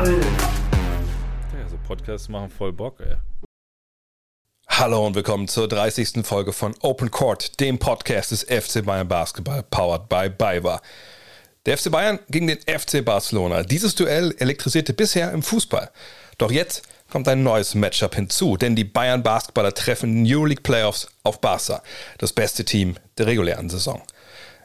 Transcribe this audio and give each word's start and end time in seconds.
Ja, 0.00 1.68
so 1.68 1.76
Podcasts 1.86 2.30
machen 2.30 2.48
voll 2.48 2.72
Bock, 2.72 3.00
ey. 3.00 3.16
Hallo 4.66 5.06
und 5.06 5.14
willkommen 5.14 5.46
zur 5.46 5.68
30. 5.68 6.24
Folge 6.24 6.54
von 6.54 6.74
Open 6.80 7.10
Court, 7.10 7.60
dem 7.60 7.78
Podcast 7.78 8.30
des 8.30 8.44
FC 8.44 8.82
Bayern 8.82 9.08
Basketball, 9.08 9.62
powered 9.62 10.08
by 10.08 10.30
BayWa. 10.30 10.80
Der 11.66 11.76
FC 11.76 11.90
Bayern 11.90 12.18
gegen 12.30 12.46
den 12.46 12.60
FC 12.60 13.04
Barcelona. 13.04 13.62
Dieses 13.62 13.94
Duell 13.94 14.34
elektrisierte 14.38 14.94
bisher 14.94 15.32
im 15.32 15.42
Fußball. 15.42 15.90
Doch 16.38 16.50
jetzt 16.50 16.80
kommt 17.10 17.28
ein 17.28 17.42
neues 17.42 17.74
Matchup 17.74 18.14
hinzu, 18.14 18.56
denn 18.56 18.74
die 18.74 18.84
Bayern 18.84 19.22
Basketballer 19.22 19.74
treffen 19.74 20.24
in 20.24 20.34
Euroleague 20.34 20.62
Playoffs 20.62 21.08
auf 21.24 21.42
Barca, 21.42 21.82
das 22.16 22.32
beste 22.32 22.64
Team 22.64 22.96
der 23.18 23.26
regulären 23.26 23.68
Saison. 23.68 24.00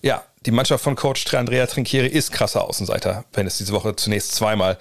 Ja, 0.02 0.24
die 0.46 0.52
Mannschaft 0.52 0.84
von 0.84 0.96
Coach 0.96 1.34
Andrea 1.34 1.66
Trinchieri 1.66 2.08
ist 2.08 2.32
krasser 2.32 2.64
Außenseiter, 2.64 3.26
wenn 3.34 3.48
es 3.48 3.58
diese 3.58 3.74
Woche 3.74 3.96
zunächst 3.96 4.34
zweimal 4.36 4.78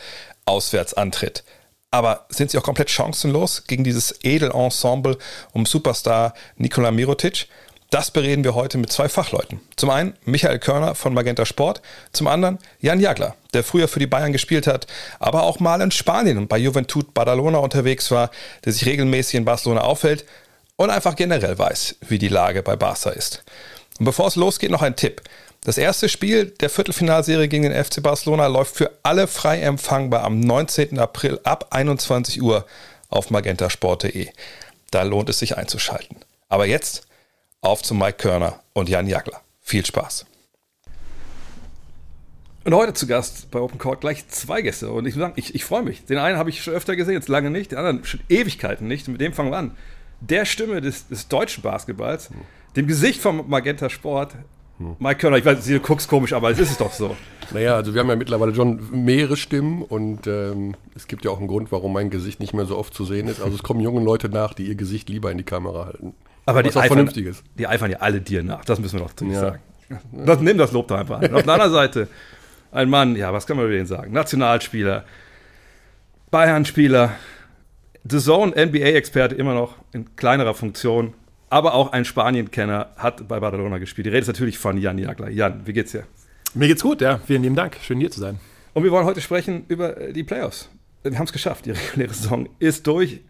auswärts 0.47 0.95
antritt. 0.95 1.45
Aber 1.91 2.27
sind 2.29 2.51
sie 2.51 2.59
auch 2.59 2.65
komplett 2.65 2.91
chancenlos 2.91 3.65
gegen 3.67 3.85
dieses 3.85 4.19
Edelensemble 4.25 5.17
um 5.53 5.65
Superstar 5.65 6.35
Nikola 6.57 6.91
Mirotic? 6.91 7.47
Das 7.91 8.11
bereden 8.11 8.43
wir 8.43 8.57
heute 8.57 8.77
mit 8.79 8.91
zwei 8.91 9.09
Fachleuten. 9.09 9.61
Zum 9.77 9.91
einen 9.91 10.15
Michael 10.25 10.59
Körner 10.59 10.97
von 10.97 11.15
Magenta 11.15 11.47
Sport, 11.47 11.81
zum 12.11 12.27
anderen 12.27 12.59
Jan 12.81 12.99
Jagler, 12.99 13.37
der 13.53 13.63
früher 13.63 13.87
für 13.87 14.01
die 14.01 14.09
Bayern 14.09 14.33
gespielt 14.33 14.67
hat, 14.67 14.89
aber 15.21 15.45
auch 15.45 15.61
mal 15.61 15.81
in 15.81 15.93
Spanien 15.93 16.49
bei 16.49 16.59
Juventud 16.59 17.15
Badalona 17.15 17.59
unterwegs 17.59 18.11
war, 18.11 18.33
der 18.65 18.73
sich 18.73 18.85
regelmäßig 18.87 19.37
in 19.37 19.45
Barcelona 19.45 19.83
aufhält 19.83 20.25
und 20.75 20.91
einfach 20.91 21.15
generell 21.15 21.57
weiß, 21.57 21.97
wie 22.09 22.19
die 22.19 22.27
Lage 22.27 22.65
bei 22.65 22.75
Barca 22.75 23.11
ist. 23.11 23.45
Und 24.01 24.07
bevor 24.07 24.27
es 24.27 24.35
losgeht, 24.35 24.73
noch 24.73 24.83
ein 24.83 24.97
Tipp. 24.97 25.23
Das 25.65 25.79
erste 25.79 26.11
Spiel 26.11 26.51
der 26.61 26.69
Viertelfinalserie 26.69 27.49
gegen 27.49 27.63
den 27.63 27.85
FC 27.85 28.03
Barcelona 28.03 28.49
läuft 28.49 28.77
für 28.77 28.91
alle 29.03 29.27
frei 29.27 29.63
empfangbar 29.63 30.23
am 30.23 30.39
19. 30.39 30.99
April 30.99 31.41
ab 31.43 31.69
21 31.71 32.43
Uhr 32.43 32.67
auf 33.09 33.31
magentasport.de. 33.31 34.29
Da 34.91 35.03
lohnt 35.05 35.31
es 35.31 35.39
sich 35.39 35.57
einzuschalten. 35.57 36.19
Aber 36.51 36.67
jetzt 36.67 37.07
auf 37.63 37.83
zu 37.83 37.95
Mike 37.95 38.19
Körner 38.19 38.61
und 38.75 38.91
Jan 38.91 39.07
Jagler. 39.07 39.41
Viel 39.63 39.87
Spaß. 39.87 40.27
Und 42.65 42.75
heute 42.75 42.93
zu 42.93 43.07
Gast 43.07 43.51
bei 43.51 43.59
Open 43.59 43.79
Court 43.79 44.03
gleich 44.03 44.29
zwei 44.29 44.61
Gäste. 44.61 44.91
Und 44.91 45.07
ich 45.07 45.15
muss 45.15 45.23
sagen, 45.23 45.35
ich, 45.37 45.55
ich 45.55 45.65
freue 45.65 45.83
mich. 45.83 46.05
Den 46.05 46.19
einen 46.19 46.37
habe 46.37 46.51
ich 46.51 46.63
schon 46.63 46.75
öfter 46.75 46.95
gesehen, 46.95 47.15
jetzt 47.15 47.29
lange 47.29 47.49
nicht. 47.49 47.73
Den 47.73 47.79
anderen 47.79 48.05
schon 48.05 48.21
Ewigkeiten 48.29 48.87
nicht. 48.87 49.09
Und 49.09 49.13
mit 49.13 49.23
dem 49.23 49.33
fangen 49.33 49.51
wir 49.51 49.57
an. 49.57 49.79
Der 50.21 50.45
Stimme 50.45 50.83
des, 50.83 51.09
des 51.09 51.29
deutschen 51.29 51.63
Basketballs, 51.63 52.29
dem 52.77 52.87
Gesicht 52.87 53.23
vom 53.23 53.49
Magenta 53.49 53.89
Sport, 53.89 54.35
Mike 54.79 55.21
Körner, 55.21 55.37
ich 55.37 55.45
weiß, 55.45 55.65
du 55.65 55.81
guckst 55.81 56.09
komisch, 56.09 56.33
aber 56.33 56.51
es 56.51 56.59
ist 56.59 56.81
doch 56.81 56.93
so. 56.93 57.17
Naja, 57.53 57.77
also 57.77 57.95
wir 57.95 58.01
haben 58.01 58.09
ja 58.09 58.17
mittlerweile 58.17 58.55
schon 58.55 58.81
mehrere 58.91 59.37
Stimmen 59.37 59.83
und 59.83 60.27
ähm, 60.27 60.75
es 60.97 61.07
gibt 61.07 61.25
ja 61.25 61.31
auch 61.31 61.39
einen 61.39 61.47
Grund, 61.47 61.71
warum 61.71 61.93
mein 61.93 62.11
Gesicht 62.11 62.41
nicht 62.41 62.55
mehr 62.55 62.65
so 62.65 62.77
oft 62.77 62.93
zu 62.93 63.05
sehen 63.05 63.29
ist. 63.29 63.41
Also 63.41 63.55
es 63.55 63.63
kommen 63.63 63.81
junge 63.81 64.03
Leute 64.03 64.29
nach, 64.29 64.55
die 64.55 64.67
ihr 64.67 64.75
Gesicht 64.75 65.09
lieber 65.09 65.31
in 65.31 65.39
die 65.39 65.45
Kamera 65.45 65.87
halten. 65.87 66.15
Aber 66.47 66.63
die 66.63 66.75
eifern, 66.77 67.09
die 67.59 67.67
eifern 67.67 67.91
ja 67.91 67.99
alle 67.99 68.21
dir 68.21 68.43
nach, 68.43 68.65
das 68.65 68.81
müssen 68.81 68.99
wir 68.99 69.07
doch 69.07 69.27
ja. 69.27 69.41
sagen. 69.41 69.59
Das, 70.13 70.41
nimm 70.41 70.59
das 70.59 70.73
Lob 70.73 70.89
doch 70.89 70.99
einfach 70.99 71.21
an. 71.21 71.27
Und 71.27 71.35
auf 71.35 71.43
der 71.43 71.53
anderen 71.53 71.73
Seite 71.73 72.09
ein 72.73 72.91
Mann, 72.91 73.17
ja, 73.17 73.33
was 73.33 73.47
kann 73.47 73.57
man 73.57 73.67
über 73.67 73.77
ihn 73.77 73.87
sagen? 73.87 74.13
Nationalspieler, 74.13 75.05
Bayern-Spieler, 76.31 77.13
The 78.09 78.19
Zone 78.19 78.53
NBA-Experte 78.53 79.35
immer 79.35 79.55
noch 79.55 79.77
in 79.93 80.17
kleinerer 80.17 80.55
Funktion, 80.55 81.15
aber 81.55 81.75
auch 81.75 81.93
ein 81.93 82.05
Spanien-Kenner, 82.05 82.89
hat 82.97 83.29
bei 83.29 83.39
Barcelona 83.39 83.79
gespielt. 83.79 84.07
Die 84.07 84.11
Rede 84.11 84.23
ist 84.23 84.27
natürlich 84.27 84.59
von 84.59 84.77
Jan 84.77 84.99
Jagler. 84.99 85.31
Jan, 85.31 85.65
wie 85.65 85.73
geht's 85.73 85.93
dir? 85.93 86.03
Mir 86.53 86.67
geht's 86.67 86.83
gut, 86.83 87.01
ja. 87.01 87.19
Vielen 87.19 87.45
lieben 87.45 87.55
Dank. 87.55 87.77
Schön 87.81 88.01
hier 88.01 88.11
zu 88.11 88.19
sein. 88.19 88.41
Und 88.73 88.83
wir 88.83 88.91
wollen 88.91 89.07
heute 89.07 89.21
sprechen 89.21 89.65
über 89.69 89.97
äh, 89.97 90.13
die 90.13 90.25
Playoffs. 90.25 90.69
Wir 91.05 91.17
haben 91.17 91.27
es 91.27 91.33
geschafft. 91.33 91.67
Die 91.67 91.71
reguläre 91.93 92.13
Saison 92.13 92.49
ist 92.59 92.89
durch. 92.89 93.21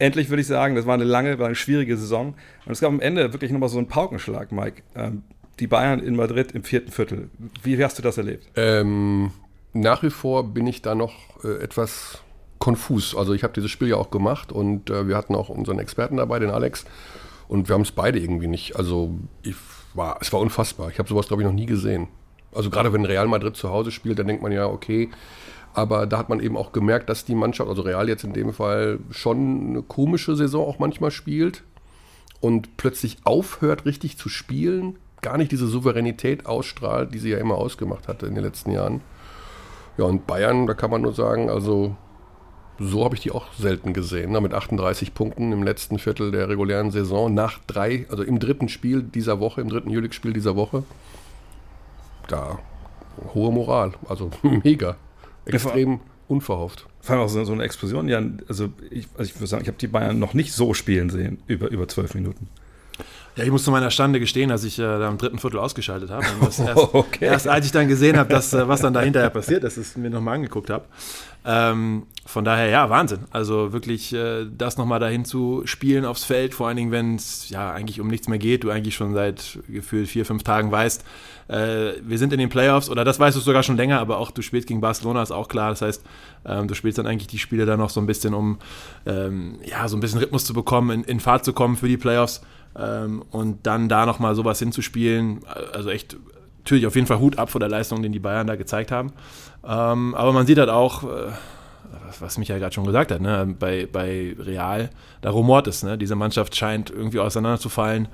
Endlich 0.00 0.28
würde 0.28 0.40
ich 0.40 0.48
sagen, 0.48 0.74
das 0.74 0.86
war 0.86 0.94
eine 0.94 1.04
lange, 1.04 1.38
war 1.38 1.46
eine 1.46 1.54
schwierige 1.54 1.96
Saison. 1.96 2.34
Und 2.64 2.72
es 2.72 2.80
gab 2.80 2.88
am 2.88 2.98
Ende 2.98 3.32
wirklich 3.32 3.52
nochmal 3.52 3.68
so 3.68 3.78
einen 3.78 3.86
Paukenschlag, 3.86 4.50
Mike. 4.50 4.82
Ähm, 4.96 5.22
die 5.60 5.68
Bayern 5.68 6.00
in 6.00 6.16
Madrid 6.16 6.50
im 6.50 6.64
vierten 6.64 6.90
Viertel. 6.90 7.30
Wie, 7.62 7.78
wie 7.78 7.84
hast 7.84 7.96
du 7.96 8.02
das 8.02 8.18
erlebt? 8.18 8.48
Ähm, 8.56 9.30
nach 9.72 10.02
wie 10.02 10.10
vor 10.10 10.52
bin 10.52 10.66
ich 10.66 10.82
da 10.82 10.96
noch 10.96 11.44
äh, 11.44 11.62
etwas 11.62 12.24
konfus. 12.58 13.14
Also 13.14 13.34
ich 13.34 13.44
habe 13.44 13.52
dieses 13.54 13.70
Spiel 13.70 13.86
ja 13.86 13.96
auch 13.98 14.10
gemacht 14.10 14.50
und 14.50 14.90
äh, 14.90 15.06
wir 15.06 15.16
hatten 15.16 15.36
auch 15.36 15.48
unseren 15.48 15.78
Experten 15.78 16.16
dabei, 16.16 16.40
den 16.40 16.50
Alex. 16.50 16.84
Und 17.48 17.68
wir 17.68 17.74
haben 17.74 17.82
es 17.82 17.92
beide 17.92 18.18
irgendwie 18.18 18.48
nicht. 18.48 18.76
Also 18.76 19.14
ich 19.42 19.54
war, 19.94 20.18
es 20.20 20.32
war 20.32 20.40
unfassbar. 20.40 20.90
Ich 20.90 20.98
habe 20.98 21.08
sowas, 21.08 21.28
glaube 21.28 21.42
ich, 21.42 21.48
noch 21.48 21.54
nie 21.54 21.66
gesehen. 21.66 22.08
Also 22.52 22.70
gerade 22.70 22.92
wenn 22.92 23.04
Real 23.04 23.28
Madrid 23.28 23.56
zu 23.56 23.70
Hause 23.70 23.90
spielt, 23.90 24.18
dann 24.18 24.26
denkt 24.26 24.42
man 24.42 24.52
ja, 24.52 24.66
okay. 24.66 25.10
Aber 25.74 26.06
da 26.06 26.18
hat 26.18 26.30
man 26.30 26.40
eben 26.40 26.56
auch 26.56 26.72
gemerkt, 26.72 27.10
dass 27.10 27.26
die 27.26 27.34
Mannschaft, 27.34 27.68
also 27.68 27.82
Real 27.82 28.08
jetzt 28.08 28.24
in 28.24 28.32
dem 28.32 28.52
Fall, 28.52 28.98
schon 29.10 29.68
eine 29.68 29.82
komische 29.82 30.34
Saison 30.34 30.66
auch 30.66 30.78
manchmal 30.78 31.10
spielt 31.10 31.64
und 32.40 32.78
plötzlich 32.78 33.18
aufhört, 33.24 33.84
richtig 33.84 34.16
zu 34.16 34.28
spielen, 34.30 34.98
gar 35.20 35.36
nicht 35.36 35.52
diese 35.52 35.66
Souveränität 35.66 36.46
ausstrahlt, 36.46 37.12
die 37.12 37.18
sie 37.18 37.30
ja 37.30 37.38
immer 37.38 37.56
ausgemacht 37.56 38.08
hatte 38.08 38.26
in 38.26 38.34
den 38.34 38.44
letzten 38.44 38.70
Jahren. 38.70 39.02
Ja, 39.98 40.04
und 40.04 40.26
Bayern, 40.26 40.66
da 40.66 40.74
kann 40.74 40.90
man 40.90 41.02
nur 41.02 41.12
sagen, 41.12 41.50
also 41.50 41.96
so 42.78 43.04
habe 43.04 43.14
ich 43.14 43.22
die 43.22 43.30
auch 43.30 43.46
selten 43.58 43.92
gesehen. 43.92 44.32
Ne? 44.32 44.40
Mit 44.40 44.54
38 44.54 45.14
Punkten 45.14 45.52
im 45.52 45.62
letzten 45.62 45.98
Viertel 45.98 46.30
der 46.30 46.48
regulären 46.48 46.90
Saison, 46.90 47.32
nach 47.32 47.58
drei, 47.66 48.06
also 48.10 48.22
im 48.22 48.38
dritten 48.38 48.68
Spiel 48.68 49.02
dieser 49.02 49.40
Woche, 49.40 49.60
im 49.60 49.68
dritten 49.68 49.90
Juli-Spiel 49.90 50.32
dieser 50.32 50.56
Woche. 50.56 50.84
Da 52.28 52.58
hohe 53.34 53.52
Moral, 53.52 53.92
also 54.08 54.30
mega. 54.42 54.96
Extrem 55.44 56.00
unverhofft. 56.28 56.86
Vor 57.00 57.14
allem 57.14 57.24
auch 57.24 57.28
so, 57.28 57.44
so 57.44 57.52
eine 57.52 57.62
Explosion, 57.62 58.08
ja, 58.08 58.20
also 58.48 58.68
ich, 58.90 59.06
also 59.16 59.30
ich 59.30 59.36
würde 59.36 59.46
sagen, 59.46 59.62
ich 59.62 59.68
habe 59.68 59.78
die 59.78 59.86
Bayern 59.86 60.18
noch 60.18 60.34
nicht 60.34 60.52
so 60.52 60.74
spielen 60.74 61.08
sehen, 61.08 61.38
über, 61.46 61.70
über 61.70 61.86
zwölf 61.86 62.14
Minuten. 62.14 62.48
Ja, 63.36 63.44
ich 63.44 63.50
muss 63.50 63.64
zu 63.64 63.70
meiner 63.70 63.90
Stande 63.90 64.18
gestehen, 64.18 64.48
dass 64.48 64.64
ich 64.64 64.78
äh, 64.78 64.82
da 64.82 65.08
im 65.08 65.18
dritten 65.18 65.38
Viertel 65.38 65.60
ausgeschaltet 65.60 66.10
habe. 66.10 66.24
Erst, 66.42 66.60
okay. 66.94 67.26
erst, 67.26 67.46
als 67.46 67.66
ich 67.66 67.72
dann 67.72 67.86
gesehen 67.86 68.16
habe, 68.16 68.30
dass, 68.30 68.52
äh, 68.54 68.66
was 68.66 68.80
dann 68.80 68.94
da 68.94 69.02
hinterher 69.02 69.28
passiert 69.28 69.62
ist, 69.62 69.76
dass 69.76 69.90
ich 69.90 69.96
mir 69.98 70.08
nochmal 70.08 70.36
angeguckt 70.36 70.70
habe. 70.70 70.86
Ähm, 71.44 72.04
von 72.26 72.44
daher, 72.44 72.68
ja, 72.68 72.90
Wahnsinn. 72.90 73.20
Also 73.30 73.72
wirklich 73.72 74.12
äh, 74.12 74.46
das 74.46 74.76
nochmal 74.76 74.98
dahin 74.98 75.24
zu 75.24 75.62
spielen 75.64 76.04
aufs 76.04 76.24
Feld, 76.24 76.54
vor 76.54 76.66
allen 76.66 76.76
Dingen, 76.76 76.90
wenn 76.90 77.14
es 77.14 77.48
ja 77.50 77.72
eigentlich 77.72 78.00
um 78.00 78.08
nichts 78.08 78.26
mehr 78.26 78.38
geht, 78.38 78.64
du 78.64 78.70
eigentlich 78.70 78.96
schon 78.96 79.14
seit 79.14 79.60
gefühlt 79.68 80.08
vier, 80.08 80.26
fünf 80.26 80.42
Tagen 80.42 80.72
weißt, 80.72 81.04
äh, 81.48 81.92
wir 82.02 82.18
sind 82.18 82.32
in 82.32 82.40
den 82.40 82.48
Playoffs 82.48 82.90
oder 82.90 83.04
das 83.04 83.20
weißt 83.20 83.36
du 83.36 83.40
sogar 83.40 83.62
schon 83.62 83.76
länger, 83.76 84.00
aber 84.00 84.18
auch 84.18 84.32
du 84.32 84.42
spielst 84.42 84.66
gegen 84.66 84.80
Barcelona, 84.80 85.22
ist 85.22 85.30
auch 85.30 85.46
klar. 85.46 85.70
Das 85.70 85.82
heißt, 85.82 86.04
ähm, 86.44 86.66
du 86.66 86.74
spielst 86.74 86.98
dann 86.98 87.06
eigentlich 87.06 87.28
die 87.28 87.38
Spiele 87.38 87.64
dann 87.64 87.78
noch 87.78 87.90
so 87.90 88.00
ein 88.00 88.06
bisschen, 88.06 88.34
um 88.34 88.58
ähm, 89.06 89.60
ja, 89.64 89.86
so 89.86 89.96
ein 89.96 90.00
bisschen 90.00 90.18
Rhythmus 90.18 90.44
zu 90.44 90.52
bekommen, 90.52 90.90
in, 90.90 91.04
in 91.04 91.20
Fahrt 91.20 91.44
zu 91.44 91.52
kommen 91.52 91.76
für 91.76 91.88
die 91.88 91.96
Playoffs 91.96 92.42
ähm, 92.76 93.22
und 93.30 93.66
dann 93.68 93.88
da 93.88 94.04
nochmal 94.04 94.34
sowas 94.34 94.58
hinzuspielen. 94.58 95.40
Also 95.72 95.90
echt 95.90 96.16
natürlich 96.58 96.88
auf 96.88 96.96
jeden 96.96 97.06
Fall 97.06 97.20
Hut 97.20 97.38
ab 97.38 97.50
vor 97.50 97.60
der 97.60 97.68
Leistung, 97.68 98.02
den 98.02 98.10
die 98.10 98.18
Bayern 98.18 98.48
da 98.48 98.56
gezeigt 98.56 98.90
haben. 98.90 99.12
Ähm, 99.64 100.16
aber 100.16 100.32
man 100.32 100.46
sieht 100.46 100.58
halt 100.58 100.70
auch, 100.70 101.04
äh, 101.04 101.30
was 102.20 102.38
Michael 102.38 102.60
gerade 102.60 102.74
schon 102.74 102.86
gesagt 102.86 103.10
hat, 103.10 103.20
ne? 103.20 103.54
bei, 103.58 103.88
bei 103.90 104.34
Real, 104.38 104.90
da 105.20 105.30
rumort 105.30 105.66
es. 105.66 105.82
Ne? 105.82 105.98
Diese 105.98 106.16
Mannschaft 106.16 106.56
scheint 106.56 106.90
irgendwie 106.90 107.20
auseinanderzufallen. 107.20 108.08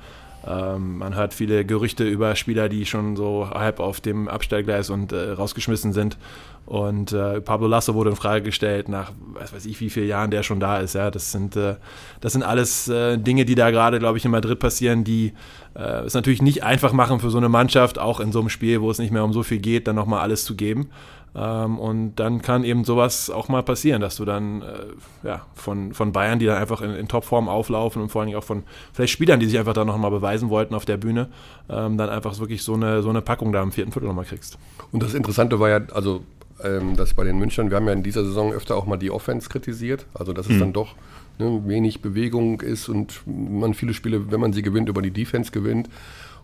Ähm, 0.47 0.99
man 0.99 1.15
hört 1.15 1.35
viele 1.35 1.65
Gerüchte 1.65 2.05
über 2.05 2.35
Spieler, 2.35 2.69
die 2.69 2.85
schon 2.85 3.17
so 3.17 3.49
halb 3.51 3.79
auf 3.79 4.01
dem 4.01 4.29
Abstellgleis 4.29 4.91
und 4.91 5.13
äh, 5.13 5.33
rausgeschmissen 5.33 5.93
sind. 5.93 6.19
Und 6.65 7.13
äh, 7.13 7.41
Pablo 7.41 7.67
Lasso 7.67 7.95
wurde 7.95 8.11
in 8.11 8.17
Frage 8.17 8.45
gestellt, 8.45 8.89
nach 8.89 9.13
was 9.35 9.53
weiß 9.53 9.67
ich, 9.67 9.81
wie 9.81 9.91
vielen 9.91 10.09
Jahren 10.09 10.31
der 10.31 10.43
schon 10.43 10.61
da 10.61 10.79
ist. 10.79 10.95
Ja, 10.95 11.11
das 11.11 11.33
sind, 11.33 11.57
äh, 11.57 11.77
das 12.21 12.33
sind 12.33 12.43
alles 12.43 12.89
äh, 12.89 13.19
Dinge, 13.19 13.45
die 13.45 13.55
da 13.55 13.71
gerade, 13.71 13.99
glaube 13.99 14.19
ich, 14.19 14.25
in 14.25 14.31
Madrid 14.31 14.59
passieren, 14.59 15.05
die 15.05 15.33
äh, 15.75 16.05
es 16.05 16.15
natürlich 16.15 16.43
nicht 16.43 16.63
einfach 16.63 16.93
machen 16.93 17.21
für 17.21 17.31
so 17.31 17.39
eine 17.39 17.49
Mannschaft, 17.49 17.99
auch 17.99 18.21
in 18.21 18.33
so 18.33 18.41
einem 18.41 18.49
Spiel, 18.49 18.81
wo 18.81 18.91
es 18.91 18.99
nicht 18.99 19.13
mehr 19.13 19.25
um 19.25 19.33
so 19.33 19.43
viel 19.43 19.59
geht, 19.59 19.87
dann 19.89 19.97
nochmal 19.97 20.21
alles 20.21 20.45
zu 20.45 20.55
geben. 20.55 20.91
Ähm, 21.35 21.79
und 21.79 22.17
dann 22.17 22.43
kann 22.43 22.63
eben 22.65 22.85
sowas 22.85 23.31
auch 23.31 23.49
mal 23.49 23.63
passieren, 23.63 24.03
dass 24.03 24.17
du 24.17 24.25
dann 24.25 24.63
äh, 24.63 25.27
ja, 25.27 25.47
von, 25.55 25.95
von 25.95 26.13
Bayern, 26.13 26.39
die 26.39 26.47
dann 26.47 26.59
einfach 26.59 26.83
in, 26.83 26.95
in 26.95 27.09
Topform 27.09 27.49
auflaufen 27.49 28.03
und 28.03 28.11
vor 28.11 28.21
allen 28.21 28.29
Dingen 28.29 28.39
auch 28.39 28.45
von 28.45 28.65
vielleicht 28.93 29.13
Spielern, 29.13 29.41
die 29.41 29.47
sich 29.47 29.59
einfach 29.59 29.73
dann 29.73 29.87
nochmal 29.87 30.11
beweisen 30.11 30.51
wollten 30.51 30.75
auf 30.75 30.85
der 30.85 30.99
Bühne, 30.99 31.29
ähm, 31.71 31.97
dann 31.97 32.11
einfach 32.11 32.39
wirklich 32.39 32.63
so 32.63 32.75
eine, 32.75 33.03
so 33.03 33.09
eine 33.09 33.23
Packung 33.23 33.53
da 33.53 33.63
im 33.63 33.73
vierten 33.73 33.93
Viertel 33.93 34.09
nochmal 34.09 34.27
kriegst. 34.27 34.59
Und 34.91 35.03
das 35.03 35.15
Interessante 35.15 35.59
war 35.59 35.71
ja, 35.71 35.81
also 35.95 36.23
ähm, 36.63 36.97
dass 36.97 37.15
bei 37.15 37.25
den 37.25 37.39
Münchnern, 37.39 37.71
wir 37.71 37.77
haben 37.77 37.87
ja 37.87 37.93
in 37.93 38.03
dieser 38.03 38.25
Saison 38.25 38.53
öfter 38.53 38.77
auch 38.77 38.87
mal 38.87 38.99
die 38.99 39.11
Offense 39.11 39.49
kritisiert, 39.49 40.07
also 40.13 40.33
dass 40.35 40.47
es 40.47 40.57
mhm. 40.57 40.61
dann 40.61 40.73
doch 40.75 40.95
ne, 41.39 41.63
wenig 41.67 42.03
Bewegung 42.03 42.61
ist 42.61 42.91
und 42.91 43.23
man 43.27 43.73
viele 43.73 43.95
Spiele, 43.95 44.31
wenn 44.31 44.41
man 44.41 44.53
sie 44.53 44.63
gewinnt, 44.63 44.89
über 44.91 45.01
die 45.01 45.11
Defense 45.11 45.51
gewinnt 45.51 45.89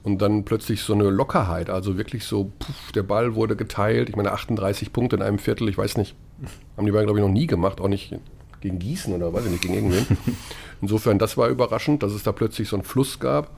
und 0.03 0.23
dann 0.23 0.45
plötzlich 0.45 0.83
so 0.83 0.95
eine 0.95 1.11
Lockerheit, 1.11 1.71
also 1.71 1.99
wirklich 1.99 2.25
so, 2.25 2.51
puff, 2.59 2.93
der 2.93 3.03
Ball 3.03 3.35
wurde 3.35 3.57
geteilt. 3.57 4.09
Ich 4.09 4.17
meine, 4.17 4.33
38 4.33 4.93
Punkte 4.93 5.17
in 5.17 5.23
einem 5.23 5.39
Viertel, 5.39 5.69
ich 5.69 5.79
weiß 5.79 5.97
nicht, 5.97 6.15
haben 6.77 6.87
die 6.87 6.93
beiden, 6.93 7.07
glaube 7.07 7.19
ich, 7.19 7.27
noch 7.27 7.33
nie 7.33 7.47
gemacht, 7.47 7.81
auch 7.81 7.89
nicht 7.89 8.15
gegen 8.61 8.79
Gießen 8.79 9.13
oder 9.13 9.33
weiß 9.33 9.45
ich 9.47 9.51
nicht, 9.51 9.63
gegen 9.63 9.75
irgendwen. 9.75 10.07
Insofern, 10.81 11.19
das 11.19 11.37
war 11.37 11.49
überraschend, 11.49 12.03
dass 12.03 12.13
es 12.13 12.23
da 12.23 12.33
plötzlich 12.33 12.69
so 12.69 12.77
einen 12.77 12.85
Fluss 12.85 13.19
gab. 13.19 13.51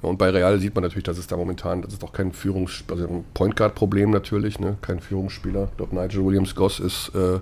Und 0.00 0.18
bei 0.18 0.30
Real 0.30 0.58
sieht 0.60 0.74
man 0.74 0.84
natürlich, 0.84 1.04
dass 1.04 1.18
es 1.18 1.26
da 1.26 1.36
momentan, 1.36 1.82
das 1.82 1.94
ist 1.94 2.02
doch 2.02 2.12
kein 2.12 2.32
Führungs-, 2.32 2.84
also 2.88 3.08
ein 3.08 3.24
Point 3.34 3.56
Guard-Problem 3.56 4.10
natürlich, 4.10 4.60
ne? 4.60 4.76
kein 4.80 5.00
Führungsspieler. 5.00 5.68
Ich 5.70 5.76
glaube, 5.76 5.96
Nigel 5.96 6.24
Williams-Goss 6.24 6.78
ist 6.78 7.12
äh, 7.16 7.40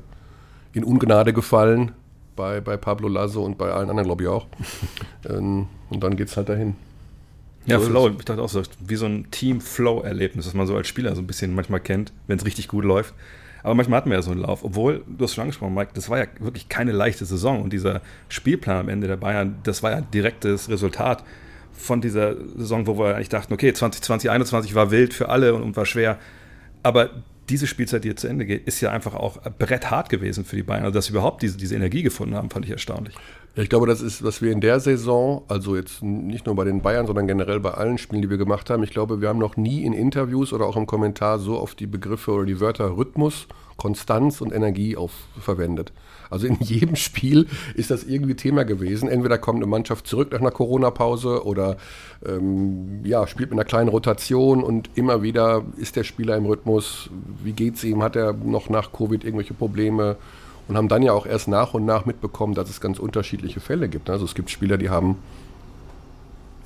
in 0.73 0.85
Ungnade 0.85 1.35
gefallen 1.35 1.93
bei, 2.35 2.61
bei 2.61 2.77
Pablo 2.77 3.09
Lasso 3.09 3.45
und 3.45 3.59
bei 3.59 3.71
allen 3.71 3.91
anderen, 3.91 4.07
glaube 4.07 4.23
ich 4.23 4.29
auch. 4.29 4.47
ähm, 5.29 5.67
und 5.91 6.03
dann 6.03 6.17
geht 6.17 6.29
es 6.29 6.37
halt 6.37 6.49
dahin. 6.49 6.77
Ja, 7.67 7.81
so 7.81 7.87
Flow, 7.87 8.09
ich 8.09 8.25
dachte 8.25 8.41
auch 8.43 8.49
so, 8.49 8.63
wie 8.81 8.97
so 8.97 9.07
ein 9.07 9.31
Team-Flow-Erlebnis, 9.31 10.45
das 10.45 10.55
man 10.55 10.67
so 10.67 10.77
als 10.77 10.89
Spieler 10.89 11.15
so 11.15 11.23
ein 11.23 11.27
bisschen 11.27 11.55
manchmal 11.55 11.81
kennt, 11.81 12.13
wenn 12.27 12.39
es 12.39 12.45
richtig 12.45 12.69
gut 12.69 12.85
läuft. 12.85 13.13
Aber 13.63 13.75
manchmal 13.75 13.99
hatten 13.99 14.11
wir 14.11 14.17
ja 14.17 14.23
so 14.23 14.31
einen 14.31 14.43
Lauf. 14.43 14.63
Obwohl, 14.63 15.03
du 15.09 15.25
hast 15.25 15.35
schon 15.35 15.43
angesprochen, 15.43 15.75
Mike, 15.75 15.91
das 15.95 16.09
war 16.09 16.19
ja 16.19 16.27
wirklich 16.39 16.69
keine 16.69 16.93
leichte 16.93 17.25
Saison. 17.25 17.63
Und 17.63 17.73
dieser 17.73 18.01
Spielplan 18.29 18.77
am 18.77 18.89
Ende 18.89 19.09
der 19.09 19.17
Bayern, 19.17 19.57
das 19.65 19.83
war 19.83 19.91
ja 19.91 20.01
direktes 20.01 20.69
Resultat 20.69 21.25
von 21.73 22.01
dieser 22.01 22.37
Saison, 22.57 22.87
wo 22.87 22.97
wir 22.97 23.17
eigentlich 23.17 23.29
dachten, 23.29 23.53
okay, 23.53 23.73
2020, 23.73 24.29
2021 24.29 24.75
war 24.77 24.93
wild 24.93 25.13
für 25.13 25.29
alle 25.31 25.53
und, 25.53 25.63
und 25.63 25.77
war 25.77 25.85
schwer. 25.85 26.19
Aber 26.85 27.11
diese 27.49 27.67
Spielzeit, 27.67 28.05
die 28.05 28.09
jetzt 28.09 28.21
zu 28.21 28.29
Ende 28.29 28.47
geht, 28.47 28.67
ist 28.69 28.81
ja 28.81 28.93
einfach 28.93 29.15
auch 29.15 29.39
bretthart 29.59 30.11
gewesen 30.11 30.45
für 30.45 30.55
die 30.55 30.63
Bayern. 30.63 30.85
Also, 30.85 30.95
dass 30.95 31.07
sie 31.07 31.13
überhaupt 31.13 31.43
diese, 31.43 31.59
diese 31.59 31.75
Energie 31.75 32.03
gefunden 32.03 32.37
haben, 32.37 32.51
fand 32.51 32.65
ich 32.65 32.71
erstaunlich. 32.71 33.17
Ich 33.59 33.71
glaube, 33.71 33.87
das 33.87 34.03
ist, 34.03 34.23
was 34.23 34.43
wir 34.43 34.53
in 34.53 34.61
der 34.61 34.81
Saison, 34.81 35.43
also 35.49 35.77
jetzt 35.77 36.03
nicht 36.03 36.45
nur 36.45 36.55
bei 36.55 36.65
den 36.65 36.83
Bayern, 36.83 37.07
sondern 37.07 37.27
generell 37.27 37.59
bei 37.59 37.71
allen 37.71 37.97
Spielen, 37.97 38.21
die 38.21 38.29
wir 38.29 38.37
gemacht 38.37 38.69
haben, 38.69 38.83
ich 38.83 38.91
glaube, 38.91 39.23
wir 39.23 39.31
haben 39.31 39.39
noch 39.39 39.57
nie 39.57 39.83
in 39.83 39.95
Interviews 39.95 40.53
oder 40.53 40.67
auch 40.67 40.77
im 40.77 40.85
Kommentar 40.85 41.39
so 41.39 41.57
auf 41.57 41.75
die 41.75 41.87
Begriffe 41.87 42.33
oder 42.33 42.45
die 42.45 42.61
Wörter 42.61 42.99
Rhythmus, 42.99 43.47
Konstanz 43.79 44.43
und 44.43 44.53
Energie 44.53 44.95
auf, 44.99 45.13
verwendet. 45.41 45.95
Also 46.29 46.47
in 46.47 46.57
jedem 46.61 46.97
Spiel 46.97 47.47
ist 47.75 47.91
das 47.91 48.05
irgendwie 48.05 48.35
Thema 48.35 48.65
gewesen. 48.65 49.09
Entweder 49.09 49.39
kommt 49.39 49.57
eine 49.57 49.67
Mannschaft 49.67 50.07
zurück 50.07 50.33
nach 50.33 50.41
einer 50.41 50.51
Corona-Pause 50.51 51.47
oder 51.47 51.79
ähm, 52.27 53.01
ja, 53.05 53.27
spielt 53.27 53.49
mit 53.49 53.59
einer 53.59 53.65
kleinen 53.65 53.89
Rotation 53.89 54.63
und 54.63 54.91
immer 54.97 55.23
wieder 55.23 55.65
ist 55.79 55.97
der 55.97 56.05
Spieler 56.05 56.37
im 56.37 56.45
Rhythmus. 56.45 57.09
Wie 57.43 57.53
geht 57.53 57.77
es 57.77 57.85
ihm? 57.85 58.03
Hat 58.03 58.17
er 58.17 58.35
noch 58.35 58.69
nach 58.69 58.93
Covid 58.93 59.25
irgendwelche 59.25 59.55
Probleme? 59.55 60.17
Und 60.69 60.77
haben 60.77 60.89
dann 60.89 61.03
ja 61.03 61.13
auch 61.13 61.27
erst 61.27 61.49
nach 61.49 61.75
und 61.75 61.85
nach 61.85 62.07
mitbekommen, 62.07 62.55
dass 62.55 62.69
es 62.69 62.81
ganz 62.81 62.99
unterschiedliche 62.99 63.61
Fälle 63.61 63.89
gibt. 63.89 64.11
Also 64.11 64.25
es 64.25 64.35
gibt 64.35 64.51
Spieler, 64.51 64.79
die 64.79 64.91
haben 64.91 65.17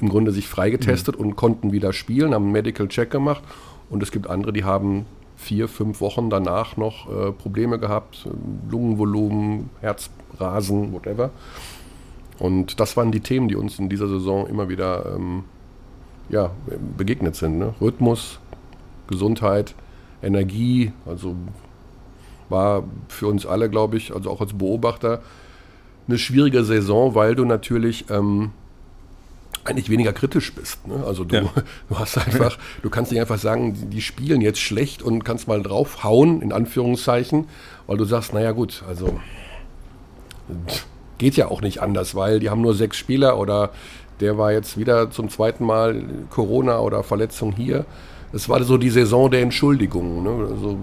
im 0.00 0.08
Grunde 0.08 0.32
sich 0.32 0.49
freigetestet 0.49 1.19
mhm. 1.19 1.26
und 1.26 1.37
konnten 1.37 1.73
wieder 1.73 1.93
spielen, 1.93 2.32
haben 2.35 2.44
einen 2.44 2.52
Medical 2.52 2.88
Check 2.88 3.11
gemacht. 3.11 3.43
Und 3.91 4.02
es 4.02 4.11
gibt 4.11 4.29
andere, 4.29 4.52
die 4.52 4.64
haben 4.64 5.05
vier, 5.37 5.69
fünf 5.69 6.00
Wochen 6.00 6.31
danach 6.31 6.76
noch 6.76 7.08
äh, 7.11 7.32
Probleme 7.32 7.79
gehabt, 7.79 8.29
Lungenvolumen, 8.70 9.70
Herzrasen, 9.81 10.93
whatever. 10.93 11.31
Und 12.38 12.81
das 12.81 12.96
waren 12.96 13.12
die 13.12 13.20
Themen, 13.20 13.49
die 13.49 13.56
uns 13.56 13.79
in 13.79 13.88
dieser 13.88 14.08
Saison 14.08 14.46
immer 14.46 14.69
wieder 14.69 15.14
ähm, 15.14 15.44
ja, 16.31 16.50
begegnet 16.96 17.37
sind. 17.37 17.58
Ne? 17.58 17.75
Rhythmus, 17.81 18.38
Gesundheit, 19.08 19.75
Energie, 20.23 20.93
also 21.05 21.35
war 22.50 22.85
für 23.08 23.26
uns 23.26 23.47
alle, 23.47 23.70
glaube 23.70 23.97
ich, 23.97 24.14
also 24.14 24.31
auch 24.31 24.41
als 24.41 24.52
Beobachter, 24.52 25.23
eine 26.08 26.19
schwierige 26.19 26.64
Saison, 26.64 27.14
weil 27.14 27.35
du 27.35 27.44
natürlich 27.44 28.11
ähm, 28.11 28.50
eigentlich 29.64 29.91
weniger 29.91 30.12
kritisch 30.12 30.55
bist. 30.55 30.87
Ne? 30.87 31.05
Also 31.06 31.25
du, 31.25 31.37
ja. 31.37 31.43
du 31.88 31.99
hast 31.99 32.19
einfach, 32.19 32.58
du 32.82 32.91
kannst 32.91 33.12
nicht 33.12 33.20
einfach 33.20 33.38
sagen, 33.38 33.91
die 33.91 34.02
spielen 34.02 34.41
jetzt 34.41 34.61
schlecht 34.61 35.02
und 35.02 35.25
kannst 35.25 35.49
mal 35.49 35.62
draufhauen, 35.62 36.43
in 36.43 36.52
Anführungszeichen, 36.52 37.47
weil 37.87 37.97
du 37.97 38.05
sagst, 38.05 38.32
naja 38.32 38.53
gut, 38.53 38.82
also 38.88 39.20
geht 41.19 41.37
ja 41.37 41.49
auch 41.49 41.61
nicht 41.61 41.81
anders, 41.81 42.14
weil 42.14 42.41
die 42.41 42.50
haben 42.50 42.62
nur 42.62 42.75
sechs 42.75 42.96
Spieler 42.96 43.38
oder 43.38 43.70
der 44.20 44.37
war 44.37 44.53
jetzt 44.53 44.79
wieder 44.79 45.11
zum 45.11 45.31
zweiten 45.31 45.64
Mal 45.64 46.05
Corona 46.29 46.81
oder 46.81 47.03
Verletzung 47.03 47.53
hier. 47.53 47.87
Es 48.32 48.49
war 48.49 48.62
so 48.64 48.76
die 48.76 48.91
Saison 48.91 49.31
der 49.31 49.43
Entschuldigungen. 49.43 50.23
Ne? 50.23 50.49
Also 50.50 50.79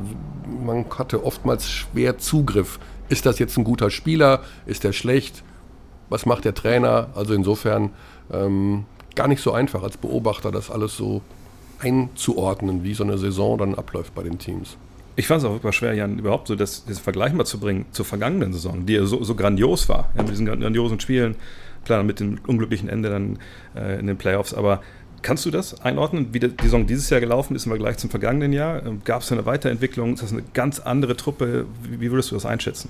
man 0.66 0.86
hatte 0.98 1.24
oftmals 1.24 1.70
schwer 1.70 2.18
Zugriff. 2.18 2.80
Ist 3.10 3.26
das 3.26 3.40
jetzt 3.40 3.58
ein 3.58 3.64
guter 3.64 3.90
Spieler? 3.90 4.42
Ist 4.66 4.84
der 4.84 4.94
schlecht? 4.94 5.44
Was 6.10 6.26
macht 6.26 6.46
der 6.46 6.54
Trainer? 6.54 7.10
Also 7.16 7.34
insofern 7.34 7.92
ähm, 8.32 8.86
gar 9.16 9.28
nicht 9.28 9.42
so 9.42 9.52
einfach 9.52 9.84
als 9.84 9.98
Beobachter, 9.98 10.52
das 10.52 10.70
alles 10.70 10.96
so 10.96 11.22
einzuordnen, 11.80 12.84
wie 12.84 12.94
so 12.94 13.04
eine 13.04 13.18
Saison 13.18 13.58
dann 13.58 13.76
abläuft 13.76 14.16
bei 14.16 14.24
den 14.24 14.40
Teams. 14.40 14.78
Ich 15.16 15.28
fand 15.28 15.42
es 15.42 15.50
auch 15.50 15.54
super 15.54 15.74
schwer, 15.74 15.94
Jan, 15.94 16.20
überhaupt 16.20 16.48
so 16.48 16.56
das, 16.56 16.86
das 16.86 17.00
Vergleich 17.00 17.34
mal 17.34 17.46
zu 17.46 17.60
bringen 17.60 17.86
zur 17.92 18.06
vergangenen 18.06 18.54
Saison, 18.54 18.86
die 18.86 18.94
ja 18.94 19.06
so, 19.06 19.24
so 19.24 19.34
grandios 19.34 19.90
war, 19.90 20.12
ja, 20.16 20.22
mit 20.22 20.32
diesen 20.32 20.46
grandiosen 20.46 21.00
Spielen, 21.00 21.36
klar, 21.86 22.04
mit 22.04 22.20
dem 22.20 22.40
unglücklichen 22.46 22.88
Ende 22.88 23.10
dann 23.10 23.40
äh, 23.76 24.00
in 24.00 24.06
den 24.06 24.18
Playoffs, 24.18 24.54
aber 24.54 24.82
kannst 25.22 25.46
du 25.46 25.52
das 25.52 25.82
einordnen, 25.82 26.34
wie 26.34 26.40
die 26.40 26.52
Saison 26.62 26.88
dieses 26.88 27.10
Jahr 27.10 27.20
gelaufen 27.20 27.56
ist 27.56 27.66
im 27.66 27.72
Vergleich 27.72 27.98
zum 27.98 28.10
vergangenen 28.10 28.54
Jahr? 28.54 28.86
Ähm, 28.86 29.02
Gab 29.04 29.22
es 29.22 29.32
eine 29.32 29.46
Weiterentwicklung? 29.46 30.14
Ist 30.14 30.24
das 30.24 30.32
eine 30.32 30.44
ganz 30.54 30.80
andere 30.80 31.16
Truppe? 31.16 31.66
Wie, 31.84 32.12
würdest 32.12 32.32
du 32.32 32.36
das 32.36 32.46
einschätzen? 32.46 32.90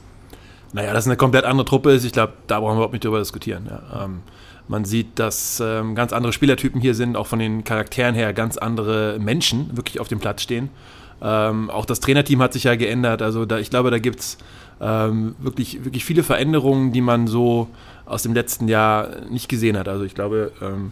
Naja, 0.74 0.94
dass 0.94 1.06
es 1.06 1.08
eine 1.08 1.18
komplett 1.18 1.46
andere 1.46 1.66
Truppe 1.66 1.92
ist, 1.92 2.04
ich 2.04 2.12
glaube, 2.12 2.34
da 2.48 2.60
brauchen 2.60 2.74
wir 2.74 2.78
überhaupt 2.78 2.94
nicht 2.94 3.06
drüber 3.06 3.20
diskutieren. 3.20 3.68
Ja. 3.70 4.06
Ähm, 4.06 4.22
man 4.68 4.84
sieht, 4.84 5.18
dass 5.18 5.62
ähm, 5.66 5.96
ganz 5.96 6.12
andere 6.12 6.34
Spielertypen 6.34 6.82
hier 6.82 6.94
sind, 6.94 7.16
auch 7.16 7.28
von 7.28 7.40
den 7.40 7.64
Charakteren 7.64 8.16
her 8.16 8.34
ganz 8.34 8.58
andere 8.58 9.18
Menschen 9.18 9.76
wirklich 9.78 10.02
auf 10.02 10.10
dem 10.10 10.20
Platz 10.20 10.42
stehen. 10.42 10.70
Ähm, 11.22 11.70
auch 11.70 11.86
das 11.86 12.00
Trainerteam 12.02 12.42
hat 12.42 12.54
sich 12.54 12.66
ja 12.66 12.76
geändert. 12.76 13.22
Also 13.22 13.46
da, 13.46 13.60
ich 13.60 13.70
glaube, 13.70 13.92
da 13.92 14.00
gibt 14.00 14.20
es 14.20 14.38
ähm, 14.82 15.36
wirklich, 15.40 15.84
wirklich 15.86 16.06
viele 16.06 16.22
Veränderungen, 16.24 16.92
die 16.92 17.02
man 17.02 17.28
so 17.28 17.70
aus 18.06 18.24
dem 18.24 18.34
letzten 18.34 18.68
Jahr 18.68 19.10
nicht 19.30 19.50
gesehen 19.50 19.78
hat. 19.78 19.88
Also 19.88 20.04
ich 20.04 20.16
glaube, 20.16 20.52
ähm, 20.62 20.92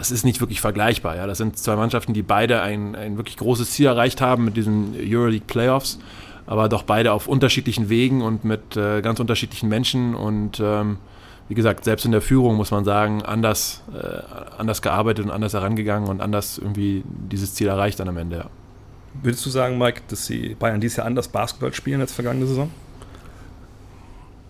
das 0.00 0.10
ist 0.10 0.24
nicht 0.24 0.40
wirklich 0.40 0.62
vergleichbar. 0.62 1.14
Ja? 1.16 1.26
Das 1.26 1.36
sind 1.36 1.58
zwei 1.58 1.76
Mannschaften, 1.76 2.14
die 2.14 2.22
beide 2.22 2.62
ein, 2.62 2.96
ein 2.96 3.18
wirklich 3.18 3.36
großes 3.36 3.70
Ziel 3.72 3.84
erreicht 3.84 4.22
haben 4.22 4.46
mit 4.46 4.56
diesen 4.56 4.94
Euroleague 4.98 5.46
Playoffs, 5.46 5.98
aber 6.46 6.70
doch 6.70 6.84
beide 6.84 7.12
auf 7.12 7.28
unterschiedlichen 7.28 7.90
Wegen 7.90 8.22
und 8.22 8.42
mit 8.42 8.78
äh, 8.78 9.02
ganz 9.02 9.20
unterschiedlichen 9.20 9.68
Menschen 9.68 10.14
und 10.14 10.58
ähm, 10.58 10.96
wie 11.48 11.54
gesagt, 11.54 11.84
selbst 11.84 12.06
in 12.06 12.12
der 12.12 12.22
Führung 12.22 12.56
muss 12.56 12.70
man 12.70 12.84
sagen, 12.84 13.22
anders, 13.22 13.82
äh, 13.92 14.22
anders 14.56 14.80
gearbeitet 14.80 15.26
und 15.26 15.30
anders 15.30 15.52
herangegangen 15.52 16.08
und 16.08 16.22
anders 16.22 16.56
irgendwie 16.56 17.04
dieses 17.06 17.52
Ziel 17.54 17.68
erreicht 17.68 18.00
dann 18.00 18.08
am 18.08 18.16
Ende. 18.16 18.36
Ja. 18.38 18.44
Würdest 19.22 19.44
du 19.44 19.50
sagen, 19.50 19.76
Mike, 19.76 20.00
dass 20.08 20.28
die 20.28 20.54
Bayern 20.54 20.80
dieses 20.80 20.96
Jahr 20.96 21.06
anders 21.06 21.28
Basketball 21.28 21.74
spielen 21.74 22.00
als 22.00 22.14
vergangene 22.14 22.46
Saison? 22.46 22.70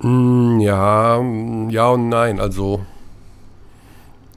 Mm, 0.00 0.60
ja, 0.60 1.18
mm, 1.20 1.70
ja 1.70 1.88
und 1.88 2.08
nein. 2.08 2.38
Also 2.38 2.84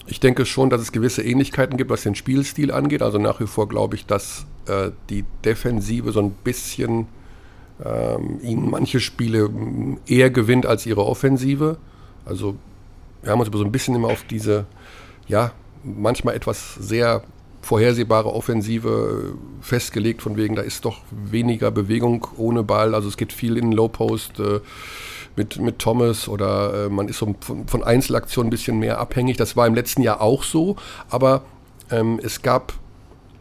ich 0.05 0.19
denke 0.19 0.45
schon, 0.45 0.69
dass 0.69 0.81
es 0.81 0.91
gewisse 0.91 1.23
Ähnlichkeiten 1.23 1.77
gibt, 1.77 1.89
was 1.89 2.03
den 2.03 2.15
Spielstil 2.15 2.71
angeht. 2.71 3.01
Also 3.01 3.17
nach 3.17 3.39
wie 3.39 3.47
vor 3.47 3.69
glaube 3.69 3.95
ich, 3.95 4.05
dass 4.05 4.45
äh, 4.67 4.91
die 5.09 5.23
Defensive 5.45 6.11
so 6.11 6.19
ein 6.19 6.31
bisschen 6.31 7.07
ähm, 7.83 8.39
ihnen 8.41 8.69
manche 8.69 8.99
Spiele 8.99 9.47
mm, 9.49 9.99
eher 10.05 10.29
gewinnt 10.29 10.65
als 10.65 10.85
ihre 10.85 11.05
Offensive. 11.05 11.77
Also 12.25 12.55
wir 13.21 13.31
haben 13.31 13.39
uns 13.39 13.49
aber 13.49 13.57
so 13.57 13.65
ein 13.65 13.71
bisschen 13.71 13.95
immer 13.95 14.09
auf 14.09 14.23
diese, 14.29 14.65
ja, 15.27 15.51
manchmal 15.83 16.35
etwas 16.35 16.75
sehr 16.75 17.23
vorhersehbare 17.61 18.33
Offensive 18.33 19.35
festgelegt, 19.61 20.21
von 20.21 20.35
wegen, 20.35 20.55
da 20.55 20.61
ist 20.61 20.83
doch 20.83 21.01
weniger 21.11 21.71
Bewegung 21.71 22.27
ohne 22.37 22.63
Ball. 22.63 22.93
Also 22.93 23.07
es 23.07 23.15
geht 23.15 23.31
viel 23.31 23.57
in 23.57 23.71
Low 23.71 23.87
Post 23.87 24.39
äh, 24.39 24.59
mit, 25.35 25.59
mit 25.59 25.79
Thomas 25.79 26.27
oder 26.27 26.85
äh, 26.85 26.89
man 26.89 27.07
ist 27.07 27.17
so 27.17 27.35
von, 27.39 27.67
von 27.67 27.83
Einzelaktionen 27.83 28.47
ein 28.47 28.51
bisschen 28.51 28.79
mehr 28.79 28.99
abhängig. 28.99 29.37
Das 29.37 29.55
war 29.55 29.67
im 29.67 29.75
letzten 29.75 30.01
Jahr 30.01 30.21
auch 30.21 30.43
so, 30.43 30.75
aber 31.09 31.43
ähm, 31.89 32.19
es 32.23 32.41
gab 32.41 32.73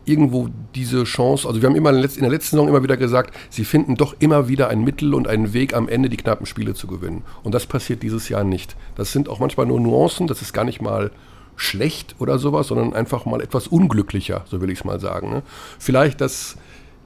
irgendwo 0.05 0.49
diese 0.75 1.05
Chance, 1.05 1.47
also 1.47 1.63
wir 1.63 1.69
haben 1.69 1.77
immer 1.77 1.91
in 1.91 2.01
der 2.01 2.31
letzten 2.31 2.57
Saison 2.57 2.69
immer 2.69 2.83
wieder 2.83 2.97
gesagt, 2.97 3.35
sie 3.51 3.65
finden 3.65 3.97
doch 3.97 4.17
immer 4.19 4.49
wieder 4.49 4.69
ein 4.69 4.83
Mittel 4.83 5.15
und 5.15 5.29
einen 5.29 5.53
Weg 5.53 5.75
am 5.75 5.89
Ende 5.89 6.09
die 6.09 6.17
knappen 6.17 6.47
Spiele 6.47 6.75
zu 6.75 6.87
gewinnen. 6.87 7.23
Und 7.45 7.55
das 7.55 7.67
passiert 7.67 8.03
dieses 8.03 8.29
Jahr 8.29 8.43
nicht. 8.43 8.77
Das 8.97 9.13
sind 9.13 9.29
auch 9.29 9.39
manchmal 9.39 9.67
nur 9.67 9.81
Nuancen, 9.81 10.27
das 10.27 10.43
ist 10.43 10.53
gar 10.53 10.65
nicht 10.65 10.83
mal 10.83 11.13
schlecht 11.55 12.17
oder 12.19 12.39
sowas, 12.39 12.69
sondern 12.69 12.95
einfach 12.95 13.27
mal 13.27 13.41
etwas 13.41 13.69
unglücklicher, 13.69 14.45
so 14.47 14.61
will 14.61 14.71
ich 14.71 14.81
es 14.81 14.85
mal 14.85 14.99
sagen. 14.99 15.31
Ne? 15.31 15.43
Vielleicht, 15.79 16.21
dass 16.21 16.57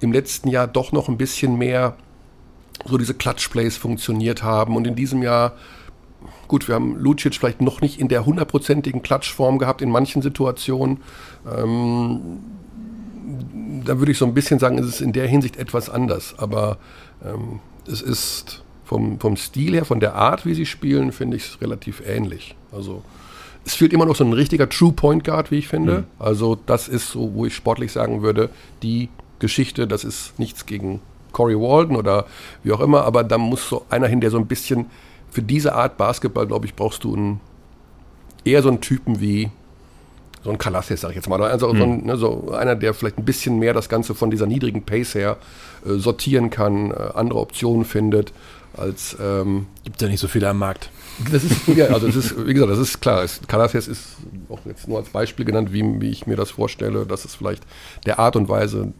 im 0.00 0.12
letzten 0.12 0.48
Jahr 0.48 0.66
doch 0.66 0.92
noch 0.92 1.08
ein 1.08 1.18
bisschen 1.18 1.56
mehr 1.56 1.96
so 2.86 2.98
diese 2.98 3.14
Clutch-Plays 3.14 3.76
funktioniert 3.76 4.42
haben 4.42 4.76
und 4.76 4.86
in 4.86 4.94
diesem 4.94 5.22
Jahr 5.22 5.52
Gut, 6.48 6.68
wir 6.68 6.76
haben 6.76 6.96
Lucic 6.96 7.34
vielleicht 7.34 7.60
noch 7.60 7.80
nicht 7.80 8.00
in 8.00 8.08
der 8.08 8.24
hundertprozentigen 8.24 9.02
Klatschform 9.02 9.58
gehabt 9.58 9.82
in 9.82 9.90
manchen 9.90 10.22
Situationen. 10.22 10.98
Ähm, 11.44 12.38
da 13.84 13.98
würde 13.98 14.12
ich 14.12 14.18
so 14.18 14.26
ein 14.26 14.34
bisschen 14.34 14.58
sagen, 14.58 14.78
es 14.78 14.86
ist 14.86 15.00
in 15.00 15.12
der 15.12 15.26
Hinsicht 15.26 15.56
etwas 15.56 15.90
anders. 15.90 16.34
Aber 16.38 16.78
ähm, 17.24 17.60
es 17.86 18.00
ist 18.00 18.62
vom, 18.84 19.18
vom 19.18 19.36
Stil 19.36 19.74
her, 19.74 19.84
von 19.84 20.00
der 20.00 20.14
Art, 20.14 20.46
wie 20.46 20.54
sie 20.54 20.66
spielen, 20.66 21.10
finde 21.10 21.36
ich 21.36 21.44
es 21.44 21.60
relativ 21.60 22.02
ähnlich. 22.06 22.54
Also 22.70 23.02
es 23.64 23.74
fehlt 23.74 23.92
immer 23.92 24.06
noch 24.06 24.14
so 24.14 24.24
ein 24.24 24.32
richtiger 24.32 24.68
True 24.68 24.92
Point 24.92 25.24
Guard, 25.24 25.50
wie 25.50 25.58
ich 25.58 25.68
finde. 25.68 25.98
Mhm. 25.98 26.04
Also 26.20 26.56
das 26.66 26.86
ist 26.86 27.10
so, 27.10 27.34
wo 27.34 27.46
ich 27.46 27.54
sportlich 27.54 27.90
sagen 27.90 28.22
würde, 28.22 28.50
die 28.82 29.08
Geschichte, 29.40 29.88
das 29.88 30.04
ist 30.04 30.38
nichts 30.38 30.66
gegen 30.66 31.00
Corey 31.36 31.54
Walden 31.54 31.96
oder 31.96 32.24
wie 32.62 32.72
auch 32.72 32.80
immer, 32.80 33.04
aber 33.04 33.22
da 33.22 33.36
muss 33.36 33.68
so 33.68 33.84
einer 33.90 34.06
hin, 34.06 34.22
der 34.22 34.30
so 34.30 34.38
ein 34.38 34.46
bisschen 34.46 34.86
für 35.30 35.42
diese 35.42 35.74
Art 35.74 35.98
Basketball, 35.98 36.46
glaube 36.46 36.64
ich, 36.64 36.74
brauchst 36.74 37.04
du 37.04 37.14
einen, 37.14 37.40
eher 38.42 38.62
so 38.62 38.70
einen 38.70 38.80
Typen 38.80 39.20
wie 39.20 39.50
so 40.42 40.50
ein 40.50 40.56
Kalassis, 40.56 41.02
sag 41.02 41.10
ich 41.10 41.16
jetzt 41.16 41.28
mal. 41.28 41.42
Also 41.42 41.74
mhm. 41.74 41.78
so, 41.78 41.84
ein, 41.84 42.04
ne, 42.06 42.16
so, 42.16 42.52
einer, 42.52 42.74
der 42.74 42.94
vielleicht 42.94 43.18
ein 43.18 43.26
bisschen 43.26 43.58
mehr 43.58 43.74
das 43.74 43.90
Ganze 43.90 44.14
von 44.14 44.30
dieser 44.30 44.46
niedrigen 44.46 44.82
Pace 44.82 45.14
her 45.14 45.36
äh, 45.84 45.98
sortieren 45.98 46.48
kann, 46.48 46.90
äh, 46.90 46.94
andere 47.14 47.40
Optionen 47.40 47.84
findet, 47.84 48.32
als. 48.74 49.14
Ähm, 49.20 49.66
Gibt 49.84 50.00
ja 50.00 50.08
nicht 50.08 50.20
so 50.20 50.28
viele 50.28 50.48
am 50.48 50.58
Markt. 50.58 50.88
Das 51.30 51.44
ist, 51.44 51.68
ja, 51.68 51.86
also 51.88 52.06
das 52.06 52.16
ist, 52.16 52.46
wie 52.46 52.54
gesagt, 52.54 52.72
das 52.72 52.78
ist 52.78 53.00
klar. 53.00 53.26
Kalassis 53.46 53.88
ist 53.88 54.04
auch 54.48 54.60
jetzt 54.64 54.88
nur 54.88 54.98
als 54.98 55.10
Beispiel 55.10 55.44
genannt, 55.44 55.72
wie, 55.72 56.00
wie 56.00 56.08
ich 56.08 56.26
mir 56.26 56.36
das 56.36 56.50
vorstelle, 56.50 57.04
dass 57.04 57.26
es 57.26 57.34
vielleicht 57.34 57.62
der 58.06 58.18
Art 58.18 58.36
und 58.36 58.48
Weise 58.48 58.92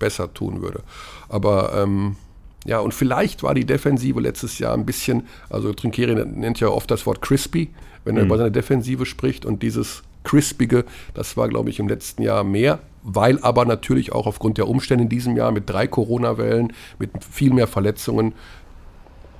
besser 0.00 0.32
tun 0.34 0.60
würde. 0.60 0.80
Aber 1.28 1.72
ähm, 1.74 2.16
ja, 2.64 2.78
und 2.78 2.94
vielleicht 2.94 3.42
war 3.42 3.54
die 3.54 3.66
Defensive 3.66 4.20
letztes 4.20 4.58
Jahr 4.58 4.74
ein 4.74 4.86
bisschen, 4.86 5.26
also 5.50 5.72
Trinkeri 5.72 6.14
nennt 6.14 6.60
ja 6.60 6.68
oft 6.68 6.90
das 6.90 7.04
Wort 7.06 7.20
crispy, 7.20 7.70
wenn 8.04 8.16
er 8.16 8.22
mhm. 8.22 8.28
über 8.28 8.38
seine 8.38 8.52
Defensive 8.52 9.06
spricht 9.06 9.44
und 9.44 9.62
dieses 9.62 10.02
crispige, 10.24 10.84
das 11.12 11.36
war, 11.36 11.48
glaube 11.48 11.70
ich, 11.70 11.78
im 11.78 11.88
letzten 11.88 12.22
Jahr 12.22 12.42
mehr, 12.42 12.78
weil 13.02 13.38
aber 13.40 13.66
natürlich 13.66 14.12
auch 14.12 14.26
aufgrund 14.26 14.56
der 14.56 14.66
Umstände 14.66 15.04
in 15.04 15.10
diesem 15.10 15.36
Jahr 15.36 15.52
mit 15.52 15.68
drei 15.68 15.86
Corona-Wellen, 15.86 16.72
mit 16.98 17.10
viel 17.22 17.52
mehr 17.52 17.66
Verletzungen, 17.66 18.32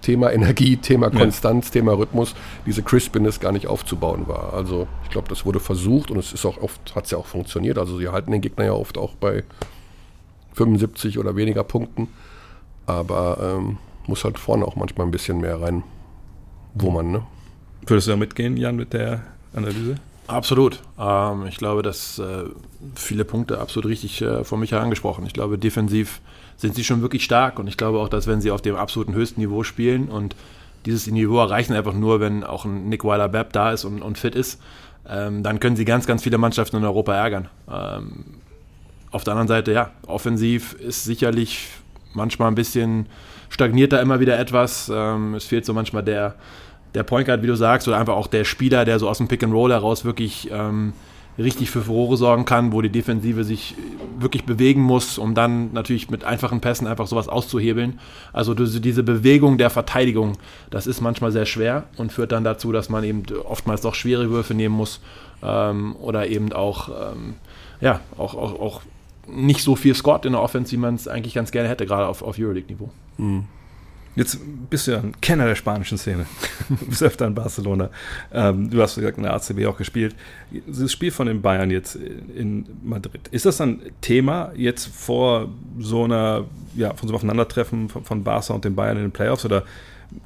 Thema 0.02 0.30
Energie, 0.30 0.76
Thema 0.76 1.08
Konstanz, 1.08 1.68
ja. 1.68 1.80
Thema 1.80 1.92
Rhythmus, 1.94 2.34
diese 2.66 2.82
Crispiness 2.82 3.40
gar 3.40 3.52
nicht 3.52 3.66
aufzubauen 3.66 4.28
war. 4.28 4.52
Also 4.52 4.86
ich 5.04 5.08
glaube, 5.08 5.28
das 5.28 5.46
wurde 5.46 5.60
versucht 5.60 6.10
und 6.10 6.18
es 6.18 6.34
ist 6.34 6.44
auch 6.44 6.58
oft, 6.58 6.94
hat 6.94 7.06
es 7.06 7.10
ja 7.10 7.16
auch 7.16 7.26
funktioniert. 7.26 7.78
Also 7.78 7.98
sie 7.98 8.08
halten 8.08 8.30
den 8.30 8.42
Gegner 8.42 8.66
ja 8.66 8.72
oft 8.72 8.98
auch 8.98 9.14
bei 9.14 9.44
75 10.54 11.18
oder 11.18 11.36
weniger 11.36 11.64
Punkten. 11.64 12.08
Aber 12.86 13.38
ähm, 13.58 13.78
muss 14.06 14.24
halt 14.24 14.38
vorne 14.38 14.64
auch 14.64 14.76
manchmal 14.76 15.06
ein 15.06 15.10
bisschen 15.10 15.40
mehr 15.40 15.60
rein 15.60 15.82
wummern. 16.74 17.10
Ne? 17.10 17.22
Würdest 17.86 18.06
du 18.06 18.12
da 18.12 18.16
mitgehen, 18.16 18.56
Jan, 18.56 18.76
mit 18.76 18.92
der 18.92 19.22
Analyse? 19.54 19.96
Absolut. 20.26 20.80
Ähm, 20.98 21.46
ich 21.46 21.56
glaube, 21.56 21.82
dass 21.82 22.18
äh, 22.18 22.44
viele 22.94 23.24
Punkte 23.24 23.60
absolut 23.60 23.90
richtig 23.90 24.22
äh, 24.22 24.44
von 24.44 24.60
Michael 24.60 24.82
angesprochen. 24.82 25.26
Ich 25.26 25.34
glaube, 25.34 25.58
defensiv 25.58 26.20
sind 26.56 26.74
sie 26.74 26.84
schon 26.84 27.02
wirklich 27.02 27.24
stark 27.24 27.58
und 27.58 27.66
ich 27.66 27.76
glaube 27.76 27.98
auch, 27.98 28.08
dass 28.08 28.26
wenn 28.26 28.40
sie 28.40 28.50
auf 28.50 28.62
dem 28.62 28.76
absoluten 28.76 29.14
höchsten 29.14 29.40
Niveau 29.40 29.64
spielen 29.64 30.08
und 30.08 30.34
dieses 30.86 31.06
Niveau 31.06 31.38
erreichen 31.38 31.74
einfach 31.74 31.94
nur, 31.94 32.20
wenn 32.20 32.44
auch 32.44 32.64
ein 32.64 32.88
Nick 32.88 33.04
Weiler-Bepp 33.04 33.52
da 33.52 33.72
ist 33.72 33.84
und, 33.84 34.02
und, 34.02 34.18
fit 34.18 34.34
ist, 34.34 34.60
ähm, 35.08 35.42
dann 35.42 35.60
können 35.60 35.76
sie 35.76 35.84
ganz, 35.84 36.06
ganz 36.06 36.22
viele 36.22 36.38
Mannschaften 36.38 36.76
in 36.76 36.84
Europa 36.84 37.14
ärgern. 37.14 37.48
Ähm, 37.70 38.24
auf 39.14 39.24
der 39.24 39.32
anderen 39.32 39.48
Seite, 39.48 39.72
ja, 39.72 39.92
offensiv 40.06 40.72
ist 40.74 41.04
sicherlich 41.04 41.68
manchmal 42.14 42.48
ein 42.48 42.54
bisschen 42.54 43.06
stagniert 43.48 43.92
da 43.92 44.00
immer 44.00 44.18
wieder 44.18 44.38
etwas. 44.38 44.90
Ähm, 44.92 45.34
es 45.34 45.44
fehlt 45.44 45.64
so 45.64 45.72
manchmal 45.72 46.02
der, 46.02 46.34
der 46.94 47.04
Point 47.04 47.26
Guard, 47.26 47.42
wie 47.42 47.46
du 47.46 47.54
sagst, 47.54 47.86
oder 47.86 47.96
einfach 47.98 48.14
auch 48.14 48.26
der 48.26 48.44
Spieler, 48.44 48.84
der 48.84 48.98
so 48.98 49.08
aus 49.08 49.18
dem 49.18 49.28
Pick 49.28 49.44
and 49.44 49.52
Roll 49.52 49.70
heraus 49.70 50.04
wirklich 50.04 50.50
ähm, 50.50 50.94
richtig 51.38 51.70
für 51.70 51.82
Furore 51.82 52.16
sorgen 52.16 52.44
kann, 52.44 52.72
wo 52.72 52.82
die 52.82 52.90
Defensive 52.90 53.44
sich 53.44 53.76
wirklich 54.18 54.44
bewegen 54.44 54.80
muss, 54.80 55.18
um 55.18 55.34
dann 55.34 55.72
natürlich 55.72 56.10
mit 56.10 56.24
einfachen 56.24 56.60
Pässen 56.60 56.88
einfach 56.88 57.06
sowas 57.06 57.28
auszuhebeln. 57.28 58.00
Also 58.32 58.54
diese 58.54 59.02
Bewegung 59.04 59.58
der 59.58 59.70
Verteidigung, 59.70 60.38
das 60.70 60.88
ist 60.88 61.00
manchmal 61.00 61.30
sehr 61.30 61.46
schwer 61.46 61.84
und 61.96 62.12
führt 62.12 62.32
dann 62.32 62.42
dazu, 62.42 62.72
dass 62.72 62.88
man 62.88 63.04
eben 63.04 63.22
oftmals 63.44 63.80
doch 63.80 63.94
schwere 63.94 64.30
Würfe 64.30 64.54
nehmen 64.54 64.74
muss 64.74 65.00
ähm, 65.42 65.94
oder 65.96 66.26
eben 66.26 66.52
auch, 66.52 66.88
ähm, 66.88 67.34
ja, 67.80 68.00
auch, 68.16 68.34
auch, 68.34 68.60
auch 68.60 68.80
nicht 69.28 69.62
so 69.62 69.76
viel 69.76 69.94
Scott 69.94 70.24
in 70.24 70.32
der 70.32 70.42
Offense, 70.42 70.72
wie 70.72 70.76
man 70.76 70.94
es 70.94 71.08
eigentlich 71.08 71.34
ganz 71.34 71.50
gerne 71.50 71.68
hätte, 71.68 71.86
gerade 71.86 72.06
auf, 72.06 72.22
auf 72.22 72.38
Euroleague-Niveau. 72.38 72.90
Mhm. 73.18 73.44
Jetzt 74.16 74.38
bist 74.70 74.86
du 74.86 74.92
ja 74.92 74.98
ein 74.98 75.20
Kenner 75.20 75.46
der 75.46 75.56
spanischen 75.56 75.98
Szene. 75.98 76.26
du 76.68 76.86
bist 76.86 77.02
öfter 77.02 77.26
in 77.26 77.34
Barcelona. 77.34 77.90
Ähm, 78.32 78.70
du 78.70 78.80
hast 78.80 78.94
gesagt, 78.94 79.16
in 79.16 79.24
der 79.24 79.34
ACB 79.34 79.66
auch 79.66 79.76
gespielt. 79.76 80.14
Das 80.66 80.92
Spiel 80.92 81.10
von 81.10 81.26
den 81.26 81.42
Bayern 81.42 81.70
jetzt 81.70 81.96
in 81.96 82.64
Madrid. 82.84 83.26
Ist 83.32 83.44
das 83.44 83.60
ein 83.60 83.80
Thema 84.00 84.52
jetzt 84.54 84.86
vor 84.86 85.48
so 85.80 86.04
einer, 86.04 86.44
ja, 86.76 86.94
von 86.94 87.08
so 87.08 87.12
einem 87.12 87.16
Aufeinandertreffen 87.16 87.88
von, 87.88 88.04
von 88.04 88.22
Barca 88.22 88.54
und 88.54 88.64
den 88.64 88.76
Bayern 88.76 88.96
in 88.98 89.02
den 89.02 89.12
Playoffs 89.12 89.44
oder 89.44 89.64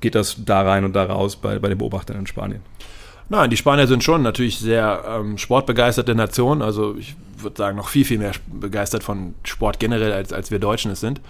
geht 0.00 0.14
das 0.14 0.36
da 0.44 0.62
rein 0.62 0.84
und 0.84 0.94
da 0.94 1.04
raus 1.04 1.36
bei, 1.36 1.58
bei 1.58 1.68
den 1.68 1.78
Beobachtern 1.78 2.18
in 2.18 2.26
Spanien? 2.26 2.60
Nein, 3.30 3.50
die 3.50 3.56
Spanier 3.56 3.86
sind 3.86 4.02
schon 4.02 4.22
natürlich 4.22 4.58
sehr 4.58 5.04
ähm, 5.06 5.36
sportbegeisterte 5.36 6.14
Nation. 6.14 6.62
Also 6.62 6.96
ich 6.96 7.14
würde 7.36 7.56
sagen, 7.56 7.76
noch 7.76 7.88
viel, 7.88 8.04
viel 8.04 8.18
mehr 8.18 8.32
begeistert 8.46 9.02
von 9.02 9.34
Sport 9.44 9.78
generell, 9.78 10.12
als, 10.12 10.32
als 10.32 10.50
wir 10.50 10.58
Deutschen 10.58 10.90
es 10.90 11.00
sind. 11.00 11.20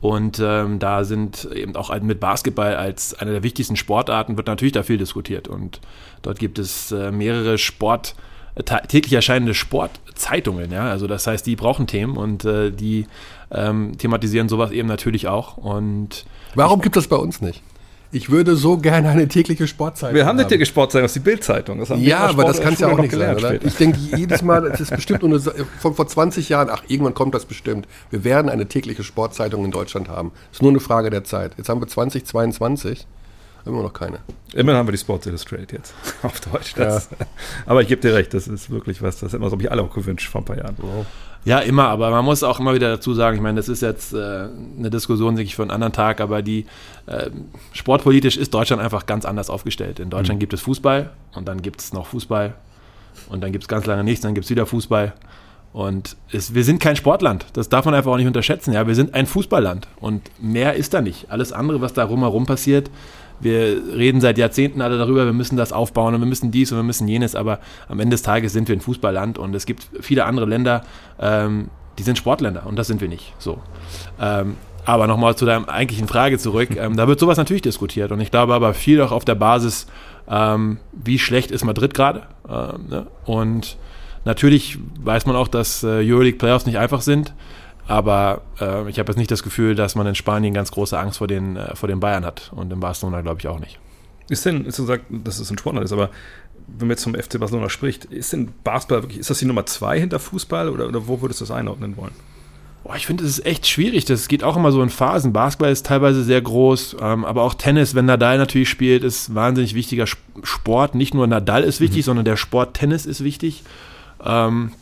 Und 0.00 0.40
ähm, 0.40 0.78
da 0.78 1.04
sind 1.04 1.48
eben 1.52 1.74
auch 1.74 1.98
mit 2.00 2.20
Basketball 2.20 2.76
als 2.76 3.14
eine 3.14 3.32
der 3.32 3.42
wichtigsten 3.42 3.76
Sportarten 3.76 4.36
wird 4.36 4.46
natürlich 4.46 4.72
da 4.72 4.82
viel 4.82 4.98
diskutiert. 4.98 5.48
Und 5.48 5.80
dort 6.22 6.38
gibt 6.38 6.58
es 6.58 6.92
äh, 6.92 7.10
mehrere 7.10 7.58
Sport, 7.58 8.14
äh, 8.54 8.62
täglich 8.62 9.12
erscheinende 9.14 9.54
Sportzeitungen. 9.54 10.70
Ja? 10.70 10.88
Also 10.88 11.06
das 11.06 11.26
heißt, 11.26 11.46
die 11.46 11.56
brauchen 11.56 11.86
Themen 11.86 12.16
und 12.16 12.44
äh, 12.44 12.70
die 12.70 13.06
ähm, 13.50 13.96
thematisieren 13.98 14.48
sowas 14.48 14.70
eben 14.70 14.86
natürlich 14.86 15.26
auch. 15.26 15.56
Und 15.56 16.26
Warum 16.54 16.80
gibt 16.80 16.96
es 16.96 17.08
bei 17.08 17.16
uns 17.16 17.40
nicht? 17.40 17.62
Ich 18.10 18.30
würde 18.30 18.56
so 18.56 18.78
gerne 18.78 19.10
eine 19.10 19.28
tägliche 19.28 19.66
Sportzeitung. 19.66 20.14
Wir 20.14 20.24
haben 20.24 20.38
eine 20.38 20.48
tägliche 20.48 20.70
Sportzeitung, 20.70 21.04
das 21.04 21.10
ist 21.10 21.16
die 21.16 21.30
Bildzeitung. 21.30 21.84
Ja, 22.00 22.20
aber 22.20 22.44
das 22.44 22.60
kannst 22.60 22.80
du 22.80 22.86
ja 22.86 22.92
auch 22.92 22.98
nicht 22.98 23.14
sein, 23.14 23.36
oder? 23.36 23.62
Ich 23.62 23.74
denke 23.76 23.98
jedes 24.16 24.40
Mal, 24.42 24.66
es 24.66 24.80
ist 24.80 24.94
bestimmt 24.94 25.22
nur 25.22 25.30
eine, 25.30 25.66
von 25.78 25.94
vor 25.94 26.06
20 26.06 26.48
Jahren, 26.48 26.68
ach, 26.70 26.82
irgendwann 26.88 27.12
kommt 27.12 27.34
das 27.34 27.44
bestimmt. 27.44 27.86
Wir 28.10 28.24
werden 28.24 28.48
eine 28.48 28.66
tägliche 28.66 29.04
Sportzeitung 29.04 29.64
in 29.64 29.70
Deutschland 29.70 30.08
haben. 30.08 30.32
Es 30.50 30.58
ist 30.58 30.62
nur 30.62 30.70
eine 30.70 30.80
Frage 30.80 31.10
der 31.10 31.24
Zeit. 31.24 31.52
Jetzt 31.58 31.68
haben 31.68 31.82
wir 31.82 31.86
2022. 31.86 33.06
Immer 33.68 33.82
noch 33.82 33.92
keine. 33.92 34.18
Immerhin 34.54 34.78
haben 34.78 34.88
wir 34.88 34.92
die 34.92 34.98
Sports 34.98 35.26
Illustrated 35.26 35.72
jetzt 35.72 35.94
auf 36.22 36.40
Deutsch. 36.40 36.72
Das. 36.74 37.10
Ja. 37.10 37.26
Aber 37.66 37.82
ich 37.82 37.88
gebe 37.88 38.00
dir 38.00 38.14
recht, 38.14 38.32
das 38.32 38.48
ist 38.48 38.70
wirklich 38.70 39.02
was, 39.02 39.20
das 39.20 39.32
hätten 39.32 39.42
wir, 39.42 39.48
glaube 39.48 39.62
ich, 39.62 39.70
alle 39.70 39.82
auch 39.82 39.92
gewünscht 39.92 40.28
vor 40.30 40.40
ein 40.40 40.44
paar 40.44 40.56
Jahren. 40.56 40.76
Ja. 40.82 41.06
Ja, 41.44 41.60
immer, 41.60 41.88
aber 41.88 42.10
man 42.10 42.24
muss 42.24 42.42
auch 42.42 42.58
immer 42.58 42.74
wieder 42.74 42.90
dazu 42.90 43.14
sagen, 43.14 43.36
ich 43.36 43.42
meine, 43.42 43.56
das 43.56 43.68
ist 43.68 43.80
jetzt 43.80 44.12
äh, 44.12 44.48
eine 44.76 44.90
Diskussion, 44.90 45.36
denke 45.36 45.46
ich, 45.46 45.56
für 45.56 45.62
einen 45.62 45.70
anderen 45.70 45.92
Tag, 45.92 46.20
aber 46.20 46.42
die 46.42 46.66
äh, 47.06 47.30
sportpolitisch 47.72 48.36
ist 48.36 48.52
Deutschland 48.52 48.82
einfach 48.82 49.06
ganz 49.06 49.24
anders 49.24 49.48
aufgestellt. 49.48 50.00
In 50.00 50.10
Deutschland 50.10 50.38
mhm. 50.38 50.40
gibt 50.40 50.52
es 50.52 50.60
Fußball 50.60 51.10
und 51.34 51.46
dann 51.46 51.62
gibt 51.62 51.80
es 51.80 51.92
noch 51.92 52.06
Fußball 52.06 52.54
und 53.28 53.40
dann 53.40 53.52
gibt 53.52 53.64
es 53.64 53.68
ganz 53.68 53.86
lange 53.86 54.04
nichts, 54.04 54.22
dann 54.22 54.34
gibt 54.34 54.44
es 54.44 54.50
wieder 54.50 54.66
Fußball. 54.66 55.14
Und 55.72 56.16
es, 56.32 56.54
wir 56.54 56.64
sind 56.64 56.80
kein 56.80 56.96
Sportland, 56.96 57.46
das 57.52 57.68
darf 57.68 57.84
man 57.84 57.94
einfach 57.94 58.10
auch 58.10 58.16
nicht 58.16 58.26
unterschätzen. 58.26 58.72
Ja, 58.72 58.86
wir 58.86 58.94
sind 58.94 59.14
ein 59.14 59.26
Fußballland 59.26 59.86
und 60.00 60.22
mehr 60.40 60.74
ist 60.74 60.92
da 60.92 61.00
nicht. 61.00 61.30
Alles 61.30 61.52
andere, 61.52 61.80
was 61.80 61.92
da 61.92 62.04
rumherum 62.04 62.46
passiert, 62.46 62.90
wir 63.40 63.80
reden 63.94 64.20
seit 64.20 64.38
Jahrzehnten 64.38 64.80
alle 64.80 64.98
darüber, 64.98 65.24
wir 65.24 65.32
müssen 65.32 65.56
das 65.56 65.72
aufbauen 65.72 66.14
und 66.14 66.20
wir 66.20 66.26
müssen 66.26 66.50
dies 66.50 66.72
und 66.72 66.78
wir 66.78 66.82
müssen 66.82 67.08
jenes, 67.08 67.34
aber 67.34 67.60
am 67.88 68.00
Ende 68.00 68.14
des 68.14 68.22
Tages 68.22 68.52
sind 68.52 68.68
wir 68.68 68.76
ein 68.76 68.80
Fußballland 68.80 69.38
und 69.38 69.54
es 69.54 69.66
gibt 69.66 69.88
viele 70.00 70.24
andere 70.24 70.46
Länder, 70.46 70.82
ähm, 71.20 71.68
die 71.98 72.02
sind 72.02 72.18
Sportländer 72.18 72.66
und 72.66 72.76
das 72.76 72.86
sind 72.86 73.00
wir 73.00 73.08
nicht. 73.08 73.34
So. 73.38 73.58
Ähm, 74.20 74.56
aber 74.84 75.06
nochmal 75.06 75.36
zu 75.36 75.44
deiner 75.44 75.68
eigentlichen 75.68 76.08
Frage 76.08 76.38
zurück. 76.38 76.70
Ähm, 76.78 76.96
da 76.96 77.08
wird 77.08 77.18
sowas 77.18 77.38
natürlich 77.38 77.62
diskutiert 77.62 78.12
und 78.12 78.20
ich 78.20 78.30
glaube 78.30 78.54
aber 78.54 78.72
viel 78.72 79.00
auch 79.00 79.10
auf 79.10 79.24
der 79.24 79.34
Basis, 79.34 79.86
ähm, 80.30 80.78
wie 80.92 81.18
schlecht 81.18 81.50
ist 81.50 81.64
Madrid 81.64 81.92
gerade. 81.92 82.22
Ähm, 82.48 82.86
ne? 82.88 83.06
Und 83.24 83.76
natürlich 84.24 84.78
weiß 85.00 85.26
man 85.26 85.34
auch, 85.34 85.48
dass 85.48 85.82
äh, 85.82 85.86
Euroleague 85.86 86.38
Playoffs 86.38 86.66
nicht 86.66 86.78
einfach 86.78 87.00
sind. 87.00 87.34
Aber 87.88 88.42
äh, 88.60 88.88
ich 88.90 88.98
habe 88.98 89.10
jetzt 89.10 89.16
nicht 89.16 89.30
das 89.30 89.42
Gefühl, 89.42 89.74
dass 89.74 89.94
man 89.94 90.06
in 90.06 90.14
Spanien 90.14 90.52
ganz 90.52 90.70
große 90.70 90.96
Angst 90.96 91.18
vor 91.18 91.26
den, 91.26 91.56
äh, 91.56 91.74
vor 91.74 91.88
den 91.88 92.00
Bayern 92.00 92.24
hat. 92.24 92.52
Und 92.54 92.70
in 92.70 92.80
Barcelona 92.80 93.22
glaube 93.22 93.40
ich 93.40 93.48
auch 93.48 93.58
nicht. 93.58 93.80
Ist 94.28 94.44
denn, 94.44 94.66
ist 94.66 94.76
gesagt, 94.76 95.06
dass 95.08 95.38
es 95.38 95.50
ein 95.50 95.56
Sportler 95.56 95.82
ist, 95.82 95.92
aber 95.92 96.10
wenn 96.66 96.86
man 96.86 96.90
jetzt 96.90 97.02
zum 97.02 97.14
FC 97.14 97.40
Barcelona 97.40 97.70
spricht, 97.70 98.04
ist 98.04 98.34
denn 98.34 98.50
Basketball 98.62 99.02
wirklich, 99.02 99.18
ist 99.18 99.30
das 99.30 99.38
die 99.38 99.46
Nummer 99.46 99.64
zwei 99.64 99.98
hinter 99.98 100.18
Fußball 100.18 100.68
oder, 100.68 100.86
oder 100.86 101.08
wo 101.08 101.22
würdest 101.22 101.40
du 101.40 101.46
das 101.46 101.50
einordnen 101.50 101.96
wollen? 101.96 102.12
Boah, 102.84 102.94
ich 102.94 103.06
finde, 103.06 103.24
es 103.24 103.38
ist 103.38 103.46
echt 103.46 103.66
schwierig. 103.66 104.04
Das 104.04 104.28
geht 104.28 104.44
auch 104.44 104.56
immer 104.56 104.70
so 104.70 104.82
in 104.82 104.90
Phasen. 104.90 105.32
Basketball 105.32 105.72
ist 105.72 105.86
teilweise 105.86 106.22
sehr 106.22 106.42
groß, 106.42 106.96
ähm, 107.00 107.24
aber 107.24 107.42
auch 107.42 107.54
Tennis, 107.54 107.94
wenn 107.94 108.04
Nadal 108.04 108.36
natürlich 108.36 108.68
spielt, 108.68 109.02
ist 109.02 109.34
wahnsinnig 109.34 109.74
wichtiger 109.74 110.04
Sport. 110.42 110.94
Nicht 110.94 111.14
nur 111.14 111.26
Nadal 111.26 111.64
ist 111.64 111.80
wichtig, 111.80 112.00
mhm. 112.00 112.04
sondern 112.04 112.24
der 112.26 112.36
Sport 112.36 112.74
Tennis 112.74 113.06
ist 113.06 113.24
wichtig. 113.24 113.62
Ähm, 114.22 114.72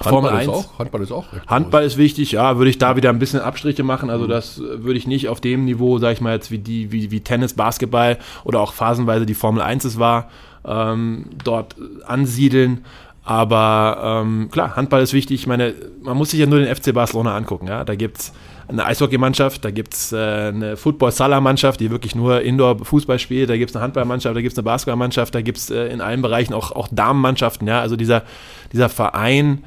Formel 0.00 0.30
Handball 0.30 0.40
1. 0.40 0.42
Ist 0.42 0.54
auch, 0.54 0.78
Handball 0.78 1.02
ist 1.02 1.12
auch. 1.12 1.24
Handball 1.46 1.82
groß. 1.82 1.92
ist 1.92 1.98
wichtig, 1.98 2.32
ja, 2.32 2.58
würde 2.58 2.70
ich 2.70 2.78
da 2.78 2.96
wieder 2.96 3.10
ein 3.10 3.18
bisschen 3.18 3.40
Abstriche 3.40 3.84
machen. 3.84 4.10
Also, 4.10 4.24
mhm. 4.24 4.30
das 4.30 4.58
würde 4.58 4.98
ich 4.98 5.06
nicht 5.06 5.28
auf 5.28 5.40
dem 5.40 5.64
Niveau, 5.64 5.98
sag 5.98 6.12
ich 6.12 6.20
mal, 6.20 6.34
jetzt 6.34 6.50
wie, 6.50 6.58
die, 6.58 6.90
wie, 6.90 7.10
wie 7.10 7.20
Tennis, 7.20 7.54
Basketball 7.54 8.18
oder 8.44 8.60
auch 8.60 8.72
phasenweise 8.72 9.26
die 9.26 9.34
Formel 9.34 9.62
1 9.62 9.84
es 9.84 9.98
war, 9.98 10.28
ähm, 10.66 11.26
dort 11.44 11.76
ansiedeln. 12.06 12.84
Aber 13.24 14.22
ähm, 14.22 14.50
klar, 14.50 14.76
Handball 14.76 15.00
ist 15.00 15.14
wichtig. 15.14 15.40
Ich 15.40 15.46
meine, 15.46 15.74
man 16.02 16.16
muss 16.16 16.30
sich 16.30 16.40
ja 16.40 16.46
nur 16.46 16.58
den 16.58 16.74
FC 16.74 16.92
Barcelona 16.92 17.34
angucken. 17.34 17.68
Ja? 17.68 17.84
Da 17.84 17.94
gibt 17.94 18.18
es 18.18 18.32
eine 18.68 18.84
Eishockeymannschaft, 18.84 19.64
da 19.64 19.70
gibt 19.70 19.94
es 19.94 20.12
äh, 20.12 20.16
eine 20.16 20.76
Football-Sala-Mannschaft, 20.76 21.80
die 21.80 21.90
wirklich 21.90 22.14
nur 22.14 22.42
Indoor-Fußball 22.42 23.18
spielt, 23.18 23.50
da 23.50 23.56
gibt 23.56 23.70
es 23.70 23.76
eine 23.76 23.82
Handballmannschaft, 23.82 24.34
da 24.36 24.40
gibt 24.40 24.52
es 24.52 24.58
eine 24.58 24.64
Basketballmannschaft, 24.64 25.34
da 25.34 25.42
gibt 25.42 25.58
es 25.58 25.70
äh, 25.70 25.86
in 25.86 26.00
allen 26.00 26.22
Bereichen 26.22 26.54
auch, 26.54 26.72
auch 26.72 26.88
Damenmannschaften. 26.90 27.66
Ja? 27.68 27.80
Also 27.80 27.96
dieser, 27.96 28.22
dieser 28.72 28.88
Verein 28.88 29.64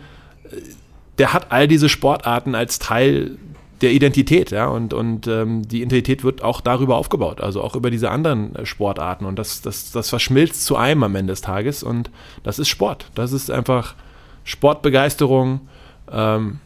der 1.18 1.34
hat 1.34 1.52
all 1.52 1.68
diese 1.68 1.90
Sportarten 1.90 2.56
als 2.56 2.80
Teil 2.80 3.38
der 3.82 3.92
Identität, 3.92 4.50
ja, 4.52 4.68
und, 4.68 4.94
und 4.94 5.28
ähm, 5.28 5.68
die 5.68 5.82
Identität 5.82 6.24
wird 6.24 6.44
auch 6.44 6.62
darüber 6.62 6.98
aufgebaut, 6.98 7.42
also 7.42 7.62
auch 7.62 7.76
über 7.76 7.92
diese 7.92 8.10
anderen 8.10 8.56
äh, 8.56 8.66
Sportarten 8.66 9.26
und 9.26 9.38
das, 9.38 9.62
das, 9.62 9.92
das 9.92 10.10
verschmilzt 10.10 10.66
zu 10.66 10.76
einem 10.78 11.04
am 11.04 11.16
Ende 11.16 11.32
des 11.32 11.42
Tages 11.42 11.84
und 11.84 12.10
das 12.44 12.58
ist 12.58 12.70
Sport. 12.70 13.06
Das 13.14 13.32
ist 13.32 13.52
einfach 13.52 13.94
Sportbegeisterung. 14.44 15.62
Ähm, 16.12 16.60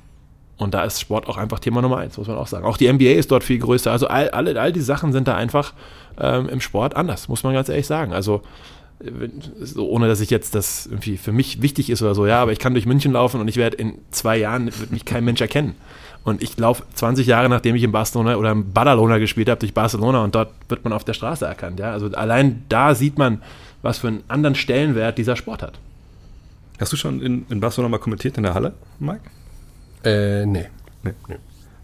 und 0.57 0.75
da 0.75 0.83
ist 0.83 1.01
Sport 1.01 1.27
auch 1.27 1.37
einfach 1.37 1.57
Thema 1.57 1.81
Nummer 1.81 1.97
eins, 1.97 2.19
muss 2.19 2.27
man 2.27 2.37
auch 2.37 2.45
sagen. 2.45 2.65
Auch 2.65 2.77
die 2.77 2.91
NBA 2.91 3.13
ist 3.13 3.31
dort 3.31 3.43
viel 3.43 3.57
größer. 3.57 3.91
Also 3.91 4.07
all, 4.07 4.29
all, 4.29 4.55
all 4.59 4.71
die 4.71 4.81
Sachen 4.81 5.11
sind 5.11 5.27
da 5.27 5.35
einfach 5.35 5.73
ähm, 6.19 6.47
im 6.49 6.61
Sport 6.61 6.95
anders, 6.95 7.27
muss 7.27 7.43
man 7.43 7.53
ganz 7.53 7.67
ehrlich 7.67 7.87
sagen. 7.87 8.13
Also 8.13 8.43
so, 9.59 9.89
ohne 9.89 10.07
dass 10.07 10.21
ich 10.21 10.29
jetzt 10.29 10.55
das 10.55 10.85
irgendwie 10.85 11.17
für 11.17 11.31
mich 11.31 11.61
wichtig 11.61 11.89
ist 11.89 12.01
oder 12.01 12.15
so, 12.15 12.25
ja, 12.25 12.41
aber 12.41 12.51
ich 12.51 12.59
kann 12.59 12.73
durch 12.73 12.85
München 12.85 13.13
laufen 13.13 13.41
und 13.41 13.47
ich 13.47 13.57
werde 13.57 13.77
in 13.77 13.99
zwei 14.11 14.37
Jahren, 14.37 14.67
wird 14.79 14.91
mich 14.91 15.05
kein 15.05 15.23
Mensch 15.23 15.41
erkennen. 15.41 15.75
Und 16.23 16.43
ich 16.43 16.55
laufe 16.57 16.83
20 16.93 17.25
Jahre, 17.25 17.49
nachdem 17.49 17.75
ich 17.75 17.81
in 17.81 17.91
Barcelona 17.91 18.35
oder 18.35 18.51
in 18.51 18.73
Badalona 18.73 19.17
gespielt 19.17 19.49
habe, 19.49 19.59
durch 19.59 19.73
Barcelona 19.73 20.23
und 20.23 20.35
dort 20.35 20.51
wird 20.69 20.83
man 20.83 20.93
auf 20.93 21.03
der 21.03 21.13
Straße 21.13 21.45
erkannt. 21.45 21.79
Ja? 21.79 21.91
Also 21.91 22.07
allein 22.11 22.63
da 22.69 22.93
sieht 22.93 23.17
man, 23.17 23.41
was 23.81 23.99
für 23.99 24.09
einen 24.09 24.23
anderen 24.27 24.55
Stellenwert 24.55 25.17
dieser 25.17 25.35
Sport 25.35 25.63
hat. 25.63 25.79
Hast 26.79 26.93
du 26.93 26.97
schon 26.97 27.21
in, 27.21 27.45
in 27.49 27.59
Barcelona 27.59 27.89
mal 27.89 27.97
kommentiert 27.97 28.37
in 28.37 28.43
der 28.43 28.53
Halle, 28.53 28.73
Mike? 28.99 29.21
Äh, 30.03 30.45
nee. 30.45 30.67
nee. 31.03 31.13
nee. 31.27 31.35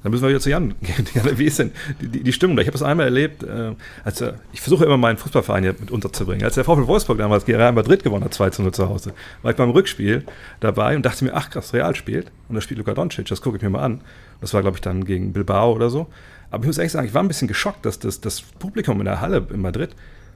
Dann 0.07 0.13
müssen 0.13 0.23
wir 0.23 0.29
wieder 0.29 0.39
zu 0.39 0.49
Jan. 0.49 0.73
Jan 1.15 1.37
wie 1.37 1.43
ist 1.43 1.59
denn 1.59 1.71
die, 1.99 2.07
die, 2.07 2.23
die 2.23 2.31
Stimmung? 2.31 2.57
Ich 2.59 2.67
habe 2.67 2.71
das 2.71 2.81
einmal 2.81 3.07
erlebt, 3.07 3.43
äh, 3.43 3.73
als 4.05 4.21
äh, 4.21 4.31
ich 4.53 4.61
versuche 4.61 4.85
immer 4.85 4.95
meinen 4.95 5.17
Fußballverein 5.17 5.63
hier 5.63 5.75
mit 5.77 5.91
unterzubringen. 5.91 6.45
Als 6.45 6.55
der 6.55 6.63
VfL 6.63 6.87
Wolfsburg 6.87 7.17
damals 7.17 7.43
gegen 7.43 7.57
Real 7.57 7.73
Madrid 7.73 8.05
gewonnen 8.05 8.23
hat, 8.23 8.33
2 8.33 8.51
zu 8.51 8.61
0 8.61 8.71
zu 8.71 8.87
Hause, 8.87 9.13
war 9.41 9.51
ich 9.51 9.57
beim 9.57 9.69
Rückspiel 9.71 10.23
dabei 10.61 10.95
und 10.95 11.05
dachte 11.05 11.25
mir, 11.25 11.33
ach 11.33 11.49
krass, 11.49 11.73
Real 11.73 11.93
spielt. 11.93 12.31
Und 12.47 12.55
da 12.55 12.61
spielt 12.61 12.77
Luka 12.77 12.93
Doncic, 12.93 13.25
das 13.27 13.41
gucke 13.41 13.57
ich 13.57 13.63
mir 13.63 13.69
mal 13.69 13.83
an. 13.83 13.99
Das 14.39 14.53
war, 14.53 14.61
glaube 14.61 14.77
ich, 14.77 14.81
dann 14.81 15.03
gegen 15.03 15.33
Bilbao 15.33 15.73
oder 15.73 15.89
so. 15.89 16.07
Aber 16.51 16.63
ich 16.63 16.67
muss 16.67 16.77
ehrlich 16.77 16.93
sagen, 16.93 17.05
ich 17.05 17.13
war 17.13 17.21
ein 17.21 17.27
bisschen 17.27 17.49
geschockt, 17.49 17.85
dass 17.85 17.99
das, 17.99 18.21
das 18.21 18.41
Publikum 18.41 18.99
in 18.99 19.05
der 19.07 19.19
Halle 19.19 19.45
in 19.51 19.59
Madrid, 19.59 19.89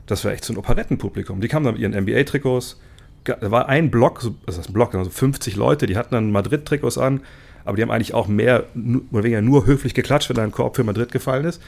das 0.06 0.26
war 0.26 0.34
echt 0.34 0.44
so 0.44 0.52
ein 0.52 0.58
Operettenpublikum. 0.58 1.40
Die 1.40 1.48
kamen 1.48 1.64
dann 1.64 1.76
mit 1.76 1.82
ihren 1.82 1.94
NBA-Trikots. 1.94 2.78
Da 3.24 3.52
war 3.52 3.70
ein 3.70 3.90
Block, 3.90 4.22
also 4.46 4.62
ein 4.62 4.74
Block, 4.74 4.96
also 4.96 5.10
50 5.10 5.56
Leute, 5.56 5.86
die 5.86 5.96
hatten 5.96 6.14
dann 6.14 6.34
Madrid-Trikots 6.34 6.98
an 6.98 7.22
aber 7.66 7.78
die 7.78 7.84
haben 7.84 7.92
eigentlich 7.92 8.14
auch 8.14 8.28
mehr 8.28 8.66
oder 9.12 9.24
weniger 9.24 9.42
nur 9.42 9.66
höflich 9.66 9.94
geklatscht, 9.94 10.30
wenn 10.30 10.40
ein 10.40 10.52
Korb 10.52 10.76
für 10.76 10.84
Madrid 10.84 11.12
gefallen 11.12 11.46
ist. 11.46 11.62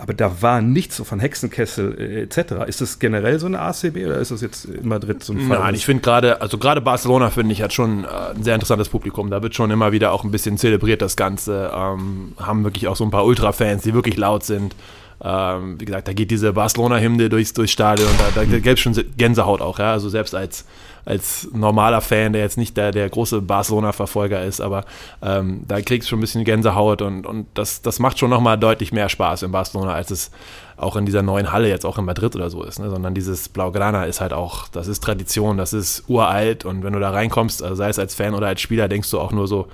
Aber 0.00 0.14
da 0.14 0.42
war 0.42 0.62
nichts 0.62 0.96
so 0.96 1.02
von 1.02 1.18
Hexenkessel 1.18 1.96
äh, 1.98 2.22
etc. 2.22 2.68
Ist 2.68 2.80
das 2.80 3.00
generell 3.00 3.40
so 3.40 3.46
eine 3.46 3.60
ACB 3.60 4.06
oder 4.06 4.18
ist 4.18 4.30
das 4.30 4.40
jetzt 4.42 4.64
in 4.66 4.86
Madrid 4.86 5.24
so 5.24 5.32
ein 5.32 5.40
Fall? 5.40 5.58
Nein, 5.58 5.74
ich 5.74 5.84
finde 5.84 6.02
gerade, 6.02 6.40
also 6.40 6.56
gerade 6.56 6.80
Barcelona 6.80 7.30
finde 7.30 7.52
ich 7.52 7.62
hat 7.62 7.72
schon 7.72 8.04
äh, 8.04 8.06
ein 8.06 8.44
sehr 8.44 8.54
interessantes 8.54 8.88
Publikum. 8.88 9.28
Da 9.28 9.42
wird 9.42 9.56
schon 9.56 9.72
immer 9.72 9.90
wieder 9.90 10.12
auch 10.12 10.22
ein 10.22 10.30
bisschen 10.30 10.56
zelebriert 10.56 11.02
das 11.02 11.16
Ganze. 11.16 11.72
Ähm, 11.74 12.34
haben 12.38 12.62
wirklich 12.62 12.86
auch 12.86 12.94
so 12.94 13.04
ein 13.04 13.10
paar 13.10 13.24
Ultra-Fans, 13.24 13.82
die 13.82 13.92
wirklich 13.92 14.16
laut 14.16 14.44
sind. 14.44 14.76
Ähm, 15.20 15.80
wie 15.80 15.84
gesagt, 15.84 16.06
da 16.06 16.12
geht 16.12 16.30
diese 16.30 16.52
Barcelona-Hymne 16.52 17.28
durchs, 17.28 17.52
durchs 17.52 17.72
Stadion 17.72 18.08
und 18.08 18.20
da, 18.20 18.30
da 18.36 18.44
gäbe 18.44 18.70
es 18.70 18.80
schon 18.80 18.94
Gänsehaut 19.16 19.60
auch, 19.60 19.80
ja. 19.80 19.90
Also 19.90 20.08
selbst 20.08 20.32
als 20.32 20.64
als 21.08 21.48
normaler 21.54 22.02
Fan, 22.02 22.34
der 22.34 22.42
jetzt 22.42 22.58
nicht 22.58 22.76
der, 22.76 22.92
der 22.92 23.08
große 23.08 23.40
Barcelona-Verfolger 23.40 24.44
ist, 24.44 24.60
aber 24.60 24.84
ähm, 25.22 25.62
da 25.66 25.80
kriegst 25.80 26.06
du 26.06 26.10
schon 26.10 26.18
ein 26.18 26.20
bisschen 26.20 26.44
Gänsehaut 26.44 27.00
und, 27.00 27.26
und 27.26 27.46
das, 27.54 27.80
das 27.80 27.98
macht 27.98 28.18
schon 28.18 28.28
nochmal 28.28 28.58
deutlich 28.58 28.92
mehr 28.92 29.08
Spaß 29.08 29.42
in 29.42 29.50
Barcelona, 29.50 29.94
als 29.94 30.10
es 30.10 30.30
auch 30.76 30.96
in 30.96 31.06
dieser 31.06 31.22
neuen 31.22 31.50
Halle 31.50 31.68
jetzt 31.68 31.86
auch 31.86 31.96
in 31.96 32.04
Madrid 32.04 32.36
oder 32.36 32.50
so 32.50 32.62
ist, 32.62 32.78
ne? 32.78 32.90
sondern 32.90 33.14
dieses 33.14 33.48
Blaugrana 33.48 34.04
ist 34.04 34.20
halt 34.20 34.34
auch, 34.34 34.68
das 34.68 34.86
ist 34.86 35.02
Tradition, 35.02 35.56
das 35.56 35.72
ist 35.72 36.04
uralt 36.08 36.66
und 36.66 36.84
wenn 36.84 36.92
du 36.92 37.00
da 37.00 37.10
reinkommst, 37.10 37.62
also 37.62 37.74
sei 37.74 37.88
es 37.88 37.98
als 37.98 38.14
Fan 38.14 38.34
oder 38.34 38.48
als 38.48 38.60
Spieler, 38.60 38.86
denkst 38.86 39.10
du 39.10 39.18
auch 39.18 39.32
nur 39.32 39.48
so, 39.48 39.68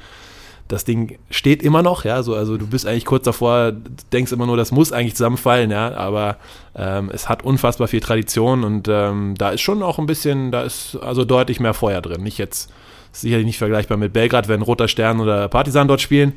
das 0.68 0.84
Ding 0.84 1.18
steht 1.30 1.62
immer 1.62 1.82
noch, 1.82 2.04
ja, 2.04 2.22
so, 2.22 2.34
also 2.34 2.56
du 2.56 2.66
bist 2.66 2.86
eigentlich 2.86 3.04
kurz 3.04 3.24
davor, 3.24 3.72
denkst 4.12 4.32
immer 4.32 4.46
nur, 4.46 4.56
das 4.56 4.72
muss 4.72 4.92
eigentlich 4.92 5.14
zusammenfallen, 5.14 5.70
ja, 5.70 5.94
aber 5.94 6.36
ähm, 6.74 7.10
es 7.12 7.28
hat 7.28 7.44
unfassbar 7.44 7.86
viel 7.86 8.00
Tradition 8.00 8.64
und 8.64 8.88
ähm, 8.88 9.34
da 9.36 9.50
ist 9.50 9.60
schon 9.60 9.82
auch 9.82 9.98
ein 9.98 10.06
bisschen, 10.06 10.52
da 10.52 10.62
ist 10.62 10.96
also 10.96 11.24
deutlich 11.24 11.60
mehr 11.60 11.74
Feuer 11.74 12.00
drin. 12.00 12.22
Nicht 12.22 12.38
jetzt, 12.38 12.72
sicherlich 13.12 13.46
nicht 13.46 13.58
vergleichbar 13.58 13.98
mit 13.98 14.12
Belgrad, 14.12 14.48
wenn 14.48 14.62
Roter 14.62 14.88
Stern 14.88 15.20
oder 15.20 15.48
Partisan 15.48 15.86
dort 15.86 16.00
spielen, 16.00 16.32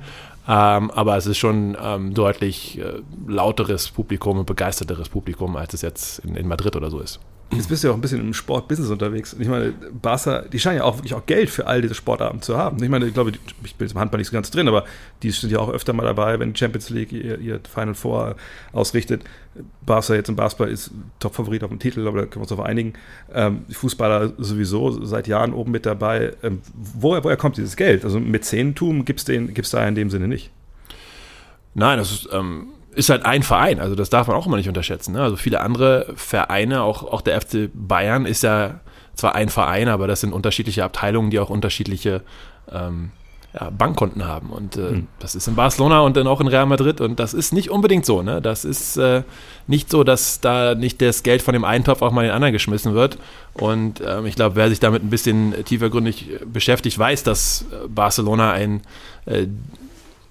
ähm, 0.48 0.91
aber 0.91 1.15
es 1.17 1.25
ist 1.25 1.38
schon 1.38 1.77
ähm, 1.81 2.13
deutlich 2.13 2.79
äh, 2.79 3.01
lauteres 3.27 3.90
Publikum 3.90 4.40
und 4.40 4.46
begeisterteres 4.46 5.09
Publikum, 5.09 5.55
als 5.55 5.74
es 5.74 5.81
jetzt 5.81 6.20
in, 6.20 6.35
in 6.35 6.48
Madrid 6.48 6.75
oder 6.75 6.90
so 6.90 7.00
ist. 7.00 7.20
Jetzt 7.53 7.70
bist 7.70 7.81
du 7.81 7.88
ja 7.88 7.94
auch 7.94 7.98
ein 7.98 8.01
bisschen 8.01 8.20
im 8.20 8.33
Sportbusiness 8.33 8.92
unterwegs. 8.92 9.36
Ich 9.40 9.48
meine, 9.48 9.72
Barca, 9.72 10.42
die 10.42 10.60
scheinen 10.60 10.79
ja 10.79 10.83
auch 10.83 10.98
wirklich 10.98 11.14
auch 11.14 11.25
Geld 11.25 11.50
für 11.50 11.66
all 11.66 11.81
diese 11.81 11.96
Sportarten 11.96 12.42
zu 12.42 12.57
haben. 12.57 12.83
Ich 12.83 12.90
meine, 12.90 13.05
ich 13.07 13.14
glaube, 13.14 13.31
ich 13.64 13.75
bin 13.75 13.88
jetzt 13.88 13.94
im 13.94 14.00
Handball 14.00 14.18
nicht 14.20 14.27
so 14.27 14.33
ganz 14.33 14.51
drin, 14.51 14.68
aber 14.68 14.83
die 15.24 15.31
sind 15.31 15.50
ja 15.50 15.60
auch 15.60 15.70
öfter 15.70 15.94
mal 15.94 16.03
dabei, 16.03 16.40
wenn 16.40 16.51
die 16.51 16.60
Champions 16.60 16.90
League 16.90 17.14
ihr, 17.14 17.40
ihr 17.40 17.62
Final 17.74 17.94
Four 17.94 18.36
ausrichtet. 18.74 19.24
Barca 19.86 20.14
jetzt 20.14 20.27
im 20.27 20.36
Basketball 20.36 20.70
ist 20.70 20.92
Top-Favorit 21.20 21.64
auf 21.64 21.70
dem 21.70 21.79
Titel, 21.79 22.05
aber 22.05 22.20
da 22.20 22.25
können 22.25 22.36
wir 22.36 22.42
uns 22.42 22.51
auf 22.51 22.60
einigen. 22.60 22.94
Ähm, 23.33 23.66
Fußballer 23.72 24.33
sowieso 24.38 25.05
seit 25.05 25.27
Jahren 25.27 25.53
oben 25.53 25.72
mit 25.72 25.86
dabei. 25.86 26.33
Ähm, 26.44 26.62
woher, 26.75 27.24
woher 27.24 27.38
kommt 27.38 27.55
dieses 27.55 27.77
Geld? 27.77 28.03
Also 28.03 28.20
Mäzenentum 28.20 29.05
gibt 29.05 29.27
es 29.29 29.70
da 29.72 29.88
in 29.88 29.96
dem 29.96 30.10
Sinne 30.10 30.27
nicht. 30.27 30.51
Nein, 31.75 31.98
das 31.98 32.12
ist, 32.12 32.29
ähm, 32.33 32.68
ist 32.98 33.10
halt 33.10 33.25
ein 33.25 33.44
Verein, 33.44 33.79
also 33.79 33.96
das 33.96 34.10
darf 34.10 34.27
man 34.27 34.36
auch 34.36 34.48
immer 34.48 34.57
nicht 34.57 34.68
unterschätzen. 34.68 35.14
Ne? 35.14 35.22
Also 35.22 35.36
viele 35.36 35.62
andere 35.62 36.07
Vereine, 36.16 36.81
auch, 36.81 37.03
auch 37.03 37.22
der 37.22 37.40
FC 37.40 37.70
Bayern 37.74 38.25
ist 38.25 38.44
ja 38.44 38.79
zwar 39.14 39.36
ein 39.36 39.50
Verein, 39.50 39.88
aber 39.88 40.07
das 40.07 40.22
sind 40.22 40.33
unterschiedliche 40.33 40.83
Abteilungen, 40.83 41.29
die 41.29 41.40
auch 41.40 41.50
unterschiedliche 41.50 42.22
ähm, 42.72 43.12
ja, 43.53 43.70
Bankkonten 43.70 44.25
haben. 44.25 44.50
Und 44.50 44.77
äh, 44.77 44.90
hm. 44.90 45.07
das 45.20 45.36
ist 45.36 45.48
in 45.48 45.55
Barcelona 45.55 46.01
und 46.01 46.18
dann 46.18 46.25
auch 46.25 46.42
in 46.42 46.48
Real 46.48 46.66
Madrid. 46.66 47.00
Und 47.00 47.20
das 47.20 47.36
ist 47.36 47.53
nicht 47.53 47.70
unbedingt 47.70 48.05
so. 48.05 48.24
Ne? 48.24 48.42
Das 48.42 48.66
ist 48.66 48.98
äh, 48.98 49.22
nicht 49.68 49.92
so, 49.92 50.03
dass 50.03 50.42
da 50.42 50.74
nicht 50.74 51.00
das 51.00 51.22
Geld 51.22 51.44
von 51.44 51.53
dem 51.53 51.66
einen 51.66 51.83
Topf 51.83 52.01
auch 52.01 52.12
mal 52.12 52.22
in 52.22 52.27
den 52.27 52.36
anderen 52.36 52.53
geschmissen 52.53 52.96
wird. 52.96 53.20
Und 53.53 54.01
ähm, 54.05 54.25
ich 54.25 54.36
glaube, 54.36 54.55
wer 54.55 54.70
sich 54.70 54.79
damit 54.79 55.03
ein 55.03 55.12
bisschen 55.12 55.53
tiefergründig 55.66 56.31
beschäftigt, 56.46 56.98
weiß, 56.98 57.24
dass 57.24 57.66
Barcelona 57.88 58.51
ein 58.51 58.81
äh, 59.25 59.46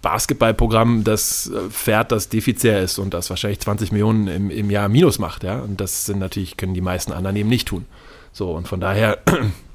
Basketballprogramm, 0.06 1.02
das 1.02 1.50
äh, 1.50 1.68
fährt, 1.68 2.12
das 2.12 2.28
defizitär 2.28 2.80
ist 2.80 3.00
und 3.00 3.12
das 3.12 3.28
wahrscheinlich 3.28 3.58
20 3.58 3.90
Millionen 3.90 4.28
im, 4.28 4.50
im 4.50 4.70
Jahr 4.70 4.88
Minus 4.88 5.18
macht, 5.18 5.42
ja. 5.42 5.58
Und 5.58 5.80
das 5.80 6.06
sind 6.06 6.20
natürlich, 6.20 6.56
können 6.56 6.74
die 6.74 6.80
meisten 6.80 7.10
anderen 7.10 7.34
eben 7.34 7.48
nicht 7.48 7.66
tun. 7.66 7.86
So, 8.32 8.52
und 8.52 8.68
von 8.68 8.78
daher 8.78 9.18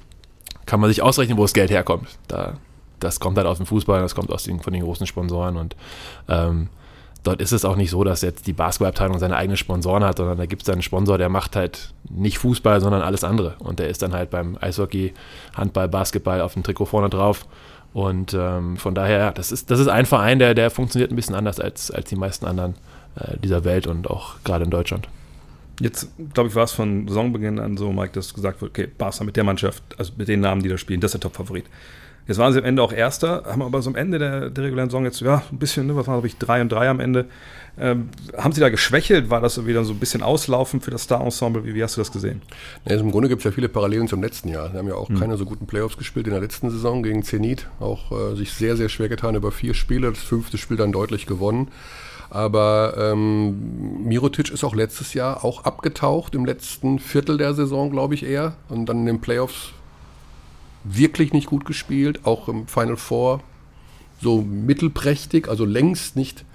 kann 0.65 0.79
man 0.79 0.89
sich 0.89 1.01
ausrechnen, 1.01 1.37
wo 1.37 1.41
das 1.41 1.51
Geld 1.51 1.69
herkommt. 1.69 2.07
Da, 2.29 2.53
das 3.01 3.19
kommt 3.19 3.37
halt 3.37 3.45
aus 3.45 3.57
dem 3.57 3.65
Fußball, 3.65 4.01
das 4.01 4.15
kommt 4.15 4.31
aus 4.31 4.43
den, 4.43 4.61
von 4.61 4.71
den 4.71 4.83
großen 4.83 5.05
Sponsoren 5.05 5.57
und 5.57 5.75
ähm, 6.29 6.69
dort 7.23 7.41
ist 7.41 7.51
es 7.51 7.65
auch 7.65 7.75
nicht 7.75 7.91
so, 7.91 8.05
dass 8.05 8.21
jetzt 8.21 8.47
die 8.47 8.53
Basketballabteilung 8.53 9.19
seine 9.19 9.35
eigenen 9.35 9.57
Sponsoren 9.57 10.05
hat, 10.05 10.15
sondern 10.15 10.37
da 10.37 10.45
gibt 10.45 10.61
es 10.61 10.69
einen 10.69 10.81
Sponsor, 10.81 11.17
der 11.17 11.27
macht 11.27 11.57
halt 11.57 11.93
nicht 12.09 12.37
Fußball, 12.37 12.79
sondern 12.79 13.01
alles 13.01 13.25
andere. 13.25 13.55
Und 13.59 13.79
der 13.79 13.89
ist 13.89 14.01
dann 14.01 14.13
halt 14.13 14.29
beim 14.29 14.57
Eishockey, 14.61 15.13
Handball, 15.55 15.89
Basketball 15.89 16.39
auf 16.39 16.53
dem 16.53 16.63
Trikot 16.63 16.85
vorne 16.85 17.09
drauf 17.09 17.45
und 17.93 18.33
ähm, 18.33 18.77
von 18.77 18.95
daher, 18.95 19.31
das 19.31 19.51
ist, 19.51 19.69
das 19.69 19.79
ist 19.79 19.87
ein 19.87 20.05
Verein, 20.05 20.39
der, 20.39 20.53
der 20.53 20.71
funktioniert 20.71 21.11
ein 21.11 21.15
bisschen 21.15 21.35
anders 21.35 21.59
als, 21.59 21.91
als 21.91 22.09
die 22.09 22.15
meisten 22.15 22.45
anderen 22.45 22.75
äh, 23.15 23.37
dieser 23.37 23.63
Welt 23.65 23.87
und 23.87 24.09
auch 24.09 24.35
gerade 24.43 24.63
in 24.63 24.71
Deutschland. 24.71 25.07
Jetzt, 25.81 26.09
glaube 26.33 26.49
ich, 26.49 26.55
war 26.55 26.63
es 26.63 26.71
von 26.71 27.07
Saisonbeginn 27.07 27.59
an 27.59 27.75
so, 27.75 27.91
Mike, 27.91 28.13
dass 28.13 28.33
gesagt 28.33 28.61
wird, 28.61 28.71
okay, 28.71 28.87
Barca 28.97 29.23
mit 29.23 29.35
der 29.35 29.43
Mannschaft, 29.43 29.83
also 29.97 30.13
mit 30.15 30.27
den 30.27 30.39
Namen, 30.39 30.61
die 30.61 30.69
da 30.69 30.77
spielen, 30.77 31.01
das 31.01 31.09
ist 31.09 31.15
der 31.15 31.21
Top-Favorit. 31.21 31.65
Jetzt 32.27 32.37
waren 32.37 32.53
sie 32.53 32.59
am 32.59 32.65
Ende 32.65 32.83
auch 32.83 32.93
Erster, 32.93 33.43
haben 33.45 33.63
aber 33.63 33.81
so 33.81 33.89
am 33.89 33.95
Ende 33.95 34.19
der, 34.19 34.49
der 34.51 34.63
regulären 34.63 34.89
Saison 34.89 35.03
jetzt, 35.05 35.21
ja, 35.21 35.41
ein 35.51 35.57
bisschen, 35.57 35.87
ne, 35.87 35.95
was 35.95 36.07
war, 36.07 36.15
glaube 36.15 36.27
ich, 36.27 36.37
3 36.37 36.61
und 36.61 36.71
3 36.71 36.89
am 36.89 36.99
Ende. 36.99 37.25
Ähm, 37.79 38.09
haben 38.37 38.53
sie 38.53 38.61
da 38.61 38.69
geschwächelt? 38.69 39.29
War 39.29 39.39
das 39.41 39.65
wieder 39.65 39.83
so 39.83 39.93
ein 39.93 39.99
bisschen 39.99 40.21
Auslaufen 40.21 40.81
für 40.81 40.91
das 40.91 41.03
Star-Ensemble? 41.03 41.65
Wie, 41.65 41.73
wie, 41.73 41.83
hast 41.83 41.97
du 41.97 42.01
das 42.01 42.11
gesehen? 42.11 42.41
Also 42.85 43.03
Im 43.03 43.11
Grunde 43.11 43.29
gibt 43.29 43.39
es 43.39 43.45
ja 43.45 43.51
viele 43.51 43.69
Parallelen 43.69 44.07
zum 44.07 44.21
letzten 44.21 44.49
Jahr. 44.49 44.69
Sie 44.71 44.77
haben 44.77 44.87
ja 44.87 44.95
auch 44.95 45.09
hm. 45.09 45.19
keine 45.19 45.37
so 45.37 45.45
guten 45.45 45.67
Playoffs 45.67 45.97
gespielt 45.97 46.27
in 46.27 46.33
der 46.33 46.41
letzten 46.41 46.69
Saison 46.69 47.01
gegen 47.01 47.23
Zenit. 47.23 47.67
Auch 47.79 48.11
äh, 48.11 48.35
sich 48.35 48.53
sehr, 48.53 48.75
sehr 48.75 48.89
schwer 48.89 49.09
getan 49.09 49.35
über 49.35 49.51
vier 49.51 49.73
Spiele. 49.73 50.09
Das 50.09 50.19
fünfte 50.19 50.57
Spiel 50.57 50.77
dann 50.77 50.91
deutlich 50.91 51.25
gewonnen. 51.25 51.69
Aber 52.29 52.95
ähm, 52.97 54.05
Mirotic 54.05 54.51
ist 54.51 54.63
auch 54.63 54.75
letztes 54.75 55.13
Jahr 55.13 55.43
auch 55.43 55.65
abgetaucht, 55.65 56.33
im 56.33 56.45
letzten 56.45 56.97
Viertel 56.99 57.37
der 57.37 57.53
Saison, 57.53 57.91
glaube 57.91 58.13
ich 58.13 58.23
eher. 58.23 58.55
Und 58.69 58.85
dann 58.85 58.99
in 58.99 59.05
den 59.05 59.21
Playoffs 59.21 59.73
wirklich 60.83 61.33
nicht 61.33 61.47
gut 61.47 61.65
gespielt, 61.65 62.21
auch 62.23 62.47
im 62.47 62.67
Final 62.67 62.97
Four 62.97 63.41
so 64.21 64.41
mittelprächtig, 64.41 65.47
also 65.49 65.65
längst 65.65 66.15
nicht 66.15 66.45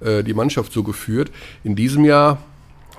äh, 0.00 0.22
die 0.22 0.34
Mannschaft 0.34 0.72
so 0.72 0.82
geführt. 0.82 1.30
In 1.64 1.76
diesem 1.76 2.04
Jahr, 2.04 2.38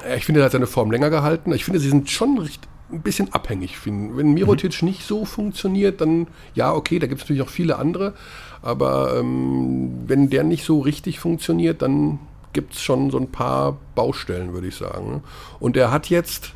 äh, 0.08 0.18
ich 0.18 0.26
finde, 0.26 0.42
er 0.42 0.46
hat 0.46 0.52
seine 0.52 0.68
Form 0.68 0.92
länger 0.92 1.10
gehalten. 1.10 1.52
Ich 1.54 1.66
finde, 1.66 1.80
sie 1.80 1.90
sind 1.90 2.10
schon 2.10 2.38
recht, 2.38 2.68
ein 2.92 3.02
bisschen 3.02 3.34
abhängig. 3.34 3.78
Finden. 3.78 4.18
Wenn 4.18 4.34
Mirotic 4.34 4.82
mhm. 4.82 4.90
nicht 4.90 5.04
so 5.04 5.26
funktioniert, 5.26 6.02
dann 6.02 6.28
ja, 6.56 6.74
okay, 6.74 7.00
da 7.00 7.08
gibt 7.08 7.22
es 7.22 7.26
natürlich 7.26 7.44
auch 7.44 7.50
viele 7.50 7.78
andere. 7.78 8.14
Aber 8.62 9.18
ähm, 9.18 10.04
wenn 10.08 10.30
der 10.30 10.44
nicht 10.44 10.66
so 10.66 10.80
richtig 10.80 11.20
funktioniert, 11.20 11.82
dann 11.82 12.20
gibt 12.52 12.74
es 12.74 12.82
schon 12.82 13.12
so 13.12 13.18
ein 13.18 13.32
paar 13.32 13.78
Baustellen, 13.96 14.54
würde 14.54 14.68
ich 14.68 14.76
sagen. 14.76 15.24
Und 15.60 15.78
er 15.78 15.92
hat 15.92 16.10
jetzt 16.10 16.54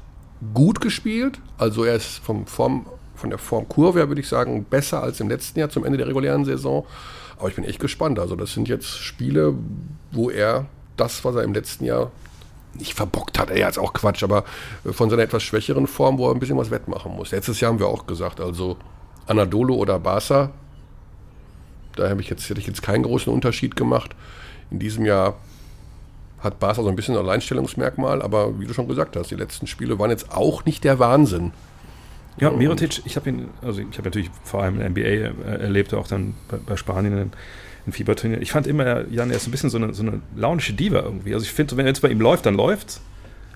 gut 0.54 0.82
gespielt. 0.82 1.40
Also 1.58 1.84
er 1.84 1.96
ist 1.96 2.18
vom 2.18 2.46
Form 2.48 2.86
von 3.16 3.30
der 3.30 3.40
Formkurve 3.40 4.00
her, 4.00 4.10
würde 4.10 4.20
ich 4.20 4.28
sagen, 4.28 4.66
besser 4.70 5.02
als 5.02 5.22
im 5.22 5.30
letzten 5.30 5.60
Jahr 5.60 5.70
zum 5.70 5.86
Ende 5.86 5.98
der 5.98 6.08
regulären 6.08 6.44
Saison. 6.44 6.86
Aber 7.38 7.50
ich 7.50 7.56
bin 7.56 7.64
echt 7.64 7.80
gespannt. 7.80 8.20
Also 8.20 8.36
das 8.36 8.54
sind 8.54 8.68
jetzt 8.68 8.98
Spiele, 8.98 9.54
wo 10.12 10.30
er 10.30 10.66
das, 10.98 11.26
was 11.26 11.36
er 11.36 11.44
im 11.44 11.54
letzten 11.54 11.86
Jahr 11.86 12.12
nicht 12.76 12.94
verbockt 12.94 13.40
hat, 13.40 13.50
er 13.50 13.58
jetzt 13.58 13.78
auch 13.78 13.94
Quatsch, 13.94 14.24
aber 14.24 14.44
von 14.84 15.10
seiner 15.10 15.22
etwas 15.22 15.44
schwächeren 15.44 15.88
Form, 15.88 16.18
wo 16.18 16.28
er 16.28 16.34
ein 16.34 16.40
bisschen 16.40 16.58
was 16.58 16.72
wettmachen 16.72 17.16
muss. 17.16 17.32
Letztes 17.32 17.60
Jahr 17.60 17.72
haben 17.72 17.80
wir 17.80 17.88
auch 17.88 18.08
gesagt, 18.08 18.40
also 18.40 18.78
Anadolu 19.28 19.76
oder 19.76 20.00
Barca, 20.00 20.52
da 21.96 22.10
habe 22.10 22.22
ich 22.22 22.30
jetzt, 22.30 22.50
hätte 22.50 22.60
ich 22.60 22.68
jetzt 22.68 22.82
keinen 22.82 23.04
großen 23.04 23.32
Unterschied 23.32 23.76
gemacht. 23.76 24.16
In 24.72 24.80
diesem 24.80 25.06
Jahr 25.06 25.36
hat 26.40 26.60
Barca 26.60 26.82
so 26.82 26.90
ein 26.90 26.96
bisschen 26.96 27.16
ein 27.16 27.24
Alleinstellungsmerkmal, 27.24 28.22
aber 28.22 28.60
wie 28.60 28.66
du 28.66 28.74
schon 28.74 28.88
gesagt 28.88 29.16
hast, 29.16 29.30
die 29.30 29.36
letzten 29.36 29.68
Spiele 29.68 30.00
waren 30.00 30.10
jetzt 30.10 30.32
auch 30.32 30.66
nicht 30.66 30.84
der 30.84 31.00
Wahnsinn. 31.00 31.52
Ja, 32.40 32.50
Mirotic, 32.50 33.02
ich 33.06 33.16
habe 33.16 33.30
ihn, 33.30 33.50
also 33.62 33.82
ich 33.82 33.98
habe 33.98 34.04
natürlich 34.04 34.30
vor 34.44 34.64
allem 34.64 34.80
in 34.80 34.80
der 34.80 34.90
NBA 34.90 35.02
äh, 35.02 35.62
erlebt, 35.62 35.94
auch 35.94 36.08
dann 36.08 36.34
bei, 36.50 36.58
bei 36.58 36.78
Spanien 36.78 37.18
in, 37.18 37.32
in 37.86 37.94
Fieberturnier. 37.94 38.42
Ich 38.42 38.52
fand 38.52 38.66
immer, 38.66 39.08
Jan, 39.10 39.30
er 39.30 39.38
ist 39.38 39.48
ein 39.48 39.52
bisschen 39.52 39.70
so 39.70 39.78
eine, 39.78 39.94
so 39.94 40.02
eine 40.02 40.22
launische 40.36 40.74
Diva 40.74 41.02
irgendwie. 41.02 41.34
Also 41.34 41.46
ich 41.46 41.52
finde, 41.52 41.78
wenn 41.78 41.88
es 41.88 42.00
bei 42.00 42.10
ihm 42.10 42.22
läuft, 42.22 42.46
dann 42.46 42.56
läuft's. 42.56 43.02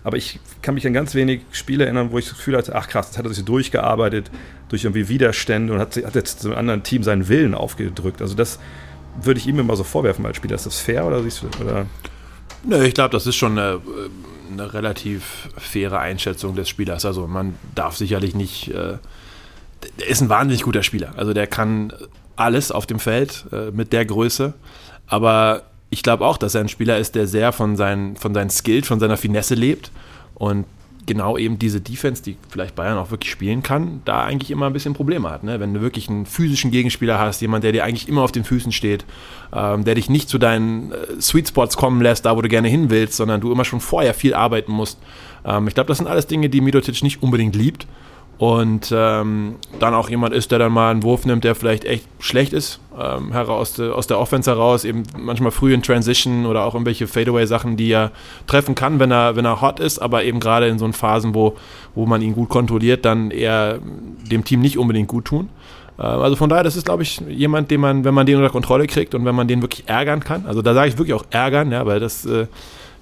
Aber 0.04 0.16
ich 0.16 0.40
kann 0.62 0.76
mich 0.76 0.88
an 0.88 0.94
ganz 0.94 1.16
wenig 1.16 1.42
Spiele 1.52 1.84
erinnern, 1.84 2.12
wo 2.12 2.18
ich 2.18 2.30
das 2.30 2.38
Gefühl 2.38 2.56
hatte, 2.56 2.76
ach 2.76 2.88
krass, 2.88 3.08
jetzt 3.08 3.18
hat 3.18 3.26
er 3.26 3.34
sich 3.34 3.44
durchgearbeitet 3.44 4.32
durch 4.70 4.84
irgendwie 4.84 5.10
Widerstände 5.10 5.74
und 5.74 5.80
hat, 5.80 5.98
hat 5.98 6.16
jetzt 6.16 6.42
zu 6.42 6.50
einem 6.50 6.60
anderen 6.60 6.84
Team 6.84 7.04
seinen 7.04 7.28
Willen 7.28 7.54
aufgedrückt. 7.54 8.22
Also 8.22 8.36
das 8.36 8.60
würde 9.22 9.40
ich 9.40 9.48
ihm 9.48 9.60
immer 9.60 9.76
so 9.76 9.84
vorwerfen 9.84 10.26
als 10.26 10.38
Spieler. 10.38 10.56
Ist 10.56 10.66
das 10.66 10.80
fair 10.80 11.06
oder 11.06 11.24
siehst 11.24 11.44
du, 11.44 11.63
oder? 11.63 11.88
Nö, 12.63 12.84
ich 12.86 12.94
glaube, 12.94 13.12
das 13.12 13.28
ist 13.28 13.36
schon 13.36 13.58
eine, 13.58 13.82
eine, 14.52 14.74
relativ 14.74 15.50
faire 15.58 16.00
Einschätzung 16.00 16.56
des 16.56 16.70
Spielers. 16.70 17.06
Also 17.06 17.28
man 17.28 17.56
darf 17.76 17.96
sicherlich 17.96 18.36
nicht. 18.36 18.70
Äh, 18.70 18.98
der 20.00 20.08
ist 20.08 20.22
ein 20.22 20.30
wahnsinnig 20.30 20.64
guter 20.64 20.84
Spieler. 20.84 21.14
Also 21.18 21.34
der 21.34 21.48
kann 21.48 21.94
alles 22.36 22.72
auf 22.72 22.86
dem 22.86 23.00
Feld 23.00 23.46
äh, 23.52 23.72
mit 23.72 23.94
der 23.94 24.06
Größe. 24.06 24.54
Aber 25.08 25.64
ich 25.90 26.04
glaube 26.04 26.26
auch, 26.26 26.38
dass 26.38 26.56
er 26.56 26.62
ein 26.62 26.70
Spieler 26.70 26.98
ist, 26.98 27.16
der 27.16 27.28
sehr 27.28 27.52
von 27.52 27.78
seinen, 27.78 28.16
von 28.16 28.34
seinen 28.34 28.50
Skills, 28.50 28.88
von 28.88 29.00
seiner 29.00 29.18
Finesse 29.18 29.56
lebt. 29.56 29.92
Und 30.36 30.66
genau 31.08 31.38
eben 31.38 31.58
diese 31.58 31.82
Defense, 31.82 32.22
die 32.22 32.38
vielleicht 32.50 32.76
Bayern 32.76 32.98
auch 32.98 33.10
wirklich 33.10 33.32
spielen 33.32 33.63
kann, 33.63 34.02
da 34.06 34.24
eigentlich 34.24 34.52
immer 34.52 34.67
ein 34.67 34.74
bisschen 34.74 34.93
Probleme 34.93 35.32
hat. 35.32 35.43
Ne? 35.43 35.60
Wenn 35.60 35.74
du 35.74 35.82
wirklich 35.82 36.10
einen 36.10 36.28
physischen 36.28 36.70
Gegenspieler 36.70 37.17
hast, 37.17 37.41
jemand, 37.41 37.63
der 37.63 37.72
dir 37.72 37.84
eigentlich 37.84 38.08
immer 38.08 38.22
auf 38.22 38.32
den 38.32 38.43
Füßen 38.43 38.72
steht, 38.72 39.06
ähm, 39.52 39.84
der 39.86 39.96
dich 39.96 40.10
nicht 40.10 40.30
zu 40.30 40.38
deinen 40.38 40.91
äh, 40.91 41.20
Sweet 41.20 41.48
Spots 41.48 41.78
kommen 41.78 42.02
lässt, 42.02 42.26
da 42.26 42.38
wo 42.38 42.41
du 42.41 42.50
gerne 42.50 42.67
hin 42.67 42.89
willst, 42.89 43.15
sondern 43.15 43.41
du 43.41 43.52
immer 43.52 43.65
schon 43.65 43.80
vorher 43.80 44.13
viel 44.13 44.36
arbeiten 44.36 44.72
musst. 44.72 45.00
Ähm, 45.43 45.67
ich 45.67 45.74
glaube, 45.74 45.88
das 45.88 45.98
sind 45.98 46.08
alles 46.08 46.28
Dinge, 46.28 46.50
die 46.50 46.62
Midotic 46.62 47.02
nicht 47.02 47.24
unbedingt 47.24 47.56
liebt 47.56 47.88
und 48.38 48.93
ähm, 48.95 49.56
dann 49.80 49.95
auch 49.95 50.10
jemand 50.10 50.34
ist, 50.34 50.52
der 50.52 50.60
dann 50.60 50.71
mal 50.71 50.91
einen 50.91 51.02
Wurf 51.02 51.26
nimmt, 51.26 51.43
der 51.43 51.56
vielleicht 51.56 51.86
echt 51.86 52.06
schlecht 52.19 52.54
ist, 52.54 52.80
ähm, 53.00 53.32
heraus, 53.32 53.80
aus 53.80 54.06
der 54.06 54.19
Offense 54.19 54.50
heraus, 54.50 54.86
eben 54.86 55.04
manchmal 55.17 55.52
früh 55.52 55.73
in 55.73 55.82
Transition 55.82 56.45
oder 56.45 56.63
auch 56.63 56.76
irgendwelche 56.76 57.08
Fadeaway-Sachen, 57.08 57.78
die 57.78 57.91
er 57.91 58.12
treffen 58.45 58.76
kann, 58.76 59.00
wenn 59.00 59.12
er, 59.12 59.36
wenn 59.36 59.45
er 59.45 59.62
hot 59.62 59.80
ist, 59.80 59.97
aber 60.00 60.23
eben 60.23 60.39
gerade 60.39 60.67
in 60.67 60.78
so 60.78 60.91
Phasen, 60.91 61.34
wo, 61.34 61.56
wo 61.95 62.06
man 62.06 62.21
ihn 62.21 62.34
gut 62.34 62.50
kontrolliert, 62.50 63.06
dann 63.06 63.32
eher 63.32 63.80
dem 64.32 64.43
Team 64.43 64.62
nicht 64.62 64.78
unbedingt 64.78 65.08
gut 65.08 65.26
tun. 65.26 65.50
Äh, 65.97 66.04
also 66.04 66.36
von 66.36 66.50
daher, 66.50 66.63
das 66.63 66.76
ist, 66.76 66.86
glaube 66.86 67.04
ich, 67.04 67.19
jemand, 67.28 67.71
den 67.71 67.82
man, 67.82 68.04
wenn 68.04 68.13
man 68.13 68.28
den 68.28 68.38
unter 68.38 68.52
Kontrolle 68.52 68.86
kriegt 68.86 69.15
und 69.15 69.26
wenn 69.26 69.36
man 69.36 69.47
den 69.47 69.63
wirklich 69.63 69.88
ärgern 69.88 70.19
kann, 70.19 70.45
also 70.45 70.62
da 70.62 70.76
sage 70.76 70.89
ich 70.89 70.97
wirklich 71.00 71.15
auch 71.15 71.26
ärgern, 71.32 71.71
ja, 71.71 71.88
weil 71.88 72.00
das 72.00 72.26
äh, 72.26 72.45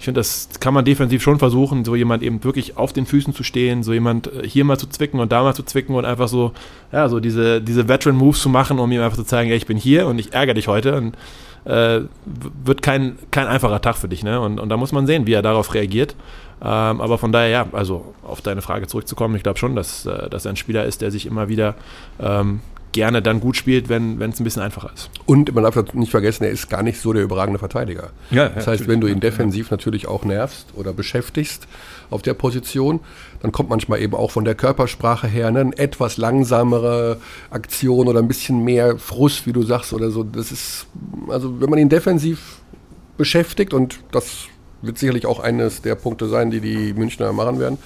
ich 0.05 0.07
finde, 0.07 0.19
das 0.19 0.49
kann 0.59 0.75
man 0.75 0.85
defensiv 0.85 1.23
schon 1.23 1.39
versuchen, 1.39 1.83
so 1.83 1.95
jemand 1.95 2.21
eben 2.21 2.43
wirklich 2.43 2.77
auf 2.77 2.93
den 2.93 3.07
Füßen 3.07 3.33
zu 3.33 3.41
stehen, 3.41 3.81
so 3.81 3.91
jemand 3.91 4.27
äh, 4.27 4.47
hier 4.47 4.63
mal 4.63 4.77
zu 4.77 4.85
zwicken 4.85 5.19
und 5.19 5.31
da 5.31 5.41
mal 5.41 5.55
zu 5.55 5.63
zwicken 5.63 5.95
und 5.95 6.05
einfach 6.05 6.27
so, 6.27 6.51
ja, 6.91 7.09
so 7.09 7.19
diese, 7.19 7.59
diese 7.59 7.87
Veteran-Moves 7.87 8.39
zu 8.39 8.49
machen, 8.49 8.77
um 8.77 8.91
ihm 8.91 9.01
einfach 9.01 9.17
zu 9.17 9.23
zeigen, 9.23 9.49
ey, 9.49 9.57
ich 9.57 9.65
bin 9.65 9.77
hier 9.77 10.05
und 10.05 10.19
ich 10.19 10.31
ärgere 10.31 10.53
dich 10.53 10.67
heute. 10.67 10.95
Und 10.95 11.15
äh, 11.65 12.01
wird 12.63 12.83
kein, 12.83 13.17
kein 13.31 13.47
einfacher 13.47 13.81
Tag 13.81 13.95
für 13.95 14.07
dich, 14.07 14.23
ne? 14.23 14.39
Und, 14.39 14.59
und 14.59 14.69
da 14.69 14.77
muss 14.77 14.91
man 14.91 15.07
sehen, 15.07 15.25
wie 15.25 15.33
er 15.33 15.41
darauf 15.41 15.73
reagiert. 15.73 16.15
Ähm, 16.61 17.01
aber 17.01 17.17
von 17.17 17.31
daher, 17.31 17.49
ja, 17.49 17.65
also 17.71 18.13
auf 18.23 18.41
deine 18.41 18.61
Frage 18.61 18.85
zurückzukommen, 18.85 19.35
ich 19.35 19.41
glaube 19.41 19.57
schon, 19.57 19.75
dass, 19.75 20.05
äh, 20.05 20.29
dass 20.29 20.45
er 20.45 20.51
ein 20.51 20.55
Spieler 20.55 20.85
ist, 20.85 21.01
der 21.01 21.09
sich 21.09 21.25
immer 21.25 21.49
wieder 21.49 21.73
ähm, 22.19 22.59
gerne 22.95 23.21
dann 23.21 23.41
gut 23.41 23.57
spielt, 23.57 23.89
wenn 23.89 24.21
es 24.21 24.39
ein 24.39 24.45
bisschen 24.45 24.61
einfacher 24.61 24.89
ist. 24.95 25.09
Und 25.25 25.53
man 25.53 25.65
darf 25.65 25.93
nicht 25.93 26.11
vergessen, 26.11 26.45
er 26.45 26.51
ist 26.51 26.69
gar 26.69 26.81
nicht 26.81 26.97
so 26.97 27.11
der 27.11 27.23
überragende 27.23 27.59
Verteidiger. 27.59 28.11
Ja, 28.31 28.47
das 28.47 28.67
heißt, 28.67 28.87
wenn 28.87 29.01
du 29.01 29.07
ihn 29.07 29.19
defensiv 29.19 29.69
natürlich 29.69 30.07
auch 30.07 30.23
nervst 30.23 30.67
oder 30.75 30.93
beschäftigst 30.93 31.67
auf 32.09 32.21
der 32.21 32.33
Position, 32.35 33.01
dann 33.41 33.51
kommt 33.51 33.69
manchmal 33.69 34.01
eben 34.01 34.15
auch 34.15 34.31
von 34.31 34.45
der 34.45 34.55
Körpersprache 34.55 35.27
her 35.27 35.51
ne, 35.51 35.59
eine 35.59 35.77
etwas 35.77 36.15
langsamere 36.15 37.17
Aktion 37.49 38.07
oder 38.07 38.19
ein 38.19 38.29
bisschen 38.29 38.63
mehr 38.63 38.97
Frust, 38.97 39.45
wie 39.45 39.51
du 39.51 39.63
sagst, 39.63 39.91
oder 39.91 40.09
so. 40.09 40.23
Das 40.23 40.53
ist, 40.53 40.87
also 41.27 41.59
wenn 41.59 41.69
man 41.69 41.79
ihn 41.79 41.89
defensiv 41.89 42.61
beschäftigt 43.17 43.73
und 43.73 43.99
das 44.11 44.45
wird 44.81 44.97
sicherlich 44.97 45.25
auch 45.25 45.41
eines 45.41 45.81
der 45.81 45.95
Punkte 45.95 46.29
sein, 46.29 46.49
die 46.49 46.61
die 46.61 46.93
Münchner 46.93 47.33
machen 47.33 47.59
werden, 47.59 47.77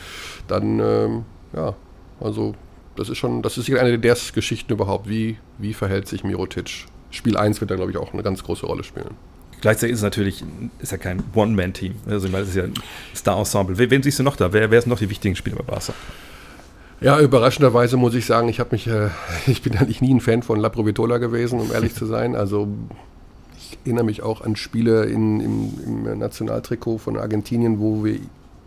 dann 0.48 0.80
ähm, 0.80 1.26
ja, 1.56 1.74
also 2.20 2.54
das 3.00 3.10
ist 3.10 3.18
schon, 3.18 3.42
das 3.42 3.58
ist 3.58 3.70
eine 3.72 3.98
der 3.98 4.18
Geschichten 4.34 4.74
überhaupt. 4.74 5.08
Wie, 5.08 5.38
wie 5.58 5.74
verhält 5.74 6.08
sich 6.08 6.24
Mirotic? 6.24 6.86
Spiel 7.12 7.38
1 7.38 7.62
wird 7.62 7.72
da, 7.72 7.76
glaube 7.76 7.92
ich, 7.92 7.98
auch 7.98 8.14
eine 8.14 8.24
ganz 8.24 8.44
große 8.44 8.66
Rolle 8.66 8.84
spielen. 8.84 9.16
Gleichzeitig 9.62 9.94
ist 9.94 10.00
es 10.00 10.04
natürlich 10.04 10.44
ist 10.80 10.92
ja 10.92 10.98
kein 10.98 11.24
One-Man-Team. 11.34 11.96
Also, 12.08 12.28
ich 12.28 12.32
meine, 12.32 12.44
es 12.44 12.50
ist 12.50 12.56
ja 12.56 12.64
ein 12.64 12.74
Star-Ensemble. 13.16 13.78
Wen 13.78 14.04
siehst 14.04 14.20
du 14.20 14.24
noch 14.24 14.36
da? 14.36 14.54
Wer, 14.54 14.70
wer 14.70 14.82
sind 14.82 14.90
noch 14.90 15.00
die 15.00 15.10
wichtigen 15.10 15.36
Spieler 15.36 15.58
bei 15.58 15.64
Barca? 15.64 15.94
Ja, 17.02 17.20
überraschenderweise 17.20 17.96
muss 17.96 18.14
ich 18.14 18.26
sagen, 18.26 18.50
ich 18.50 18.60
habe 18.60 18.72
mich, 18.74 18.88
äh, 18.88 19.10
ich 19.48 19.62
bin 19.62 19.78
eigentlich 19.78 20.02
nie 20.02 20.14
ein 20.14 20.20
Fan 20.20 20.44
von 20.44 20.60
La 20.60 20.68
Provitola 20.70 21.18
gewesen, 21.18 21.60
um 21.60 21.72
ehrlich 21.72 21.96
zu 21.96 22.06
sein. 22.06 22.36
Also 22.36 22.68
ich 23.58 23.78
erinnere 23.86 24.06
mich 24.06 24.22
auch 24.22 24.42
an 24.42 24.58
Spiele 24.58 25.06
in, 25.06 25.40
im, 25.40 26.06
im 26.06 26.20
Nationaltrikot 26.20 26.98
von 26.98 27.18
Argentinien, 27.18 27.80
wo, 27.80 28.04
wir, 28.04 28.20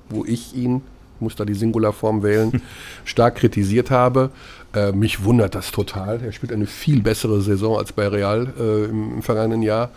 wo 0.08 0.24
ich 0.24 0.54
ihn 0.54 0.82
muss 1.22 1.37
da 1.37 1.44
die 1.44 1.54
Singularform 1.54 2.22
wählen, 2.22 2.62
stark 3.04 3.37
kritisiert 3.37 3.90
habe. 3.90 4.30
Äh, 4.74 4.92
mich 4.92 5.24
wundert 5.24 5.54
das 5.54 5.70
total. 5.70 6.20
Er 6.22 6.32
spielt 6.32 6.52
eine 6.52 6.66
viel 6.66 7.02
bessere 7.02 7.40
Saison 7.42 7.78
als 7.78 7.92
bei 7.92 8.08
Real 8.08 8.52
äh, 8.58 8.85
im, 8.85 9.14
im, 9.16 9.22
vergangenen 9.22 9.62
Jahr. 9.62 9.90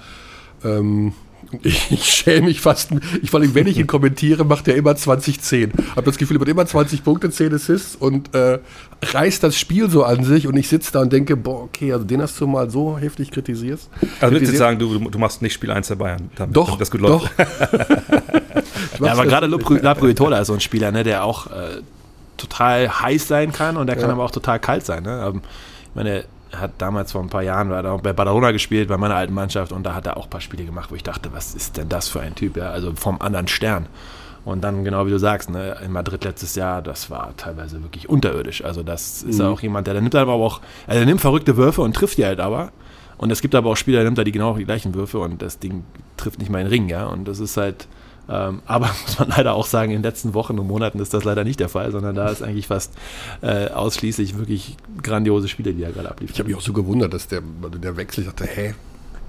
Ähm, 0.64 1.14
ich, 1.62 1.92
ich 1.92 2.06
schäme 2.06 2.48
mich 2.48 2.62
fast, 2.62 2.92
ich, 3.22 3.30
vor 3.30 3.40
allem, 3.40 3.56
wenn 3.56 3.68
ich 3.68 3.78
ihn 3.78 3.88
kommentiere, 3.88 4.46
macht 4.46 4.68
er 4.68 4.76
immer 4.76 4.92
20-10. 4.92 5.72
Habe 5.92 6.04
das 6.04 6.18
Gefühl, 6.18 6.38
er 6.38 6.40
wird 6.42 6.50
immer 6.50 6.66
20 6.66 7.04
Punkte, 7.04 7.30
10 7.30 7.54
Assists 7.54 7.96
und 7.96 8.34
äh, 8.36 8.60
reißt 9.04 9.44
das 9.44 9.58
Spiel 9.58 9.90
so 9.90 10.04
an 10.04 10.24
sich 10.24 10.48
und 10.48 10.56
ich 10.58 10.68
sitze 10.68 10.92
da 10.92 11.02
und 11.02 11.12
denke, 11.14 11.36
boah, 11.36 11.64
okay, 11.64 11.94
also 11.94 12.06
den 12.06 12.22
hast 12.22 12.40
du 12.40 12.48
mal 12.48 12.70
so 12.70 12.98
heftig 12.98 13.32
kritisiert. 13.32 13.80
Also 14.20 14.36
würdest 14.36 14.54
du 14.54 14.58
sagen, 14.58 14.80
du, 14.80 14.98
du 14.98 15.20
machst 15.20 15.42
nicht 15.42 15.54
Spiel 15.54 15.72
1 15.72 15.88
der 15.88 15.96
Bayern? 15.96 16.30
Damit, 16.36 16.56
doch, 16.56 16.66
damit 16.66 16.82
das 16.82 16.92
gut 16.92 17.02
läuft. 17.02 17.32
doch. 17.38 17.46
ja, 19.06 19.12
aber 19.12 19.26
gerade 19.26 19.48
Lapruitola 19.48 20.40
ist 20.40 20.48
so 20.48 20.54
ein 20.54 20.62
Spieler, 20.62 20.92
ne, 20.92 21.04
der 21.04 21.24
auch 21.24 21.48
äh, 21.48 21.82
total 22.38 22.90
heiß 22.90 23.28
sein 23.28 23.52
kann 23.52 23.78
und 23.78 23.88
der 23.88 23.96
ja. 23.96 24.02
kann 24.02 24.12
aber 24.12 24.24
auch 24.24 24.32
total 24.32 24.60
kalt 24.60 24.86
sein. 24.86 25.04
Ne? 25.04 25.26
Ähm, 25.28 25.42
ich 25.90 25.96
meine, 25.96 26.26
hat 26.60 26.72
damals 26.78 27.12
vor 27.12 27.22
ein 27.22 27.30
paar 27.30 27.44
Jahren 27.44 27.70
bei 28.02 28.14
Badalona 28.14 28.52
gespielt, 28.52 28.88
bei 28.88 28.98
meiner 28.98 29.16
alten 29.16 29.34
Mannschaft, 29.34 29.72
und 29.72 29.84
da 29.84 29.96
hat 29.96 30.06
er 30.06 30.18
auch 30.18 30.26
ein 30.26 30.30
paar 30.30 30.42
Spiele 30.42 30.66
gemacht, 30.66 30.92
wo 30.92 30.96
ich 30.96 31.04
dachte, 31.04 31.30
was 31.34 31.56
ist 31.56 31.78
denn 31.78 31.90
das 31.90 32.08
für 32.08 32.22
ein 32.22 32.36
Typ? 32.36 32.58
Ja? 32.58 32.70
Also 32.70 32.94
vom 32.96 33.22
anderen 33.22 33.48
Stern. 33.48 33.88
Und 34.46 34.64
dann, 34.64 34.84
genau 34.84 35.08
wie 35.08 35.10
du 35.10 35.18
sagst, 35.18 35.50
ne, 35.50 35.76
in 35.84 35.92
Madrid 35.92 36.24
letztes 36.24 36.54
Jahr, 36.54 36.84
das 36.84 37.10
war 37.10 37.34
teilweise 37.36 37.82
wirklich 37.82 38.08
unterirdisch. 38.08 38.64
Also, 38.64 38.84
das 38.84 39.24
ist 39.24 39.40
mhm. 39.40 39.46
auch 39.46 39.60
jemand, 39.62 39.88
der, 39.88 39.96
der 39.96 40.02
nimmt 40.02 40.14
aber 40.14 40.34
auch, 40.34 40.62
also 40.86 41.00
er 41.00 41.06
nimmt 41.06 41.20
verrückte 41.20 41.58
Würfe 41.58 41.82
und 41.82 41.96
trifft 41.96 42.20
die 42.20 42.26
halt 42.26 42.40
aber. 42.40 42.72
Und 43.18 43.32
es 43.32 43.42
gibt 43.42 43.56
aber 43.56 43.72
auch 43.72 43.78
Spieler, 43.78 44.00
der 44.00 44.06
nimmt 44.06 44.20
da 44.20 44.24
die 44.24 44.32
genau 44.32 44.56
die 44.56 44.66
gleichen 44.66 44.94
Würfe 44.94 45.20
und 45.20 45.42
das 45.42 45.58
Ding 45.58 45.84
trifft 46.16 46.38
nicht 46.40 46.52
mal 46.52 46.60
in 46.60 46.66
den 46.66 46.72
Ring, 46.72 46.90
ja. 46.90 47.08
Und 47.08 47.28
das 47.28 47.40
ist 47.40 47.58
halt, 47.58 47.88
ähm, 48.30 48.62
aber 48.66 48.90
muss 49.06 49.20
man 49.20 49.30
leider 49.30 49.54
auch 49.54 49.66
sagen, 49.66 49.92
in 49.92 49.98
den 49.98 50.04
letzten 50.04 50.34
Wochen 50.34 50.58
und 50.60 50.68
Monaten 50.68 51.00
ist 51.00 51.14
das 51.14 51.24
leider 51.24 51.44
nicht 51.44 51.60
der 51.60 51.70
Fall, 51.70 51.92
sondern 51.92 52.16
da 52.16 52.30
ist 52.30 52.42
eigentlich 52.42 52.68
fast 52.68 52.94
äh, 53.42 53.70
ausschließlich 53.70 54.38
wirklich 54.38 54.78
grandiose 55.02 55.48
Spiele, 55.48 55.74
die 55.74 55.84
er 55.84 55.92
gerade 55.92 56.10
abliefert. 56.10 56.36
Ich 56.36 56.40
habe 56.40 56.50
mich 56.50 56.58
auch 56.58 56.62
so 56.62 56.74
gewundert, 56.74 57.14
dass 57.14 57.28
der, 57.28 57.42
der 57.82 57.98
Wechsel, 57.98 58.22
ich 58.22 58.28
dachte, 58.28 58.46
hä, 58.46 58.74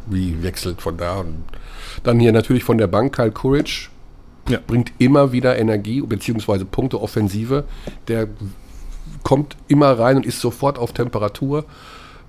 wie 0.06 0.42
wechselt 0.42 0.80
von 0.80 0.96
da? 0.96 1.20
Und 1.20 1.44
dann 2.04 2.20
hier 2.20 2.32
natürlich 2.32 2.64
von 2.64 2.78
der 2.78 2.86
Bank 2.86 3.14
Kyle 3.14 3.32
Courage, 3.32 3.90
ja. 4.48 4.60
bringt 4.64 4.92
immer 4.98 5.32
wieder 5.32 5.58
Energie 5.58 6.00
bzw. 6.00 6.64
Punkte 6.64 7.00
Offensive. 7.00 7.64
Der 8.08 8.28
kommt 9.22 9.56
immer 9.68 9.98
rein 9.98 10.16
und 10.16 10.26
ist 10.26 10.40
sofort 10.40 10.78
auf 10.78 10.92
Temperatur. 10.92 11.64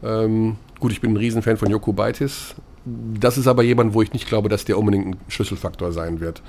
Ähm, 0.03 0.57
gut, 0.79 0.91
ich 0.91 1.01
bin 1.01 1.11
ein 1.11 1.17
Riesenfan 1.17 1.57
von 1.57 1.69
Joko 1.69 1.93
Baitis, 1.93 2.55
das 3.19 3.37
ist 3.37 3.47
aber 3.47 3.63
jemand, 3.63 3.93
wo 3.93 4.01
ich 4.01 4.13
nicht 4.13 4.27
glaube, 4.27 4.49
dass 4.49 4.65
der 4.65 4.77
unbedingt 4.77 5.07
ein 5.07 5.19
Schlüsselfaktor 5.27 5.91
sein 5.91 6.19
wird. 6.19 6.41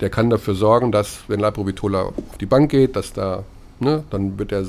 Der 0.00 0.10
kann 0.10 0.30
dafür 0.30 0.54
sorgen, 0.54 0.92
dass, 0.92 1.20
wenn 1.28 1.40
Labro 1.40 1.66
Vitola 1.66 2.02
auf 2.02 2.38
die 2.40 2.46
Bank 2.46 2.70
geht, 2.70 2.96
dass 2.96 3.12
da, 3.12 3.44
ne, 3.80 4.04
dann 4.10 4.38
wird 4.38 4.52
er 4.52 4.64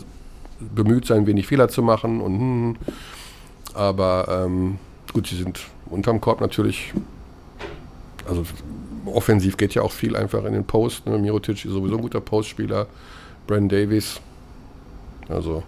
bemüht 0.60 1.06
sein, 1.06 1.28
wenig 1.28 1.48
Fehler 1.48 1.70
zu 1.70 1.82
machen. 1.82 2.22
Und, 2.22 2.40
hm, 2.40 2.40
hm. 2.40 2.78
aber 3.74 4.46
ähm, 4.46 4.80
gut, 5.14 5.28
sie 5.28 5.38
sind 5.38 5.60
unterm 5.86 6.20
Korb 6.20 6.42
natürlich. 6.42 6.94
Also 8.28 8.44
offensiv 9.06 9.58
geht 9.58 9.74
ja 9.74 9.82
auch 9.82 9.92
viel 9.92 10.16
einfach 10.16 10.44
in 10.46 10.54
den 10.54 10.66
Post. 10.66 11.06
Ne? 11.06 11.18
Mirotic 11.18 11.66
ist 11.66 11.72
sowieso 11.72 11.96
ein 11.96 12.02
guter 12.02 12.22
Postspieler. 12.22 12.88
Brandon 13.48 13.70
Davies. 13.70 14.20
Also 15.28 15.64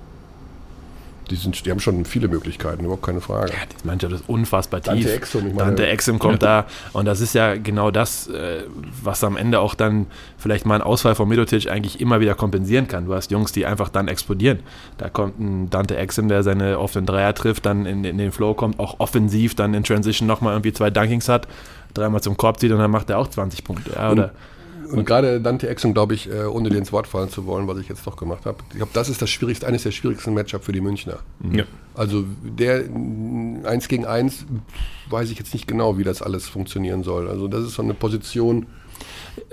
die, 1.31 1.37
sind, 1.37 1.65
die 1.65 1.71
haben 1.71 1.79
schon 1.79 2.05
viele 2.05 2.27
Möglichkeiten, 2.27 2.83
überhaupt 2.83 3.03
keine 3.03 3.21
Frage. 3.21 3.53
Ja, 3.53 3.59
die 3.65 3.87
Mannschaft 3.87 4.13
ist 4.13 4.23
unfassbar 4.27 4.81
tief. 4.81 4.93
Dante 4.93 5.13
Exum, 5.13 5.47
ich 5.47 5.53
meine, 5.53 5.67
Dante 5.67 5.87
Exum 5.87 6.19
kommt 6.19 6.43
ja. 6.43 6.63
da 6.63 6.67
und 6.93 7.05
das 7.05 7.21
ist 7.21 7.33
ja 7.33 7.55
genau 7.55 7.89
das, 7.89 8.27
äh, 8.27 8.63
was 9.01 9.23
am 9.23 9.37
Ende 9.37 9.59
auch 9.59 9.73
dann 9.73 10.07
vielleicht 10.37 10.65
mal 10.65 10.75
ein 10.75 10.81
Ausfall 10.81 11.15
von 11.15 11.27
Midotic 11.27 11.69
eigentlich 11.69 12.01
immer 12.01 12.19
wieder 12.19 12.35
kompensieren 12.35 12.87
kann. 12.87 13.05
Du 13.05 13.13
hast 13.13 13.31
Jungs, 13.31 13.51
die 13.51 13.65
einfach 13.65 13.89
dann 13.89 14.07
explodieren. 14.07 14.59
Da 14.97 15.09
kommt 15.09 15.39
ein 15.39 15.69
Dante 15.69 15.95
Exum, 15.97 16.27
der 16.27 16.43
seine 16.43 16.77
offenen 16.77 17.05
Dreier 17.05 17.33
trifft, 17.33 17.65
dann 17.65 17.85
in, 17.85 18.03
in 18.03 18.17
den 18.17 18.31
Flow 18.31 18.53
kommt, 18.53 18.79
auch 18.79 18.99
offensiv, 18.99 19.55
dann 19.55 19.73
in 19.73 19.83
Transition 19.83 20.27
nochmal 20.27 20.53
irgendwie 20.53 20.73
zwei 20.73 20.89
Dunkings 20.89 21.29
hat, 21.29 21.47
dreimal 21.93 22.21
zum 22.21 22.37
Korb 22.37 22.59
zieht 22.59 22.71
und 22.71 22.79
dann 22.79 22.91
macht 22.91 23.09
er 23.09 23.17
auch 23.17 23.27
20 23.27 23.63
Punkte. 23.63 23.91
Ja, 23.95 24.11
oder? 24.11 24.25
Und 24.25 24.31
gerade 25.05 25.41
Dante 25.41 25.67
Exum, 25.67 25.93
glaube 25.93 26.13
ich, 26.13 26.29
äh, 26.29 26.43
ohne 26.45 26.69
dir 26.69 26.77
ins 26.77 26.91
Wort 26.91 27.07
fallen 27.07 27.29
zu 27.29 27.45
wollen, 27.45 27.67
was 27.67 27.77
ich 27.79 27.89
jetzt 27.89 28.05
doch 28.05 28.17
gemacht 28.17 28.45
habe, 28.45 28.57
ich 28.71 28.77
glaube, 28.77 28.91
das 28.93 29.09
ist 29.09 29.21
das 29.21 29.29
schwierigste, 29.29 29.67
eines 29.67 29.83
der 29.83 29.91
schwierigsten 29.91 30.33
Matchup 30.33 30.63
für 30.63 30.71
die 30.71 30.81
Münchner. 30.81 31.19
Mhm. 31.39 31.59
Ja. 31.59 31.63
Also 31.95 32.23
der 32.43 32.83
eins 33.63 33.87
gegen 33.87 34.05
eins 34.05 34.45
weiß 35.09 35.29
ich 35.29 35.37
jetzt 35.37 35.53
nicht 35.53 35.67
genau, 35.67 35.97
wie 35.97 36.03
das 36.03 36.21
alles 36.21 36.47
funktionieren 36.47 37.03
soll. 37.03 37.27
Also 37.27 37.47
das 37.47 37.63
ist 37.65 37.73
so 37.73 37.81
eine 37.81 37.93
Position. 37.93 38.67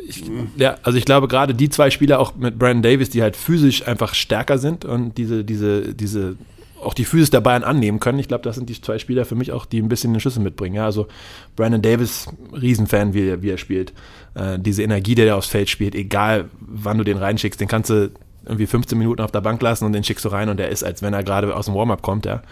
Ich, 0.06 0.24
ja, 0.56 0.76
also 0.82 0.98
ich 0.98 1.04
glaube 1.04 1.28
gerade 1.28 1.54
die 1.54 1.68
zwei 1.68 1.90
Spieler 1.90 2.20
auch 2.20 2.36
mit 2.36 2.58
Brandon 2.58 2.82
Davis, 2.82 3.10
die 3.10 3.22
halt 3.22 3.36
physisch 3.36 3.86
einfach 3.86 4.14
stärker 4.14 4.58
sind 4.58 4.84
und 4.84 5.18
diese, 5.18 5.44
diese, 5.44 5.94
diese 5.94 6.36
auch 6.82 6.94
die 6.94 7.04
Physis 7.04 7.30
der 7.30 7.40
Bayern 7.40 7.64
annehmen 7.64 8.00
können. 8.00 8.18
Ich 8.18 8.28
glaube, 8.28 8.44
das 8.44 8.56
sind 8.56 8.68
die 8.68 8.80
zwei 8.80 8.98
Spieler 8.98 9.24
für 9.24 9.34
mich 9.34 9.52
auch, 9.52 9.66
die 9.66 9.80
ein 9.80 9.88
bisschen 9.88 10.12
den 10.12 10.20
Schlüssel 10.20 10.40
mitbringen. 10.40 10.76
Ja, 10.76 10.84
also 10.84 11.08
Brandon 11.56 11.82
Davis, 11.82 12.28
Riesenfan, 12.52 13.14
wie 13.14 13.28
er, 13.28 13.42
wie 13.42 13.50
er 13.50 13.58
spielt. 13.58 13.92
Äh, 14.34 14.58
diese 14.58 14.82
Energie, 14.82 15.14
die 15.14 15.22
er 15.22 15.36
aufs 15.36 15.48
Feld 15.48 15.68
spielt, 15.68 15.94
egal 15.94 16.46
wann 16.60 16.98
du 16.98 17.04
den 17.04 17.16
reinschickst, 17.16 17.60
den 17.60 17.68
kannst 17.68 17.90
du 17.90 18.10
irgendwie 18.44 18.66
15 18.66 18.96
Minuten 18.96 19.20
auf 19.20 19.30
der 19.30 19.40
Bank 19.40 19.60
lassen 19.60 19.84
und 19.84 19.92
den 19.92 20.04
schickst 20.04 20.24
du 20.24 20.30
rein 20.30 20.48
und 20.48 20.56
der 20.56 20.70
ist, 20.70 20.82
als 20.82 21.02
wenn 21.02 21.12
er 21.12 21.22
gerade 21.22 21.54
aus 21.54 21.66
dem 21.66 21.74
Warm-up 21.74 22.02
kommt. 22.02 22.24
Ja. 22.24 22.42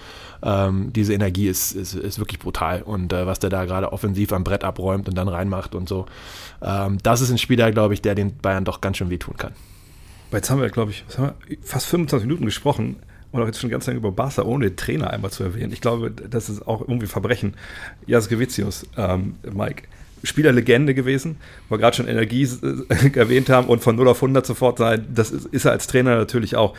Ähm, 0.43 0.93
diese 0.93 1.15
Energie 1.15 1.49
ist, 1.49 1.73
ist, 1.73 1.95
ist 1.95 2.19
wirklich 2.19 2.39
brutal 2.39 2.83
und 2.83 3.13
äh, 3.13 3.27
was 3.27 3.39
der 3.39 3.49
da 3.49 3.65
gerade 3.65 3.93
offensiv 3.93 4.33
am 4.33 4.45
Brett 4.45 4.65
abräumt 4.65 5.09
und 5.09 5.17
dann 5.17 5.29
reinmacht 5.29 5.75
und 5.75 5.89
so. 5.89 6.07
Ähm, 6.63 6.99
das 7.03 7.23
ist 7.23 7.31
ein 7.31 7.39
Spieler, 7.39 7.73
glaube 7.73 7.95
ich, 7.95 8.03
der 8.03 8.15
den 8.15 8.37
Bayern 8.37 8.65
doch 8.65 8.81
ganz 8.81 8.99
schön 8.99 9.09
wehtun 9.09 9.37
kann. 9.37 9.53
Jetzt 10.33 10.51
haben 10.51 10.61
wir, 10.61 10.69
glaube 10.69 10.91
ich, 10.91 11.05
fast 11.63 11.87
25 11.87 12.27
Minuten 12.27 12.45
gesprochen 12.45 12.97
und 13.33 13.43
auch 13.43 13.47
jetzt 13.47 13.61
schon 13.61 13.71
ganz 13.71 13.87
lange 13.87 13.99
über 13.99 14.13
Barca, 14.13 14.43
ohne 14.43 14.71
den 14.71 14.77
Trainer 14.77 15.11
einmal 15.11 15.31
zu 15.31 15.43
erwähnen. 15.43 15.73
Ich 15.73 15.81
glaube, 15.81 16.11
das 16.11 16.49
ist 16.49 16.67
auch 16.67 16.81
irgendwie 16.81 17.07
Verbrechen. 17.07 17.55
Jaskevicius, 18.07 18.87
ähm, 18.97 19.37
Mike, 19.53 19.85
Spielerlegende 20.23 20.95
gewesen, 20.95 21.37
weil 21.69 21.79
wir 21.79 21.83
gerade 21.83 21.97
schon 21.97 22.09
Energie 22.09 22.43
äh, 22.43 23.11
erwähnt 23.19 23.49
haben 23.49 23.69
und 23.69 23.83
von 23.83 23.97
0 23.97 24.09
auf 24.09 24.19
100 24.19 24.45
sofort 24.47 24.79
sein, 24.79 25.07
das 25.13 25.31
ist, 25.31 25.47
ist, 25.47 25.65
er 25.65 25.73
als 25.73 25.87
Trainer 25.87 26.17
natürlich 26.17 26.57
auch. 26.57 26.75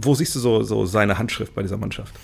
Wo 0.00 0.14
siehst 0.14 0.34
du 0.34 0.40
so, 0.40 0.62
so 0.62 0.86
seine 0.86 1.18
Handschrift 1.18 1.54
bei 1.54 1.62
dieser 1.62 1.76
Mannschaft? 1.76 2.14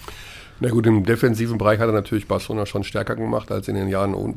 Na 0.61 0.69
gut, 0.69 0.87
im 0.87 1.05
defensiven 1.05 1.59
Bereich 1.59 1.81
hat 1.81 1.88
er 1.88 1.93
natürlich 1.93 2.29
Barcelona 2.29 2.67
schon 2.67 2.85
stärker 2.85 3.17
gemacht 3.17 3.51
als 3.51 3.69
in 3.69 3.75
den 3.75 3.88
Jahren, 3.88 4.37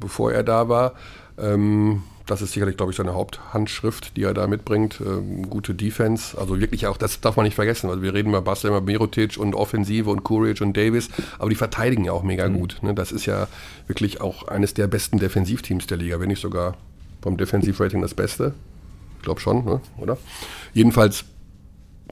bevor 0.00 0.32
er 0.32 0.42
da 0.42 0.68
war. 0.68 0.94
Ähm, 1.36 2.02
das 2.26 2.40
ist 2.40 2.52
sicherlich, 2.52 2.76
glaube 2.76 2.92
ich, 2.92 2.96
seine 2.96 3.14
Haupthandschrift, 3.14 4.16
die 4.16 4.22
er 4.22 4.32
da 4.32 4.46
mitbringt. 4.46 5.00
Ähm, 5.04 5.48
gute 5.50 5.74
Defense. 5.74 6.38
Also 6.38 6.58
wirklich 6.58 6.86
auch, 6.86 6.96
das 6.96 7.20
darf 7.20 7.36
man 7.36 7.44
nicht 7.44 7.54
vergessen. 7.54 7.90
Also 7.90 8.02
wir 8.02 8.14
reden 8.14 8.32
bei 8.32 8.40
Basel 8.40 8.70
immer 8.70 8.80
Mirotic 8.80 9.36
und 9.36 9.54
Offensive 9.54 10.08
und 10.08 10.24
Courage 10.24 10.64
und 10.64 10.76
Davis, 10.76 11.10
aber 11.38 11.50
die 11.50 11.56
verteidigen 11.56 12.04
ja 12.04 12.12
auch 12.12 12.22
mega 12.22 12.48
mhm. 12.48 12.54
gut. 12.58 12.78
Ne? 12.82 12.94
Das 12.94 13.12
ist 13.12 13.26
ja 13.26 13.46
wirklich 13.86 14.20
auch 14.20 14.48
eines 14.48 14.72
der 14.72 14.86
besten 14.86 15.18
Defensivteams 15.18 15.86
der 15.86 15.98
Liga, 15.98 16.18
wenn 16.18 16.28
nicht 16.28 16.40
sogar 16.40 16.76
vom 17.20 17.36
Defensivrating 17.36 18.00
das 18.00 18.14
Beste. 18.14 18.54
Ich 19.18 19.24
glaube 19.24 19.40
schon, 19.40 19.64
ne? 19.64 19.80
oder? 19.98 20.16
Jedenfalls 20.72 21.24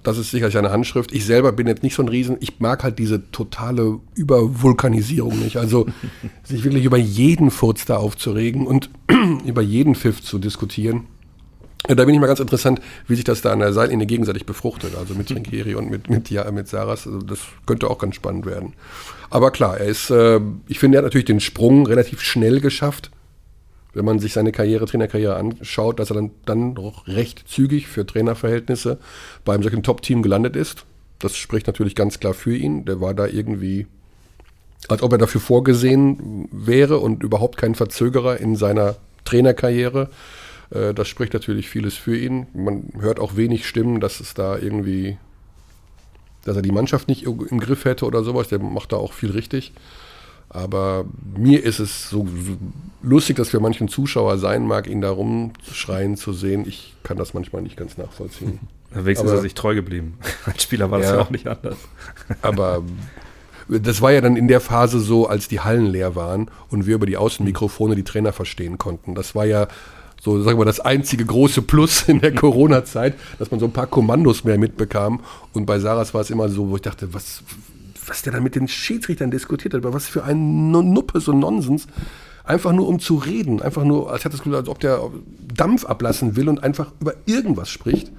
das 0.03 0.19
ist 0.19 0.31
sicherlich 0.31 0.57
eine 0.57 0.71
Handschrift. 0.71 1.13
Ich 1.13 1.25
selber 1.25 1.53
bin 1.53 1.67
jetzt 1.67 1.83
nicht 1.83 1.95
so 1.95 2.03
ein 2.03 2.09
Riesen. 2.09 2.37
Ich 2.41 2.61
mag 2.61 2.83
halt 2.83 2.99
diese 2.99 3.31
totale 3.31 4.01
Übervulkanisierung 4.15 5.39
nicht. 5.39 5.59
Also 5.59 5.87
sich 6.43 6.65
wirklich 6.65 6.85
über 6.85 6.97
jeden 6.97 7.51
Furz 7.51 7.85
da 7.85 7.97
aufzuregen 7.97 8.67
und 8.67 8.91
über 9.47 9.63
jeden 9.63 9.95
Pfiff 9.95 10.23
zu 10.23 10.39
diskutieren. 10.39 11.07
Da 11.89 12.05
bin 12.05 12.15
ich 12.15 12.21
mal 12.21 12.29
ganz 12.29 12.39
interessant, 12.39 12.81
wie 13.09 13.17
sich 13.17 13.25
das 13.25 13.43
da 13.43 13.53
an 13.53 13.59
der 13.59 13.73
Seillinie 13.73 14.07
gegenseitig 14.07 14.47
befruchtet. 14.47 14.97
Also 14.97 15.15
mit 15.15 15.29
Trinkeri 15.29 15.75
und 15.77 15.91
mit, 15.91 16.09
mit, 16.09 16.31
ja, 16.31 16.51
mit 16.51 16.69
Saras. 16.69 17.07
Also 17.07 17.19
das 17.19 17.41
könnte 17.67 17.89
auch 17.91 17.99
ganz 17.99 18.15
spannend 18.15 18.47
werden. 18.47 18.75
Aber 19.31 19.51
klar, 19.51 19.79
er 19.79 19.87
ist, 19.87 20.11
äh, 20.11 20.41
ich 20.69 20.79
finde, 20.79 20.97
er 20.97 20.99
hat 20.99 21.05
natürlich 21.05 21.27
den 21.27 21.41
Sprung 21.41 21.87
relativ 21.87 22.21
schnell 22.23 22.61
geschafft 22.61 23.11
wenn 23.95 24.05
man 24.05 24.19
sich 24.19 24.33
seine 24.33 24.53
Karriere, 24.53 24.87
Trainerkarriere 24.87 25.37
anschaut, 25.37 25.99
dass 25.99 26.11
er 26.11 26.15
dann, 26.15 26.31
dann 26.47 26.75
doch 26.75 27.07
recht 27.07 27.45
zügig 27.47 27.89
für 27.89 28.07
Trainerverhältnisse 28.07 28.99
bei 29.45 29.55
einem 29.55 29.63
solchen 29.63 29.83
Top-Team 29.83 30.23
gelandet 30.23 30.57
ist. 30.57 30.85
Das 31.19 31.37
spricht 31.37 31.67
natürlich 31.67 31.95
ganz 31.95 32.19
klar 32.19 32.35
für 32.35 32.57
ihn. 32.57 32.85
Der 32.85 33.01
war 33.01 33.15
da 33.15 33.27
irgendwie, 33.27 33.87
als 34.89 35.03
ob 35.03 35.13
er 35.13 35.19
dafür 35.19 35.41
vorgesehen 35.41 36.49
wäre 36.51 36.99
und 36.99 37.23
überhaupt 37.23 37.57
kein 37.59 37.75
Verzögerer 37.75 38.39
in 38.39 38.57
seiner 38.57 38.97
Trainerkarriere. 39.25 40.09
Äh, 40.71 40.95
das 40.95 41.09
spricht 41.09 41.35
natürlich 41.35 41.69
vieles 41.69 41.95
für 41.95 42.17
ihn. 42.17 42.47
Man 42.55 42.93
hört 42.99 43.21
auch 43.21 43.37
wenig 43.37 43.69
Stimmen, 43.69 44.01
dass 44.01 44.21
es 44.21 44.35
da 44.35 44.59
irgendwie, 44.59 45.19
dass 46.45 46.57
er 46.57 46.63
die 46.63 46.73
Mannschaft 46.73 47.09
nicht 47.09 47.25
im 47.25 47.61
Griff 47.61 47.85
hätte 47.85 48.07
oder 48.07 48.25
sowas. 48.25 48.49
Der 48.49 48.59
macht 48.59 48.93
da 48.93 48.97
auch 48.97 49.13
viel 49.13 49.31
richtig. 49.31 49.73
Aber 50.49 51.07
mir 51.37 51.65
ist 51.65 51.79
es 51.79 52.11
so 52.11 52.27
lustig, 53.03 53.37
dass 53.37 53.51
für 53.51 53.61
manchen 53.61 53.89
Zuschauer 53.89 54.39
sein 54.39 54.67
mag, 54.67 54.87
ihn 54.87 55.01
da 55.01 55.11
rumschreien 55.11 56.17
zu 56.17 56.33
sehen. 56.33 56.65
Ich 56.67 56.95
kann 57.03 57.17
das 57.17 57.35
manchmal 57.35 57.63
nicht 57.63 57.77
ganz 57.77 57.99
nachvollziehen. 57.99 58.61
Wenigstens 58.91 59.31
ist 59.31 59.37
er 59.37 59.43
sich 59.43 59.55
treu 59.55 59.75
geblieben. 59.75 60.19
Als 60.45 60.63
Spieler 60.63 60.91
war 60.91 60.99
das 60.99 61.09
ja, 61.09 61.17
ja 61.17 61.23
auch 61.23 61.31
nicht 61.31 61.47
anders. 61.47 61.79
Aber 62.43 62.83
das 63.69 64.03
war 64.03 64.13
ja 64.13 64.21
dann 64.21 64.37
in 64.37 64.49
der 64.49 64.61
Phase 64.61 65.01
so, 65.01 65.29
als 65.29 65.49
die 65.49 65.61
Hallen 65.61 65.87
leer 65.87 66.15
waren 66.15 66.51
und 66.69 66.87
wir 66.87 66.97
über 66.97 67.07
die 67.07 67.17
Außenmikrofone 67.17 67.95
die 67.95 68.03
Trainer 68.03 68.33
verstehen 68.33 68.77
konnten. 68.77 69.15
Das 69.15 69.35
war 69.35 69.47
ja 69.47 69.69
so, 70.21 70.41
sagen 70.43 70.59
wir, 70.59 70.65
das 70.65 70.81
einzige 70.81 71.25
große 71.25 71.63
Plus 71.63 72.03
in 72.09 72.21
der 72.21 72.33
Corona-Zeit, 72.35 73.15
dass 73.39 73.51
man 73.51 73.61
so 73.61 73.67
ein 73.67 73.73
paar 73.73 73.89
Kommandos 73.89 74.45
mehr 74.45 74.59
mitbekam. 74.59 75.21
Und 75.53 75.67
bei 75.67 75.79
Saras 75.79 76.15
war 76.15 76.21
es 76.21 76.31
immer 76.31 76.49
so, 76.49 76.71
wo 76.71 76.77
ich 76.77 76.83
dachte, 76.83 77.13
was, 77.13 77.43
was 78.07 78.23
der 78.23 78.33
dann 78.33 78.43
mit 78.43 78.55
den 78.55 78.69
Schiedsrichtern 78.69 79.31
diskutiert 79.31 79.75
hat, 79.75 79.79
über 79.79 79.93
was 79.93 80.07
für 80.07 80.23
ein 80.25 80.71
Nuppes 80.71 81.29
und 81.29 81.41
Nonsens. 81.41 81.89
Einfach 82.45 82.73
nur 82.73 82.89
um 82.89 82.99
zu 82.99 83.17
reden, 83.17 83.63
einfach 83.63 83.85
nur, 83.85 84.11
als 84.11 84.25
hätte 84.25 84.37
es 84.37 84.55
als 84.55 84.69
ob 84.69 84.81
der 84.81 85.01
Dampf 85.55 85.85
ablassen 85.85 86.35
will 86.35 86.49
und 86.49 86.63
einfach 86.63 86.93
über 87.01 87.15
irgendwas 87.27 87.71
spricht. 87.71 88.11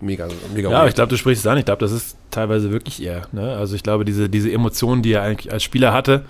Mega, 0.00 0.28
mega. 0.54 0.70
Ja, 0.70 0.86
ich 0.86 0.94
glaube, 0.94 1.10
du 1.10 1.16
sprichst 1.16 1.44
es 1.44 1.50
an. 1.50 1.58
Ich 1.58 1.64
glaube, 1.64 1.80
das 1.80 1.90
ist 1.90 2.16
teilweise 2.30 2.70
wirklich 2.70 3.02
eher. 3.02 3.26
Ne? 3.32 3.56
Also 3.56 3.74
ich 3.74 3.82
glaube, 3.82 4.04
diese, 4.04 4.28
diese 4.28 4.50
Emotionen, 4.50 5.02
die 5.02 5.12
er 5.12 5.22
eigentlich 5.22 5.52
als 5.52 5.64
Spieler 5.64 5.92
hatte, 5.92 6.24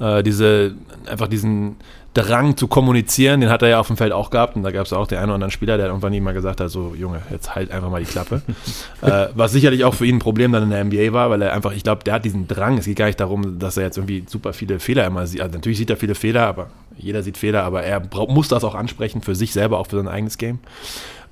äh, 0.00 0.22
diese, 0.22 0.74
einfach 1.06 1.28
diesen, 1.28 1.76
Drang 2.14 2.56
zu 2.58 2.68
kommunizieren, 2.68 3.40
den 3.40 3.48
hat 3.48 3.62
er 3.62 3.68
ja 3.68 3.80
auf 3.80 3.86
dem 3.86 3.96
Feld 3.96 4.12
auch 4.12 4.30
gehabt. 4.30 4.56
Und 4.56 4.62
da 4.62 4.70
gab 4.70 4.84
es 4.84 4.92
auch 4.92 5.06
den 5.06 5.18
einen 5.18 5.28
oder 5.28 5.36
anderen 5.36 5.50
Spieler, 5.50 5.78
der 5.78 5.86
irgendwann 5.86 6.12
nicht 6.12 6.22
mal 6.22 6.34
gesagt 6.34 6.60
hat, 6.60 6.70
so 6.70 6.94
Junge, 6.94 7.22
jetzt 7.30 7.54
halt 7.54 7.70
einfach 7.70 7.90
mal 7.90 8.00
die 8.00 8.10
Klappe. 8.10 8.42
äh, 9.02 9.28
was 9.34 9.52
sicherlich 9.52 9.84
auch 9.84 9.94
für 9.94 10.04
ihn 10.04 10.16
ein 10.16 10.18
Problem 10.18 10.52
dann 10.52 10.64
in 10.64 10.70
der 10.70 10.84
NBA 10.84 11.12
war, 11.12 11.30
weil 11.30 11.40
er 11.40 11.52
einfach, 11.52 11.72
ich 11.72 11.82
glaube, 11.82 12.04
der 12.04 12.14
hat 12.14 12.24
diesen 12.24 12.48
Drang. 12.48 12.76
Es 12.76 12.84
geht 12.84 12.96
gar 12.96 13.06
nicht 13.06 13.20
darum, 13.20 13.58
dass 13.58 13.76
er 13.76 13.84
jetzt 13.84 13.96
irgendwie 13.96 14.24
super 14.26 14.52
viele 14.52 14.78
Fehler 14.78 15.06
immer 15.06 15.26
sieht. 15.26 15.40
Also 15.40 15.54
natürlich 15.54 15.78
sieht 15.78 15.90
er 15.90 15.96
viele 15.96 16.14
Fehler, 16.14 16.46
aber 16.46 16.68
jeder 16.98 17.22
sieht 17.22 17.38
Fehler, 17.38 17.64
aber 17.64 17.82
er 17.82 18.02
muss 18.28 18.48
das 18.48 18.64
auch 18.64 18.74
ansprechen 18.74 19.22
für 19.22 19.34
sich 19.34 19.52
selber, 19.52 19.78
auch 19.78 19.86
für 19.86 19.96
sein 19.96 20.08
eigenes 20.08 20.36
Game. 20.36 20.58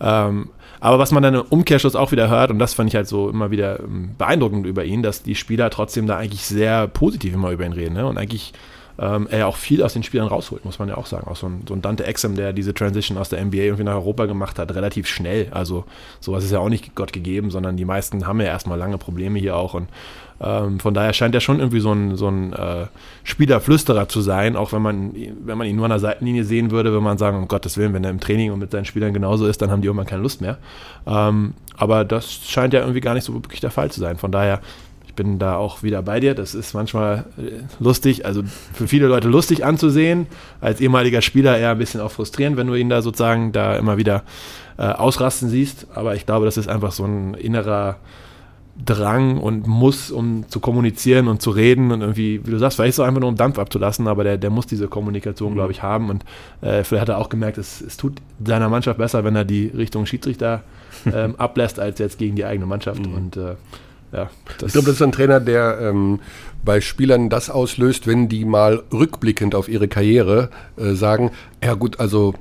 Ähm, 0.00 0.48
aber 0.80 0.98
was 0.98 1.12
man 1.12 1.22
dann 1.22 1.34
im 1.34 1.42
Umkehrschluss 1.42 1.94
auch 1.94 2.10
wieder 2.10 2.30
hört, 2.30 2.50
und 2.50 2.58
das 2.58 2.72
fand 2.72 2.88
ich 2.88 2.96
halt 2.96 3.06
so 3.06 3.28
immer 3.28 3.50
wieder 3.50 3.80
ähm, 3.80 4.14
beeindruckend 4.16 4.66
über 4.66 4.84
ihn, 4.84 5.02
dass 5.02 5.22
die 5.22 5.34
Spieler 5.34 5.68
trotzdem 5.68 6.06
da 6.06 6.16
eigentlich 6.16 6.46
sehr 6.46 6.88
positiv 6.88 7.34
immer 7.34 7.50
über 7.50 7.66
ihn 7.66 7.74
reden 7.74 7.94
ne? 7.94 8.06
und 8.06 8.16
eigentlich 8.16 8.54
ähm, 9.00 9.26
er 9.30 9.48
auch 9.48 9.56
viel 9.56 9.82
aus 9.82 9.94
den 9.94 10.02
Spielern 10.02 10.28
rausholt, 10.28 10.64
muss 10.64 10.78
man 10.78 10.88
ja 10.88 10.96
auch 10.96 11.06
sagen. 11.06 11.26
Auch 11.26 11.36
so 11.36 11.46
ein, 11.46 11.62
so 11.66 11.74
ein 11.74 11.80
Dante 11.80 12.04
Exum, 12.04 12.36
der 12.36 12.52
diese 12.52 12.74
Transition 12.74 13.16
aus 13.16 13.30
der 13.30 13.42
NBA 13.42 13.58
irgendwie 13.58 13.84
nach 13.84 13.94
Europa 13.94 14.26
gemacht 14.26 14.58
hat, 14.58 14.74
relativ 14.74 15.06
schnell. 15.06 15.48
Also 15.52 15.84
sowas 16.20 16.44
ist 16.44 16.50
ja 16.50 16.58
auch 16.58 16.68
nicht 16.68 16.94
Gott 16.94 17.12
gegeben, 17.12 17.50
sondern 17.50 17.78
die 17.78 17.86
meisten 17.86 18.26
haben 18.26 18.40
ja 18.40 18.48
erstmal 18.48 18.78
lange 18.78 18.98
Probleme 18.98 19.38
hier 19.38 19.56
auch 19.56 19.72
und 19.72 19.88
ähm, 20.42 20.80
von 20.80 20.94
daher 20.94 21.12
scheint 21.12 21.34
er 21.34 21.40
schon 21.40 21.60
irgendwie 21.60 21.80
so 21.80 21.92
ein, 21.92 22.16
so 22.16 22.28
ein 22.28 22.52
äh, 22.52 22.86
Spielerflüsterer 23.24 24.08
zu 24.08 24.20
sein, 24.20 24.56
auch 24.56 24.72
wenn 24.72 24.82
man, 24.82 25.14
wenn 25.44 25.58
man 25.58 25.66
ihn 25.66 25.76
nur 25.76 25.84
an 25.84 25.90
der 25.90 25.98
Seitenlinie 25.98 26.44
sehen 26.44 26.70
würde, 26.70 26.92
würde 26.92 27.04
man 27.04 27.18
sagen, 27.18 27.36
um 27.36 27.48
Gottes 27.48 27.76
Willen, 27.76 27.92
wenn 27.92 28.04
er 28.04 28.10
im 28.10 28.20
Training 28.20 28.52
und 28.52 28.58
mit 28.58 28.70
seinen 28.70 28.86
Spielern 28.86 29.12
genauso 29.12 29.46
ist, 29.46 29.60
dann 29.60 29.70
haben 29.70 29.82
die 29.82 29.86
irgendwann 29.86 30.06
keine 30.06 30.22
Lust 30.22 30.40
mehr. 30.40 30.58
Ähm, 31.06 31.54
aber 31.76 32.04
das 32.04 32.32
scheint 32.32 32.72
ja 32.72 32.80
irgendwie 32.80 33.00
gar 33.00 33.14
nicht 33.14 33.24
so 33.24 33.34
wirklich 33.34 33.60
der 33.60 33.70
Fall 33.70 33.90
zu 33.90 34.00
sein. 34.00 34.16
Von 34.16 34.32
daher 34.32 34.60
ich 35.10 35.16
bin 35.16 35.40
da 35.40 35.56
auch 35.56 35.82
wieder 35.82 36.02
bei 36.02 36.20
dir. 36.20 36.36
Das 36.36 36.54
ist 36.54 36.72
manchmal 36.72 37.24
äh, 37.36 37.62
lustig, 37.80 38.26
also 38.26 38.42
für 38.72 38.86
viele 38.86 39.08
Leute 39.08 39.26
lustig 39.26 39.64
anzusehen. 39.64 40.28
Als 40.60 40.80
ehemaliger 40.80 41.20
Spieler 41.20 41.58
eher 41.58 41.72
ein 41.72 41.78
bisschen 41.78 42.00
auch 42.00 42.12
frustrierend, 42.12 42.56
wenn 42.56 42.68
du 42.68 42.74
ihn 42.74 42.88
da 42.88 43.02
sozusagen 43.02 43.50
da 43.50 43.76
immer 43.76 43.96
wieder 43.96 44.22
äh, 44.78 44.84
ausrasten 44.84 45.48
siehst. 45.48 45.88
Aber 45.94 46.14
ich 46.14 46.26
glaube, 46.26 46.44
das 46.44 46.56
ist 46.56 46.68
einfach 46.68 46.92
so 46.92 47.04
ein 47.04 47.34
innerer 47.34 47.96
Drang 48.86 49.38
und 49.38 49.66
Muss, 49.66 50.12
um 50.12 50.44
zu 50.48 50.60
kommunizieren 50.60 51.26
und 51.26 51.42
zu 51.42 51.50
reden 51.50 51.90
und 51.90 52.02
irgendwie, 52.02 52.46
wie 52.46 52.52
du 52.52 52.58
sagst, 52.58 52.76
vielleicht 52.76 52.94
so 52.94 53.02
einfach 53.02 53.20
nur 53.20 53.28
um 53.28 53.36
Dampf 53.36 53.58
abzulassen, 53.58 54.06
aber 54.06 54.22
der, 54.22 54.38
der 54.38 54.50
muss 54.50 54.68
diese 54.68 54.86
Kommunikation, 54.86 55.50
mhm. 55.50 55.54
glaube 55.56 55.72
ich, 55.72 55.82
haben. 55.82 56.08
Und 56.08 56.24
äh, 56.60 56.84
vielleicht 56.84 57.02
hat 57.02 57.08
er 57.08 57.18
auch 57.18 57.30
gemerkt, 57.30 57.58
es, 57.58 57.80
es 57.80 57.96
tut 57.96 58.22
seiner 58.44 58.68
Mannschaft 58.68 58.98
besser, 58.98 59.24
wenn 59.24 59.34
er 59.34 59.44
die 59.44 59.66
Richtung 59.66 60.06
Schiedsrichter 60.06 60.62
ähm, 61.12 61.34
ablässt, 61.36 61.80
als 61.80 61.98
jetzt 61.98 62.16
gegen 62.16 62.36
die 62.36 62.44
eigene 62.44 62.66
Mannschaft. 62.66 63.04
Mhm. 63.04 63.14
Und 63.14 63.36
äh, 63.36 63.56
ja. 64.12 64.30
ich 64.64 64.72
glaube, 64.72 64.86
das 64.86 64.96
ist 64.96 65.02
ein 65.02 65.12
Trainer, 65.12 65.40
der 65.40 65.78
ähm, 65.80 66.20
bei 66.64 66.80
Spielern 66.80 67.28
das 67.28 67.50
auslöst, 67.50 68.06
wenn 68.06 68.28
die 68.28 68.44
mal 68.44 68.82
rückblickend 68.92 69.54
auf 69.54 69.68
ihre 69.68 69.88
Karriere 69.88 70.50
äh, 70.76 70.92
sagen, 70.92 71.30
ja 71.62 71.74
gut, 71.74 72.00
also 72.00 72.34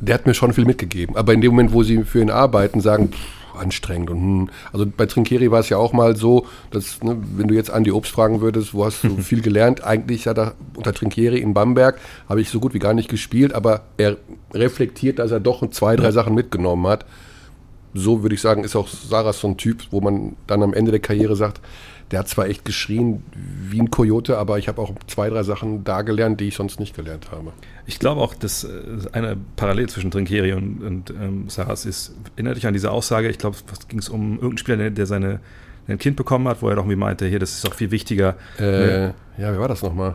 der 0.00 0.14
hat 0.14 0.26
mir 0.26 0.34
schon 0.34 0.52
viel 0.52 0.64
mitgegeben. 0.64 1.16
Aber 1.16 1.34
in 1.34 1.40
dem 1.40 1.52
Moment, 1.52 1.72
wo 1.72 1.82
sie 1.82 2.04
für 2.04 2.20
ihn 2.20 2.30
arbeiten, 2.30 2.80
sagen, 2.80 3.10
pff, 3.10 3.40
anstrengend. 3.60 4.10
Und, 4.10 4.18
hm. 4.18 4.50
Also 4.72 4.86
bei 4.86 5.06
Trinkeri 5.06 5.50
war 5.50 5.60
es 5.60 5.68
ja 5.68 5.76
auch 5.76 5.92
mal 5.92 6.16
so, 6.16 6.46
dass, 6.70 7.02
ne, 7.02 7.16
wenn 7.36 7.48
du 7.48 7.54
jetzt 7.54 7.70
Andi 7.70 7.92
Obst 7.92 8.12
fragen 8.12 8.40
würdest, 8.40 8.74
wo 8.74 8.84
hast 8.84 9.04
du 9.04 9.16
viel 9.22 9.42
gelernt? 9.42 9.84
Eigentlich 9.84 10.26
hat 10.26 10.38
er 10.38 10.54
unter 10.74 10.92
Trinkeri 10.92 11.38
in 11.38 11.54
Bamberg, 11.54 12.00
habe 12.28 12.40
ich 12.40 12.48
so 12.48 12.60
gut 12.60 12.74
wie 12.74 12.78
gar 12.78 12.94
nicht 12.94 13.08
gespielt, 13.08 13.54
aber 13.54 13.82
er 13.98 14.16
reflektiert, 14.54 15.18
dass 15.18 15.30
er 15.30 15.40
doch 15.40 15.68
zwei, 15.70 15.96
drei 15.96 16.10
Sachen 16.10 16.34
mitgenommen 16.34 16.86
hat 16.86 17.04
so 17.94 18.22
würde 18.22 18.34
ich 18.34 18.40
sagen, 18.40 18.64
ist 18.64 18.76
auch 18.76 18.88
Saras 18.88 19.40
so 19.40 19.48
ein 19.48 19.56
Typ, 19.56 19.84
wo 19.90 20.00
man 20.00 20.36
dann 20.46 20.62
am 20.62 20.74
Ende 20.74 20.90
der 20.90 21.00
Karriere 21.00 21.36
sagt, 21.36 21.60
der 22.10 22.20
hat 22.20 22.28
zwar 22.28 22.48
echt 22.48 22.64
geschrien 22.64 23.22
wie 23.68 23.80
ein 23.80 23.90
Kojote, 23.90 24.36
aber 24.36 24.58
ich 24.58 24.66
habe 24.66 24.82
auch 24.82 24.92
zwei, 25.06 25.30
drei 25.30 25.44
Sachen 25.44 25.84
da 25.84 26.02
gelernt, 26.02 26.40
die 26.40 26.48
ich 26.48 26.56
sonst 26.56 26.80
nicht 26.80 26.96
gelernt 26.96 27.30
habe. 27.30 27.52
Ich 27.86 28.00
glaube 28.00 28.20
auch, 28.20 28.34
dass 28.34 28.64
äh, 28.64 28.68
eine 29.12 29.36
Parallel 29.56 29.88
zwischen 29.88 30.10
Trinkeri 30.10 30.52
und, 30.52 30.82
und 30.82 31.10
ähm, 31.10 31.48
Saras 31.48 31.86
ist. 31.86 32.14
Erinnert 32.34 32.56
dich 32.56 32.66
an 32.66 32.72
diese 32.72 32.90
Aussage, 32.90 33.28
ich 33.28 33.38
glaube, 33.38 33.56
es 33.72 33.88
ging 33.88 34.02
um 34.10 34.32
irgendeinen 34.32 34.58
Spieler, 34.58 34.90
der 34.90 35.06
seine 35.06 35.40
ein 35.88 35.98
Kind 35.98 36.16
bekommen 36.16 36.46
hat, 36.46 36.62
wo 36.62 36.68
er 36.68 36.76
doch 36.76 36.82
irgendwie 36.82 36.96
meinte, 36.96 37.26
hier, 37.26 37.38
das 37.38 37.52
ist 37.52 37.68
auch 37.68 37.74
viel 37.74 37.90
wichtiger. 37.90 38.36
Äh, 38.58 38.62
ne? 38.62 39.14
Ja, 39.38 39.52
wie 39.54 39.58
war 39.58 39.68
das 39.68 39.82
nochmal? 39.82 40.14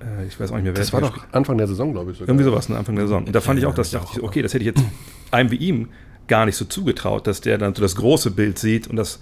Äh, 0.00 0.26
ich 0.26 0.38
weiß 0.38 0.50
auch 0.50 0.56
nicht 0.56 0.64
mehr, 0.64 0.74
wer 0.74 0.80
das 0.80 0.92
war 0.92 1.00
doch 1.00 1.18
Anfang 1.32 1.58
der 1.58 1.66
Saison, 1.66 1.92
glaube 1.92 2.12
ich. 2.12 2.18
Sogar. 2.18 2.28
Irgendwie 2.28 2.44
sowas, 2.44 2.68
ne? 2.68 2.76
Anfang 2.76 2.94
der 2.94 3.06
Saison. 3.06 3.24
Und 3.24 3.34
da 3.34 3.40
fand 3.40 3.58
ich 3.58 3.66
auch, 3.66 3.74
dass 3.74 3.88
ich 3.88 3.94
dachte, 3.94 4.22
okay, 4.22 4.42
das 4.42 4.54
hätte 4.54 4.62
ich 4.64 4.74
jetzt 4.74 4.84
einem 5.30 5.50
wie 5.50 5.56
ihm 5.56 5.88
gar 6.30 6.46
nicht 6.46 6.56
so 6.56 6.64
zugetraut, 6.64 7.26
dass 7.26 7.42
der 7.42 7.58
dann 7.58 7.74
so 7.74 7.82
das 7.82 7.96
große 7.96 8.30
Bild 8.30 8.58
sieht 8.58 8.86
und 8.86 8.96
das, 8.96 9.20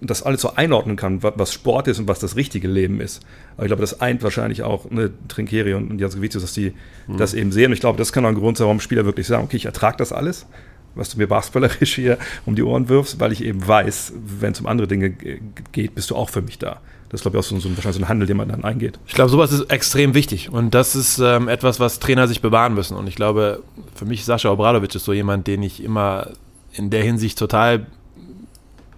das 0.00 0.24
alles 0.24 0.40
so 0.40 0.54
einordnen 0.54 0.96
kann, 0.96 1.22
was 1.22 1.52
Sport 1.52 1.86
ist 1.86 2.00
und 2.00 2.08
was 2.08 2.18
das 2.18 2.34
richtige 2.34 2.66
Leben 2.66 3.00
ist. 3.00 3.22
Aber 3.56 3.66
ich 3.66 3.68
glaube, 3.68 3.82
das 3.82 4.00
eint 4.00 4.22
wahrscheinlich 4.22 4.62
auch 4.62 4.90
ne, 4.90 5.12
Trinkeri 5.28 5.74
und, 5.74 5.90
und 5.90 6.00
Jaskowitz, 6.00 6.32
dass 6.32 6.54
die 6.54 6.72
mhm. 7.06 7.18
das 7.18 7.34
eben 7.34 7.52
sehen. 7.52 7.66
Und 7.66 7.74
ich 7.74 7.80
glaube, 7.80 7.98
das 7.98 8.12
kann 8.12 8.24
auch 8.24 8.30
ein 8.30 8.34
Grund 8.34 8.56
sein, 8.56 8.64
warum 8.64 8.80
Spieler 8.80 9.04
wirklich 9.04 9.26
sagen, 9.26 9.44
okay, 9.44 9.58
ich 9.58 9.66
ertrage 9.66 9.98
das 9.98 10.12
alles, 10.12 10.46
was 10.94 11.10
du 11.10 11.18
mir 11.18 11.28
basketballerisch 11.28 11.94
hier 11.94 12.18
um 12.46 12.56
die 12.56 12.62
Ohren 12.62 12.88
wirfst, 12.88 13.20
weil 13.20 13.30
ich 13.30 13.44
eben 13.44 13.66
weiß, 13.66 14.14
wenn 14.40 14.52
es 14.52 14.60
um 14.60 14.66
andere 14.66 14.88
Dinge 14.88 15.10
geht, 15.10 15.94
bist 15.94 16.10
du 16.10 16.16
auch 16.16 16.30
für 16.30 16.42
mich 16.42 16.58
da. 16.58 16.80
Das 17.10 17.20
ist, 17.20 17.22
glaube 17.22 17.38
ich, 17.38 17.44
auch 17.44 17.48
so, 17.48 17.58
so, 17.58 17.70
wahrscheinlich 17.70 17.96
so 17.96 18.02
ein 18.02 18.08
Handel, 18.08 18.26
den 18.26 18.36
man 18.36 18.48
dann 18.48 18.64
eingeht. 18.64 18.98
Ich 19.06 19.14
glaube, 19.14 19.30
sowas 19.30 19.50
ist 19.50 19.70
extrem 19.70 20.14
wichtig. 20.14 20.50
Und 20.50 20.74
das 20.74 20.94
ist 20.94 21.18
ähm, 21.18 21.48
etwas, 21.48 21.80
was 21.80 22.00
Trainer 22.00 22.28
sich 22.28 22.42
bewahren 22.42 22.74
müssen. 22.74 22.96
Und 22.96 23.06
ich 23.06 23.16
glaube, 23.16 23.62
für 23.94 24.04
mich 24.04 24.24
Sascha 24.24 24.50
Obradovic 24.50 24.94
ist 24.94 25.04
so 25.04 25.12
jemand, 25.12 25.46
den 25.46 25.62
ich 25.62 25.82
immer 25.82 26.28
in 26.72 26.90
der 26.90 27.02
Hinsicht 27.02 27.38
total 27.38 27.86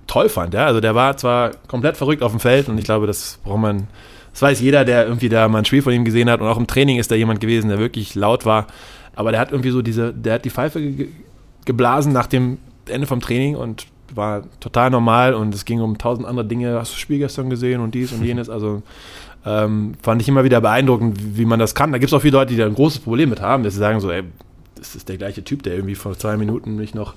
toll 0.09 0.29
fand. 0.29 0.55
Ja? 0.55 0.67
Also 0.67 0.81
der 0.81 0.97
war 0.97 1.17
zwar 1.17 1.53
komplett 1.69 1.97
verrückt 1.97 2.23
auf 2.23 2.33
dem 2.33 2.41
Feld 2.41 2.69
und 2.69 2.79
ich 2.79 2.85
glaube, 2.85 3.07
das 3.07 3.39
braucht 3.45 3.61
man, 3.61 3.87
das 4.33 4.43
weiß 4.43 4.61
jeder, 4.61 4.85
der 4.85 5.07
irgendwie 5.07 5.29
da 5.29 5.47
mal 5.49 5.59
ein 5.59 5.65
Spiel 5.65 5.83
von 5.83 5.93
ihm 5.93 6.05
gesehen 6.05 6.29
hat. 6.29 6.41
Und 6.41 6.49
auch 6.49 6.59
im 6.59 6.67
Training 6.67 6.99
ist 6.99 7.13
da 7.13 7.15
jemand 7.15 7.41
gewesen, 7.41 7.69
der 7.69 7.79
wirklich 7.79 8.17
laut 8.17 8.45
war. 8.45 8.67
Aber 9.15 9.31
der 9.31 9.41
hat 9.41 9.53
irgendwie 9.53 9.71
so 9.71 9.83
diese, 9.83 10.13
der 10.13 10.35
hat 10.35 10.45
die 10.45 10.51
Pfeife 10.51 10.81
ge 10.81 11.09
geblasen 11.67 12.13
nach 12.13 12.27
dem 12.27 12.57
Ende 12.89 13.07
vom 13.07 13.21
Training 13.21 13.55
und 13.55 13.87
war 14.17 14.43
total 14.61 14.91
normal 14.91 15.35
und 15.35 15.55
es 15.55 15.65
ging 15.65 15.81
um 15.81 15.99
tausend 15.99 16.27
andere 16.27 16.47
Dinge. 16.47 16.79
Hast 16.79 16.93
du 16.93 16.95
das 16.95 17.01
Spiel 17.01 17.19
gestern 17.19 17.51
gesehen 17.51 17.81
und 17.81 17.95
dies 17.95 18.13
und 18.13 18.25
jenes? 18.25 18.49
Also 18.61 18.83
ähm, 19.47 19.95
fand 20.03 20.21
ich 20.21 20.29
immer 20.29 20.45
wieder 20.45 20.61
beeindruckend, 20.61 21.39
wie 21.39 21.45
man 21.47 21.59
das 21.59 21.75
kann. 21.75 21.93
Da 21.93 21.99
gibt 21.99 22.13
es 22.13 22.15
auch 22.15 22.21
viele 22.21 22.37
Leute, 22.37 22.53
die 22.53 22.59
da 22.59 22.67
ein 22.67 22.75
großes 22.75 23.01
Problem 23.01 23.31
mit 23.31 23.41
haben, 23.41 23.63
dass 23.63 23.75
sie 23.75 23.81
sagen 23.81 24.01
so, 24.01 24.11
ey, 24.11 24.25
das 24.75 24.95
ist 24.95 25.09
der 25.09 25.17
gleiche 25.17 25.45
Typ, 25.45 25.63
der 25.63 25.75
irgendwie 25.75 25.95
vor 25.95 26.19
zwei 26.19 26.37
Minuten 26.37 26.77
mich 26.77 26.95
noch 26.95 27.15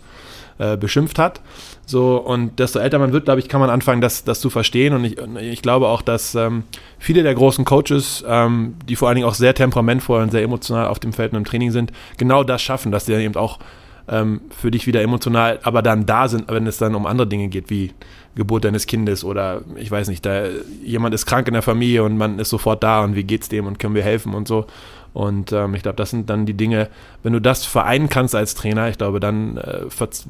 äh, 0.58 0.77
beschimpft 0.77 1.19
hat. 1.19 1.41
So, 1.86 2.17
und 2.17 2.60
desto 2.60 2.79
älter 2.79 2.99
man 2.99 3.12
wird, 3.12 3.25
glaube 3.25 3.39
ich, 3.39 3.49
kann 3.49 3.60
man 3.60 3.69
anfangen, 3.69 4.01
das, 4.01 4.23
das 4.23 4.39
zu 4.39 4.49
verstehen. 4.49 4.93
Und 4.93 5.03
ich, 5.03 5.17
ich 5.17 5.62
glaube 5.62 5.88
auch, 5.88 6.01
dass 6.01 6.36
ähm, 6.36 6.63
viele 6.99 7.23
der 7.23 7.36
großen 7.36 7.65
Coaches, 7.65 8.23
ähm, 8.27 8.75
die 8.88 8.95
vor 8.95 9.08
allen 9.08 9.15
Dingen 9.15 9.27
auch 9.27 9.34
sehr 9.34 9.53
temperamentvoll 9.53 10.21
und 10.21 10.32
sehr 10.32 10.43
emotional 10.43 10.88
auf 10.88 10.99
dem 10.99 11.13
Feld 11.13 11.34
und 11.34 11.39
im 11.39 11.45
Training 11.45 11.71
sind, 11.71 11.91
genau 12.17 12.43
das 12.43 12.62
schaffen, 12.62 12.91
dass 12.91 13.06
sie 13.06 13.12
dann 13.12 13.21
eben 13.21 13.36
auch 13.36 13.60
ähm, 14.07 14.41
für 14.49 14.71
dich 14.71 14.87
wieder 14.87 15.01
emotional, 15.01 15.59
aber 15.63 15.81
dann 15.81 16.05
da 16.05 16.27
sind, 16.27 16.49
wenn 16.49 16.67
es 16.67 16.77
dann 16.77 16.95
um 16.95 17.05
andere 17.05 17.27
Dinge 17.27 17.47
geht, 17.47 17.69
wie 17.69 17.91
Geburt 18.35 18.65
deines 18.65 18.87
Kindes 18.87 19.23
oder 19.23 19.61
ich 19.75 19.91
weiß 19.91 20.07
nicht, 20.07 20.25
da 20.25 20.45
jemand 20.83 21.13
ist 21.13 21.25
krank 21.25 21.47
in 21.47 21.53
der 21.53 21.61
Familie 21.61 22.03
und 22.03 22.17
man 22.17 22.39
ist 22.39 22.49
sofort 22.49 22.83
da 22.83 23.03
und 23.03 23.15
wie 23.15 23.23
geht's 23.23 23.49
dem 23.49 23.67
und 23.67 23.79
können 23.79 23.95
wir 23.95 24.03
helfen 24.03 24.33
und 24.33 24.47
so. 24.47 24.65
Und 25.13 25.51
ähm, 25.51 25.75
ich 25.75 25.83
glaube, 25.83 25.95
das 25.95 26.09
sind 26.09 26.29
dann 26.29 26.47
die 26.47 26.55
Dinge, 26.55 26.89
wenn 27.21 27.33
du 27.33 27.39
das 27.39 27.65
vereinen 27.65 28.09
kannst 28.09 28.33
als 28.33 28.55
Trainer, 28.55 28.89
ich 28.89 28.97
glaube, 28.97 29.19
dann 29.19 29.57
äh, 29.57 29.81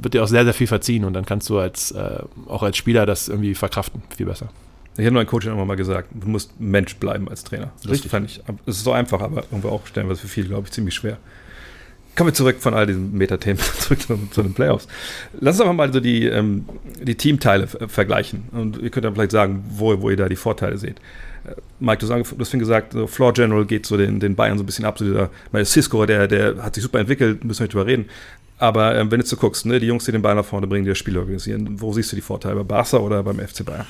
wird 0.02 0.14
dir 0.14 0.24
auch 0.24 0.28
sehr, 0.28 0.44
sehr 0.44 0.54
viel 0.54 0.68
verziehen 0.68 1.06
und 1.06 1.14
dann 1.14 1.26
kannst 1.26 1.50
du 1.50 1.58
als, 1.58 1.92
äh, 1.92 2.20
auch 2.48 2.64
als 2.64 2.76
Spieler 2.76 3.06
das 3.06 3.30
irgendwie 3.30 3.56
verkraften, 3.56 4.04
viel 4.16 4.26
besser. 4.26 4.50
Ich 4.98 5.06
habe 5.06 5.16
meinem 5.16 5.26
Coach 5.26 5.48
immer 5.48 5.66
mal 5.66 5.76
gesagt, 5.76 6.10
du 6.14 6.28
musst 6.28 6.60
Mensch 6.60 6.98
bleiben 6.98 7.28
als 7.30 7.44
Trainer. 7.44 7.72
Das 7.82 7.94
Richtig. 7.94 8.12
fand 8.12 8.30
ich, 8.30 8.42
es 8.66 8.78
ist 8.78 8.84
so 8.84 8.92
einfach, 8.92 9.22
aber 9.22 9.44
irgendwo 9.44 9.70
auch 9.70 9.88
stellenweise 9.88 10.22
für 10.22 10.28
viele, 10.28 10.50
glaube 10.50 10.68
ich, 10.68 10.74
ziemlich 10.74 10.94
schwer. 10.94 11.18
Kommen 12.16 12.30
wir 12.30 12.34
zurück 12.34 12.58
von 12.60 12.74
all 12.74 12.86
diesen 12.86 13.18
Metathemen 13.18 13.60
zurück 13.80 14.02
zu, 14.02 14.20
zu, 14.30 14.44
den 14.44 14.54
Playoffs. 14.54 14.88
Lass 15.40 15.56
uns 15.56 15.62
aber 15.62 15.74
mal 15.74 15.92
so 15.92 16.00
die, 16.00 16.28
ähm, 16.28 16.66
die 17.02 17.16
Teamteile 17.16 17.68
vergleichen. 17.68 18.44
Und 18.52 18.78
ihr 18.82 18.90
könnt 18.92 19.06
dann 19.06 19.16
vielleicht 19.16 19.32
sagen, 19.32 19.64
wo, 19.70 20.00
wo 20.02 20.10
ihr 20.10 20.18
da 20.18 20.30
die 20.30 20.36
Vorteile 20.36 20.78
seht. 20.78 21.00
Äh, 21.46 21.56
Mike, 21.80 22.06
du 22.06 22.14
hast 22.14 22.28
vorhin 22.30 22.60
gesagt, 22.60 22.94
so 22.94 23.08
Floor 23.08 23.34
General 23.34 23.66
geht 23.66 23.86
so 23.86 23.98
den, 23.98 24.20
den 24.20 24.36
Bayern 24.36 24.58
so 24.58 24.64
ein 24.64 24.68
bisschen 24.68 24.86
ab. 24.86 25.00
So 25.00 25.06
dieser, 25.06 25.30
meine 25.52 25.66
Cisco, 25.66 26.06
der, 26.06 26.28
der 26.28 26.64
hat 26.64 26.76
sich 26.76 26.84
super 26.84 27.00
entwickelt, 27.00 27.44
müssen 27.44 27.62
wir 27.62 27.64
nicht 27.66 27.74
drüber 27.74 27.88
reden. 27.88 28.06
Aber 28.60 28.96
ähm, 28.96 29.10
wenn 29.10 29.20
du 29.20 29.26
so 29.26 29.36
guckst, 29.36 29.66
ne, 29.66 29.80
die 29.80 29.88
Jungs, 29.88 30.06
die 30.06 30.12
den 30.12 30.22
Bayern 30.22 30.38
nach 30.38 30.46
vorne 30.46 30.68
bringen, 30.68 30.86
die 30.86 30.92
das 30.92 31.00
Spiel 31.00 31.18
organisieren, 31.18 31.82
wo 31.82 31.92
siehst 31.94 32.12
du 32.12 32.16
die 32.16 32.22
Vorteile? 32.22 32.56
Bei 32.58 32.64
Barca 32.64 32.98
oder 32.98 33.24
beim 33.24 33.40
FC 33.40 33.66
Bayern? 33.66 33.88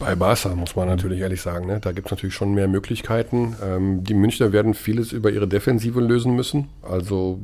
Bei 0.00 0.14
Barca 0.14 0.54
muss 0.54 0.76
man 0.76 0.88
natürlich 0.88 1.20
ehrlich 1.20 1.42
sagen, 1.42 1.66
ne? 1.66 1.78
da 1.78 1.92
gibt 1.92 2.06
es 2.06 2.10
natürlich 2.10 2.34
schon 2.34 2.54
mehr 2.54 2.68
Möglichkeiten. 2.68 3.54
Ähm, 3.62 4.02
die 4.02 4.14
Münchner 4.14 4.50
werden 4.50 4.72
vieles 4.72 5.12
über 5.12 5.30
ihre 5.30 5.46
Defensive 5.46 6.00
lösen 6.00 6.34
müssen. 6.34 6.68
Also 6.80 7.38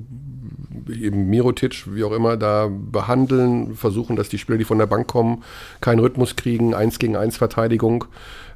eben 0.89 1.29
Mirotic, 1.29 1.85
wie 1.95 2.03
auch 2.03 2.13
immer, 2.13 2.39
da 2.39 2.71
behandeln, 2.71 3.75
versuchen, 3.75 4.17
dass 4.17 4.31
die 4.31 4.39
Spieler, 4.39 4.57
die 4.57 4.65
von 4.65 4.79
der 4.79 4.87
Bank 4.87 5.07
kommen, 5.07 5.45
keinen 5.83 5.99
Rhythmus 5.99 6.35
kriegen, 6.35 6.75
eins 6.75 6.99
gegen 6.99 7.15
eins 7.15 7.37
Verteidigung. 7.37 8.07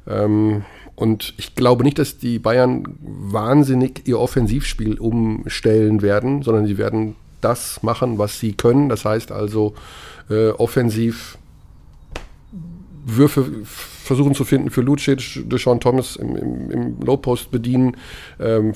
Ähm, 0.07 0.65
und 0.95 1.35
ich 1.37 1.53
glaube 1.53 1.83
nicht, 1.83 1.99
dass 1.99 2.17
die 2.17 2.39
Bayern 2.39 2.97
wahnsinnig 3.01 4.07
ihr 4.07 4.19
Offensivspiel 4.19 4.97
umstellen 4.97 6.01
werden, 6.01 6.41
sondern 6.41 6.65
sie 6.65 6.79
werden 6.79 7.15
das 7.39 7.83
machen, 7.83 8.17
was 8.17 8.39
sie 8.39 8.53
können. 8.53 8.89
Das 8.89 9.05
heißt 9.05 9.31
also 9.31 9.75
äh, 10.31 10.49
offensiv 10.49 11.37
Würfe 13.05 13.45
versuchen 13.63 14.35
zu 14.35 14.43
finden 14.43 14.69
für 14.69 14.81
Lucic, 14.81 15.49
Deshaun 15.49 15.79
Thomas 15.79 16.15
im, 16.15 16.35
im, 16.35 16.71
im 16.71 17.01
Low-Post 17.01 17.51
bedienen, 17.51 17.97
ähm, 18.39 18.73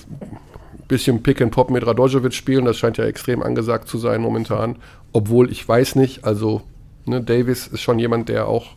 bisschen 0.88 1.24
Pick 1.24 1.42
and 1.42 1.52
Pop 1.52 1.70
mit 1.70 1.86
Radojevic 1.86 2.34
spielen, 2.34 2.66
das 2.66 2.78
scheint 2.78 2.98
ja 2.98 3.06
extrem 3.06 3.42
angesagt 3.42 3.88
zu 3.88 3.98
sein 3.98 4.22
momentan, 4.22 4.78
obwohl 5.14 5.52
ich 5.52 5.68
weiß 5.68 5.96
nicht, 5.96 6.26
also 6.26 6.62
ne, 7.06 7.22
Davis 7.22 7.68
ist 7.68 7.82
schon 7.82 8.00
jemand, 8.00 8.30
der 8.30 8.48
auch 8.48 8.76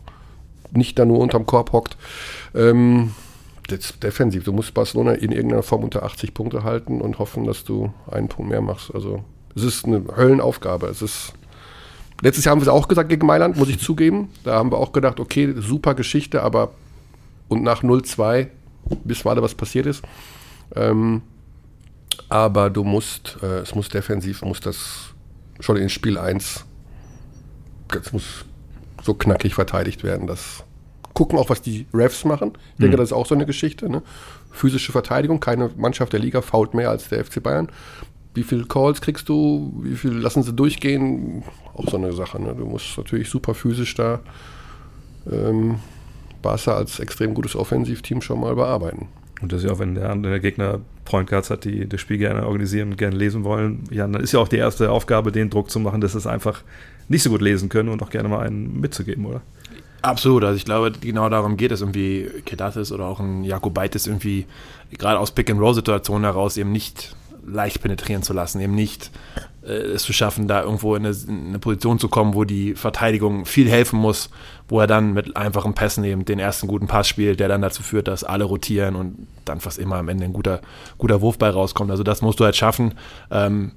nicht 0.71 0.97
da 0.99 1.05
nur 1.05 1.19
unterm 1.19 1.45
Korb 1.45 1.71
hockt. 1.71 1.97
Ähm, 2.55 3.11
defensiv, 4.01 4.43
du 4.43 4.53
musst 4.53 4.73
Barcelona 4.73 5.13
in 5.13 5.31
irgendeiner 5.31 5.63
Form 5.63 5.83
unter 5.83 6.03
80 6.03 6.33
Punkte 6.33 6.63
halten 6.63 7.01
und 7.01 7.19
hoffen, 7.19 7.45
dass 7.45 7.63
du 7.63 7.93
einen 8.09 8.27
Punkt 8.27 8.49
mehr 8.49 8.61
machst. 8.61 8.93
Also 8.93 9.23
es 9.55 9.63
ist 9.63 9.85
eine 9.85 10.03
Höllenaufgabe. 10.15 10.87
Es 10.87 11.01
ist 11.01 11.33
Letztes 12.21 12.45
Jahr 12.45 12.51
haben 12.51 12.59
wir 12.59 12.67
es 12.67 12.73
auch 12.73 12.87
gesagt 12.87 13.09
gegen 13.09 13.25
Mailand, 13.25 13.57
muss 13.57 13.69
ich 13.69 13.79
zugeben. 13.79 14.29
Da 14.43 14.55
haben 14.55 14.71
wir 14.71 14.77
auch 14.77 14.91
gedacht, 14.91 15.19
okay, 15.19 15.53
super 15.57 15.95
Geschichte, 15.95 16.41
aber 16.43 16.71
und 17.47 17.63
nach 17.63 17.83
0-2 17.83 18.47
bis 19.03 19.23
mal 19.23 19.41
was 19.41 19.55
passiert 19.55 19.85
ist. 19.85 20.03
Ähm, 20.75 21.21
aber 22.27 22.69
du 22.69 22.83
musst, 22.83 23.37
äh, 23.41 23.59
es 23.59 23.73
muss 23.73 23.89
defensiv, 23.89 24.41
muss 24.41 24.59
das 24.59 25.13
schon 25.59 25.77
in 25.77 25.89
Spiel 25.89 26.17
1, 26.17 26.65
es 27.99 28.13
muss 28.13 28.45
so 29.03 29.13
knackig 29.13 29.55
verteidigt 29.55 30.03
werden, 30.03 30.27
dass 30.27 30.63
gucken 31.13 31.37
auch, 31.37 31.49
was 31.49 31.61
die 31.61 31.85
Refs 31.93 32.23
machen. 32.23 32.53
Ich 32.73 32.79
denke, 32.79 32.95
mhm. 32.95 33.01
das 33.01 33.09
ist 33.09 33.13
auch 33.13 33.25
so 33.25 33.35
eine 33.35 33.45
Geschichte. 33.45 33.89
Ne? 33.89 34.01
Physische 34.51 34.93
Verteidigung, 34.93 35.41
keine 35.41 35.69
Mannschaft 35.75 36.13
der 36.13 36.19
Liga 36.21 36.41
fault 36.41 36.73
mehr 36.73 36.89
als 36.89 37.09
der 37.09 37.25
FC 37.25 37.43
Bayern. 37.43 37.69
Wie 38.39 38.43
viele 38.43 38.63
Calls 38.63 39.01
kriegst 39.01 39.27
du? 39.27 39.73
Wie 39.83 39.97
viel 39.97 40.13
lassen 40.13 40.43
sie 40.43 40.53
durchgehen? 40.53 41.43
Auch 41.75 41.89
so 41.89 41.97
eine 41.97 42.13
Sache. 42.13 42.41
Ne? 42.41 42.55
Du 42.57 42.65
musst 42.65 42.97
natürlich 42.97 43.27
super 43.27 43.53
physisch 43.53 43.95
da 43.95 44.21
ähm, 45.29 45.79
Barca 46.41 46.73
als 46.73 47.01
extrem 47.01 47.33
gutes 47.33 47.53
Offensivteam 47.57 48.21
schon 48.21 48.39
mal 48.39 48.55
bearbeiten. 48.55 49.09
Und 49.41 49.51
das 49.51 49.59
ist 49.59 49.67
ja 49.67 49.73
auch, 49.73 49.79
wenn 49.79 49.95
der, 49.95 50.15
der 50.15 50.39
Gegner 50.39 50.79
Point 51.03 51.29
Guards 51.29 51.49
hat, 51.49 51.65
die 51.65 51.89
das 51.89 51.99
Spiel 51.99 52.17
gerne 52.17 52.45
organisieren 52.45 52.91
und 52.91 52.97
gerne 52.97 53.17
lesen 53.17 53.43
wollen, 53.43 53.83
ja, 53.91 54.07
dann 54.07 54.21
ist 54.23 54.31
ja 54.31 54.39
auch 54.39 54.47
die 54.47 54.55
erste 54.55 54.89
Aufgabe, 54.89 55.33
den 55.33 55.49
Druck 55.49 55.69
zu 55.69 55.81
machen, 55.81 55.99
dass 55.99 56.13
sie 56.13 56.19
es 56.19 56.27
einfach 56.27 56.61
nicht 57.09 57.23
so 57.23 57.29
gut 57.29 57.41
lesen 57.41 57.67
können 57.67 57.89
und 57.89 58.01
auch 58.01 58.09
gerne 58.09 58.29
mal 58.29 58.47
einen 58.47 58.79
mitzugeben, 58.79 59.25
oder? 59.25 59.41
Absolut, 60.01 60.45
also 60.45 60.55
ich 60.55 60.63
glaube, 60.63 60.93
genau 60.93 61.27
darum 61.27 61.57
geht 61.57 61.73
es 61.73 61.81
irgendwie, 61.81 62.29
Kedatis 62.45 62.93
oder 62.93 63.03
auch 63.03 63.19
ein 63.19 63.43
Jakobaitis 63.43 64.07
irgendwie 64.07 64.45
gerade 64.97 65.19
aus 65.19 65.31
Pick-and-Roll-Situationen 65.31 66.23
heraus 66.23 66.55
eben 66.55 66.71
nicht 66.71 67.17
leicht 67.45 67.81
penetrieren 67.81 68.23
zu 68.23 68.33
lassen, 68.33 68.59
eben 68.59 68.75
nicht 68.75 69.11
äh, 69.63 69.71
es 69.71 70.03
zu 70.03 70.13
schaffen, 70.13 70.47
da 70.47 70.63
irgendwo 70.63 70.95
in 70.95 71.05
eine, 71.05 71.15
in 71.27 71.47
eine, 71.49 71.59
Position 71.59 71.99
zu 71.99 72.09
kommen, 72.09 72.33
wo 72.33 72.43
die 72.43 72.75
Verteidigung 72.75 73.45
viel 73.45 73.69
helfen 73.69 73.99
muss, 73.99 74.29
wo 74.67 74.79
er 74.79 74.87
dann 74.87 75.13
mit 75.13 75.35
einfachen 75.35 75.73
Pässen 75.73 76.03
eben 76.03 76.25
den 76.25 76.39
ersten 76.39 76.67
guten 76.67 76.87
Pass 76.87 77.07
spielt, 77.07 77.39
der 77.39 77.47
dann 77.47 77.61
dazu 77.61 77.83
führt, 77.83 78.07
dass 78.07 78.23
alle 78.23 78.45
rotieren 78.45 78.95
und 78.95 79.27
dann 79.45 79.59
fast 79.59 79.79
immer 79.79 79.97
am 79.97 80.09
Ende 80.09 80.25
ein 80.25 80.33
guter, 80.33 80.61
guter 80.97 81.21
Wurfball 81.21 81.51
rauskommt. 81.51 81.91
Also 81.91 82.03
das 82.03 82.21
musst 82.21 82.39
du 82.39 82.45
halt 82.45 82.55
schaffen. 82.55 82.93
Ähm, 83.31 83.71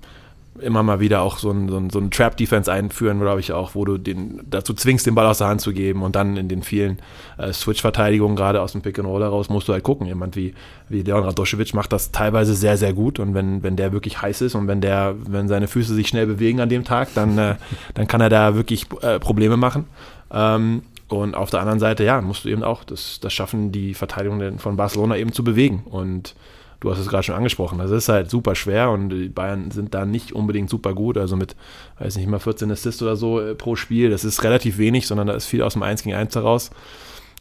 immer 0.62 0.82
mal 0.82 1.00
wieder 1.00 1.22
auch 1.22 1.38
so 1.38 1.50
ein, 1.50 1.68
so 1.68 1.76
ein, 1.76 1.90
so 1.90 1.98
ein 1.98 2.10
Trap-Defense 2.10 2.72
einführen, 2.72 3.20
glaube 3.20 3.40
ich 3.40 3.52
auch, 3.52 3.74
wo 3.74 3.84
du 3.84 3.98
den 3.98 4.40
dazu 4.48 4.74
zwingst, 4.74 5.06
den 5.06 5.14
Ball 5.14 5.26
aus 5.26 5.38
der 5.38 5.48
Hand 5.48 5.60
zu 5.60 5.72
geben 5.72 6.02
und 6.02 6.16
dann 6.16 6.36
in 6.36 6.48
den 6.48 6.62
vielen 6.62 6.98
äh, 7.38 7.52
Switch-Verteidigungen, 7.52 8.36
gerade 8.36 8.60
aus 8.60 8.72
dem 8.72 8.82
Pick-and-Roll 8.82 9.22
heraus, 9.22 9.48
musst 9.48 9.68
du 9.68 9.72
halt 9.72 9.84
gucken. 9.84 10.06
Jemand 10.06 10.36
wie, 10.36 10.54
wie 10.88 11.02
Leon 11.02 11.24
Radoschewitsch 11.24 11.74
macht 11.74 11.92
das 11.92 12.12
teilweise 12.12 12.54
sehr, 12.54 12.76
sehr 12.76 12.92
gut 12.92 13.18
und 13.18 13.34
wenn, 13.34 13.62
wenn 13.62 13.76
der 13.76 13.92
wirklich 13.92 14.22
heiß 14.22 14.40
ist 14.40 14.54
und 14.54 14.68
wenn 14.68 14.80
der, 14.80 15.14
wenn 15.26 15.48
seine 15.48 15.68
Füße 15.68 15.94
sich 15.94 16.08
schnell 16.08 16.26
bewegen 16.26 16.60
an 16.60 16.68
dem 16.68 16.84
Tag, 16.84 17.08
dann, 17.14 17.38
äh, 17.38 17.56
dann 17.94 18.06
kann 18.06 18.20
er 18.20 18.28
da 18.28 18.54
wirklich 18.54 18.86
äh, 19.02 19.18
Probleme 19.18 19.56
machen. 19.56 19.86
Ähm, 20.32 20.82
und 21.08 21.34
auf 21.34 21.50
der 21.50 21.60
anderen 21.60 21.78
Seite, 21.78 22.04
ja, 22.04 22.20
musst 22.22 22.46
du 22.46 22.48
eben 22.48 22.62
auch 22.62 22.84
das, 22.84 23.20
das 23.20 23.34
schaffen, 23.34 23.70
die 23.70 23.92
Verteidigung 23.92 24.58
von 24.58 24.76
Barcelona 24.76 25.18
eben 25.18 25.32
zu 25.32 25.44
bewegen 25.44 25.82
und 25.84 26.34
du 26.82 26.90
hast 26.90 26.98
es 26.98 27.08
gerade 27.08 27.22
schon 27.22 27.36
angesprochen, 27.36 27.78
das 27.78 27.90
ist 27.90 28.08
halt 28.08 28.28
super 28.28 28.54
schwer 28.54 28.90
und 28.90 29.08
die 29.08 29.28
Bayern 29.28 29.70
sind 29.70 29.94
da 29.94 30.04
nicht 30.04 30.32
unbedingt 30.32 30.68
super 30.68 30.94
gut, 30.94 31.16
also 31.16 31.36
mit, 31.36 31.54
weiß 32.00 32.16
nicht, 32.16 32.28
mal 32.28 32.40
14 32.40 32.70
Assists 32.70 33.00
oder 33.02 33.16
so 33.16 33.40
äh, 33.40 33.54
pro 33.54 33.76
Spiel, 33.76 34.10
das 34.10 34.24
ist 34.24 34.42
relativ 34.42 34.78
wenig, 34.78 35.06
sondern 35.06 35.28
da 35.28 35.34
ist 35.34 35.46
viel 35.46 35.62
aus 35.62 35.74
dem 35.74 35.82
1 35.82 36.02
gegen 36.02 36.16
1 36.16 36.34
heraus. 36.34 36.70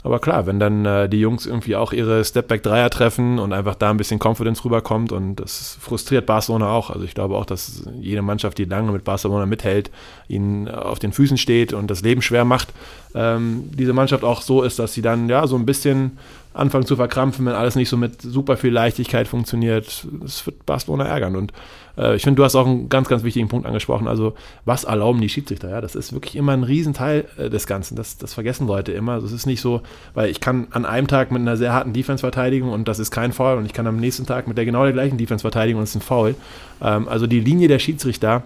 Aber 0.04 0.20
klar, 0.20 0.48
wenn 0.48 0.60
dann 0.60 0.84
äh, 0.86 1.08
die 1.08 1.20
Jungs 1.20 1.46
irgendwie 1.46 1.76
auch 1.76 1.94
ihre 1.94 2.26
Stepback-Dreier 2.26 2.90
treffen 2.90 3.38
und 3.38 3.54
einfach 3.54 3.76
da 3.76 3.92
ein 3.92 3.98
bisschen 3.98 4.20
Confidence 4.20 4.66
rüberkommt 4.66 5.12
und 5.12 5.36
das 5.36 5.78
frustriert 5.80 6.26
Barcelona 6.26 6.72
auch. 6.72 6.90
Also 6.90 7.06
ich 7.06 7.14
glaube 7.14 7.36
auch, 7.36 7.46
dass 7.46 7.84
jede 8.00 8.24
Mannschaft, 8.24 8.58
die 8.58 8.66
lange 8.66 8.92
mit 8.92 9.04
Barcelona 9.04 9.46
mithält, 9.46 9.92
ihnen 10.28 10.68
auf 10.68 10.98
den 10.98 11.12
Füßen 11.12 11.38
steht 11.38 11.72
und 11.72 11.92
das 11.92 12.02
Leben 12.02 12.24
schwer 12.24 12.46
macht, 12.46 12.70
ähm, 13.14 13.70
diese 13.74 13.94
Mannschaft 13.94 14.24
auch 14.24 14.42
so 14.42 14.64
ist, 14.64 14.80
dass 14.80 14.94
sie 14.94 15.04
dann 15.04 15.30
ja 15.30 15.46
so 15.46 15.56
ein 15.56 15.68
bisschen 15.68 16.18
anfangen 16.54 16.86
zu 16.86 16.96
verkrampfen, 16.96 17.46
wenn 17.46 17.54
alles 17.54 17.76
nicht 17.76 17.90
so 17.90 17.98
mit 17.98 18.22
super 18.22 18.58
viel 18.58 18.72
Leichtigkeit 18.72 19.28
funktioniert. 19.28 20.06
Das 20.22 20.46
wird 20.46 20.66
Barcelona 20.66 21.06
ärgern. 21.06 21.36
Und 21.36 21.54
äh, 21.98 22.16
ich 22.16 22.24
finde, 22.24 22.38
du 22.38 22.44
hast 22.44 22.56
auch 22.56 22.66
einen 22.66 22.90
ganz, 22.90 23.08
ganz 23.08 23.24
wichtigen 23.24 23.48
Punkt 23.48 23.66
angesprochen. 23.66 24.08
Also, 24.08 24.34
was 24.66 24.84
erlauben 24.84 25.22
die 25.22 25.30
Schiedsrichter? 25.30 25.70
Ja, 25.70 25.82
das 25.82 25.96
ist 25.96 26.12
wirklich 26.12 26.36
immer 26.36 26.52
ein 26.52 26.64
Riesenteil 26.64 27.26
äh, 27.38 27.50
des 27.50 27.68
Ganzen. 27.68 27.96
Das, 27.96 28.18
das 28.18 28.34
vergessen 28.34 28.68
Leute 28.68 28.92
immer. 28.92 29.14
Also, 29.14 29.28
es 29.28 29.32
ist 29.32 29.46
nicht 29.46 29.62
so, 29.62 29.82
weil 30.14 30.30
ich 30.30 30.42
kann 30.42 30.68
an 30.72 30.86
einem 30.86 31.08
Tag 31.08 31.32
mit 31.32 31.42
einer 31.42 31.56
sehr 31.56 31.74
harten 31.74 31.94
Defense 31.94 32.22
verteidigen 32.22 32.70
und 32.70 32.88
das 32.88 33.00
ist 33.00 33.12
kein 33.12 33.32
Foul 33.32 33.58
und 33.58 33.66
ich 33.66 33.74
kann 33.74 33.88
am 33.88 33.98
nächsten 33.98 34.26
Tag 34.26 34.48
mit 34.48 34.58
der 34.58 34.66
genau 34.66 34.84
der 34.84 34.94
gleichen 34.94 35.18
Defense 35.18 35.42
verteidigen 35.42 35.78
und 35.78 35.84
es 35.84 35.92
ist 35.92 35.98
ein 35.98 36.02
Foul. 36.02 36.36
Ähm, 36.82 37.08
also, 37.08 37.28
die 37.28 37.40
Linie 37.40 37.70
der 37.70 37.80
Schiedsrichter 37.80 38.44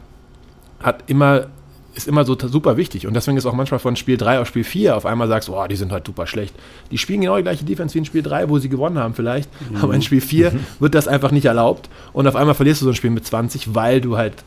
hat 0.80 1.04
immer 1.08 1.48
ist 1.96 2.08
immer 2.08 2.26
so 2.26 2.38
super 2.38 2.78
wichtig. 2.78 3.08
Und 3.08 3.14
deswegen 3.14 3.38
ist 3.38 3.46
auch 3.46 3.54
manchmal 3.54 3.80
von 3.80 3.96
Spiel 3.96 4.18
3 4.18 4.40
auf 4.40 4.48
Spiel 4.48 4.64
4 4.64 4.96
auf 4.98 5.06
einmal 5.06 5.28
sagst, 5.28 5.50
oh, 5.50 5.66
die 5.68 5.76
sind 5.76 5.92
halt 5.92 6.06
super 6.06 6.28
schlecht. 6.28 6.54
Die 6.92 6.98
spielen 6.98 7.22
genau 7.22 7.38
die 7.38 7.44
gleiche 7.44 7.66
Defense 7.66 7.94
wie 7.96 8.00
in 8.00 8.06
Spiel 8.06 8.22
3, 8.22 8.50
wo 8.50 8.60
sie 8.60 8.70
gewonnen 8.70 9.00
haben 9.00 9.14
vielleicht. 9.14 9.50
Mhm. 9.72 9.78
Aber 9.78 9.94
in 9.94 10.02
Spiel 10.02 10.22
4 10.22 10.52
mhm. 10.52 10.60
wird 10.80 10.94
das 10.94 11.08
einfach 11.08 11.32
nicht 11.32 11.46
erlaubt. 11.46 11.90
Und 12.14 12.28
auf 12.28 12.36
einmal 12.36 12.56
verlierst 12.56 12.82
du 12.82 12.86
so 12.86 12.92
ein 12.92 12.96
Spiel 12.96 13.12
mit 13.12 13.26
20, 13.26 13.74
weil 13.74 14.02
du 14.02 14.18
halt 14.18 14.44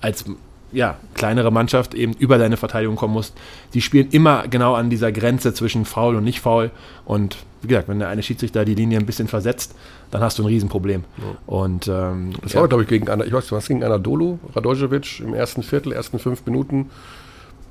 als 0.00 0.24
ja, 0.72 0.96
kleinere 1.14 1.50
Mannschaft 1.50 1.94
eben 1.94 2.12
über 2.14 2.38
deine 2.38 2.56
Verteidigung 2.56 2.96
kommen 2.96 3.14
musst. 3.14 3.34
Die 3.74 3.80
spielen 3.80 4.08
immer 4.10 4.46
genau 4.48 4.74
an 4.74 4.90
dieser 4.90 5.12
Grenze 5.12 5.54
zwischen 5.54 5.84
faul 5.84 6.16
und 6.16 6.24
nicht 6.24 6.40
faul. 6.40 6.70
Und 7.04 7.38
wie 7.62 7.68
gesagt, 7.68 7.88
wenn 7.88 7.98
der 7.98 8.08
eine 8.08 8.22
Schiedsrichter 8.22 8.64
die 8.64 8.74
Linie 8.74 8.98
ein 8.98 9.06
bisschen 9.06 9.28
versetzt, 9.28 9.74
dann 10.10 10.20
hast 10.20 10.38
du 10.38 10.42
ein 10.42 10.46
Riesenproblem. 10.46 11.04
Ja. 11.16 11.24
Und, 11.46 11.88
ähm, 11.88 12.32
das 12.42 12.54
war, 12.54 12.68
glaube 12.68 12.84
ich, 12.84 12.88
gegen, 12.88 13.06
ich 13.22 13.32
weiß, 13.32 13.50
was 13.52 13.68
gegen 13.68 13.82
Anadolu, 13.82 14.38
Radojevic 14.54 15.20
im 15.20 15.34
ersten 15.34 15.62
Viertel, 15.62 15.92
ersten 15.92 16.18
fünf 16.18 16.44
Minuten, 16.46 16.90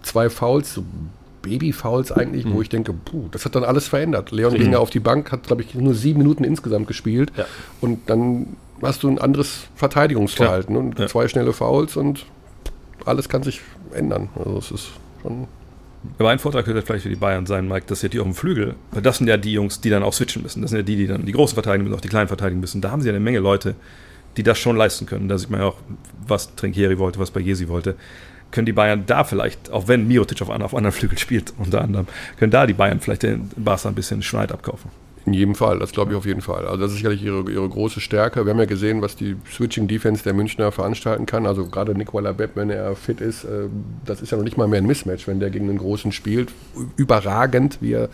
zwei 0.02 0.30
Fouls, 0.30 0.74
so 0.74 0.84
Baby-Fouls 1.42 2.12
eigentlich, 2.12 2.46
mhm. 2.46 2.54
wo 2.54 2.62
ich 2.62 2.70
denke, 2.70 2.94
puh, 2.94 3.28
das 3.32 3.46
hat 3.46 3.56
dann 3.56 3.64
alles 3.64 3.88
verändert. 3.88 4.32
Leon 4.32 4.54
mhm. 4.54 4.58
ging 4.58 4.72
ja 4.74 4.80
auf 4.80 4.90
die 4.90 5.00
Bank, 5.00 5.32
hat, 5.32 5.44
glaube 5.44 5.62
ich, 5.62 5.76
nur 5.76 5.94
sieben 5.94 6.20
Minuten 6.20 6.44
insgesamt 6.44 6.88
gespielt. 6.88 7.32
Ja. 7.38 7.46
Und 7.80 8.10
dann 8.10 8.58
hast 8.82 9.04
du 9.04 9.08
ein 9.08 9.20
anderes 9.20 9.68
Verteidigungsverhalten 9.76 10.76
ja. 10.76 10.82
und 10.82 11.10
zwei 11.10 11.28
schnelle 11.28 11.54
Fouls 11.54 11.96
und 11.96 12.26
alles 13.08 13.30
kann 13.30 13.44
sich 13.44 13.62
ändern. 13.94 14.30
Also 14.36 14.58
es 14.58 14.72
ist 14.72 14.90
schon 15.22 15.48
aber 16.20 16.30
ein 16.30 16.40
Vorteil 16.40 16.64
könnte 16.64 16.82
vielleicht 16.82 17.04
für 17.04 17.10
die 17.10 17.16
Bayern 17.16 17.46
sein, 17.46 17.68
Mike, 17.68 17.86
dass 17.88 18.02
ja 18.02 18.10
die 18.10 18.20
auf 18.20 18.26
dem 18.26 18.36
Flügel, 18.36 18.76
weil 18.92 19.02
das 19.02 19.18
sind 19.18 19.28
ja 19.28 19.38
die 19.38 19.52
Jungs, 19.52 19.82
die 19.82 19.90
dann 19.90 20.04
auch 20.04 20.14
switchen 20.14 20.42
müssen. 20.42 20.62
Das 20.62 20.72
sind 20.72 20.78
ja 20.78 20.84
die, 20.84 20.96
die 20.96 21.08
dann 21.08 21.26
die 21.26 21.32
großen 21.32 21.54
verteidigen 21.54 21.84
müssen, 21.84 21.96
auch 21.96 22.02
die 22.02 22.08
kleinen 22.08 22.28
verteidigen 22.28 22.60
müssen. 22.60 22.82
Da 22.82 22.92
haben 22.92 23.02
sie 23.02 23.08
ja 23.08 23.14
eine 23.14 23.20
Menge 23.20 23.40
Leute, 23.40 23.76
die 24.38 24.44
das 24.44 24.58
schon 24.58 24.78
leisten 24.78 25.06
können. 25.06 25.28
Da 25.28 25.38
sieht 25.38 25.50
man 25.50 25.62
ja 25.62 25.68
auch, 25.68 25.78
was 26.28 26.56
Trinkieri 26.56 26.98
wollte, 26.98 27.20
was 27.20 27.32
Bagesi 27.32 27.68
wollte. 27.68 27.96
Können 28.52 28.66
die 28.66 28.74
Bayern 28.74 29.04
da 29.06 29.24
vielleicht, 29.24 29.72
auch 29.72 29.88
wenn 29.88 30.08
Miotic 30.08 30.42
auf, 30.42 30.50
auf 30.50 30.76
anderen 30.76 30.94
Flügel 30.94 31.18
spielt, 31.18 31.54
unter 31.58 31.82
anderem, 31.82 32.08
können 32.38 32.52
da 32.52 32.66
die 32.66 32.74
Bayern 32.74 33.00
vielleicht 33.02 33.24
den 33.24 33.50
Barca 33.58 33.90
ein 33.90 33.96
bisschen 33.96 34.22
Schneid 34.22 34.52
abkaufen. 34.52 34.90
In 35.28 35.34
jedem 35.34 35.56
Fall, 35.56 35.80
das 35.80 35.92
glaube 35.92 36.14
ich 36.14 36.18
auf 36.18 36.26
jeden 36.26 36.40
Fall. 36.40 36.66
Also 36.66 36.78
das 36.78 36.92
ist 36.92 37.00
sicherlich 37.00 37.22
ihre, 37.22 37.52
ihre 37.52 37.68
große 37.68 38.00
Stärke. 38.00 38.46
Wir 38.46 38.54
haben 38.54 38.60
ja 38.60 38.66
gesehen, 38.66 39.02
was 39.02 39.18
die 39.18 39.36
Switching 39.52 39.90
Defense 39.90 40.24
der 40.24 40.34
Münchner 40.34 40.72
veranstalten 40.72 41.26
kann. 41.26 41.46
Also 41.46 41.66
gerade 41.66 41.94
Nicola 41.96 42.32
Bepp, 42.32 42.52
wenn 42.56 42.70
er 42.70 42.96
fit 42.96 43.20
ist, 43.20 43.44
äh, 43.44 43.68
das 44.06 44.22
ist 44.22 44.32
ja 44.32 44.38
noch 44.38 44.46
nicht 44.46 44.56
mal 44.56 44.70
mehr 44.70 44.80
ein 44.80 44.86
Mismatch, 44.86 45.28
wenn 45.28 45.42
der 45.42 45.50
gegen 45.50 45.68
einen 45.68 45.80
Großen 45.80 46.14
spielt. 46.14 46.54
Überragend, 46.96 47.80
wie 47.82 47.92
er 47.92 48.08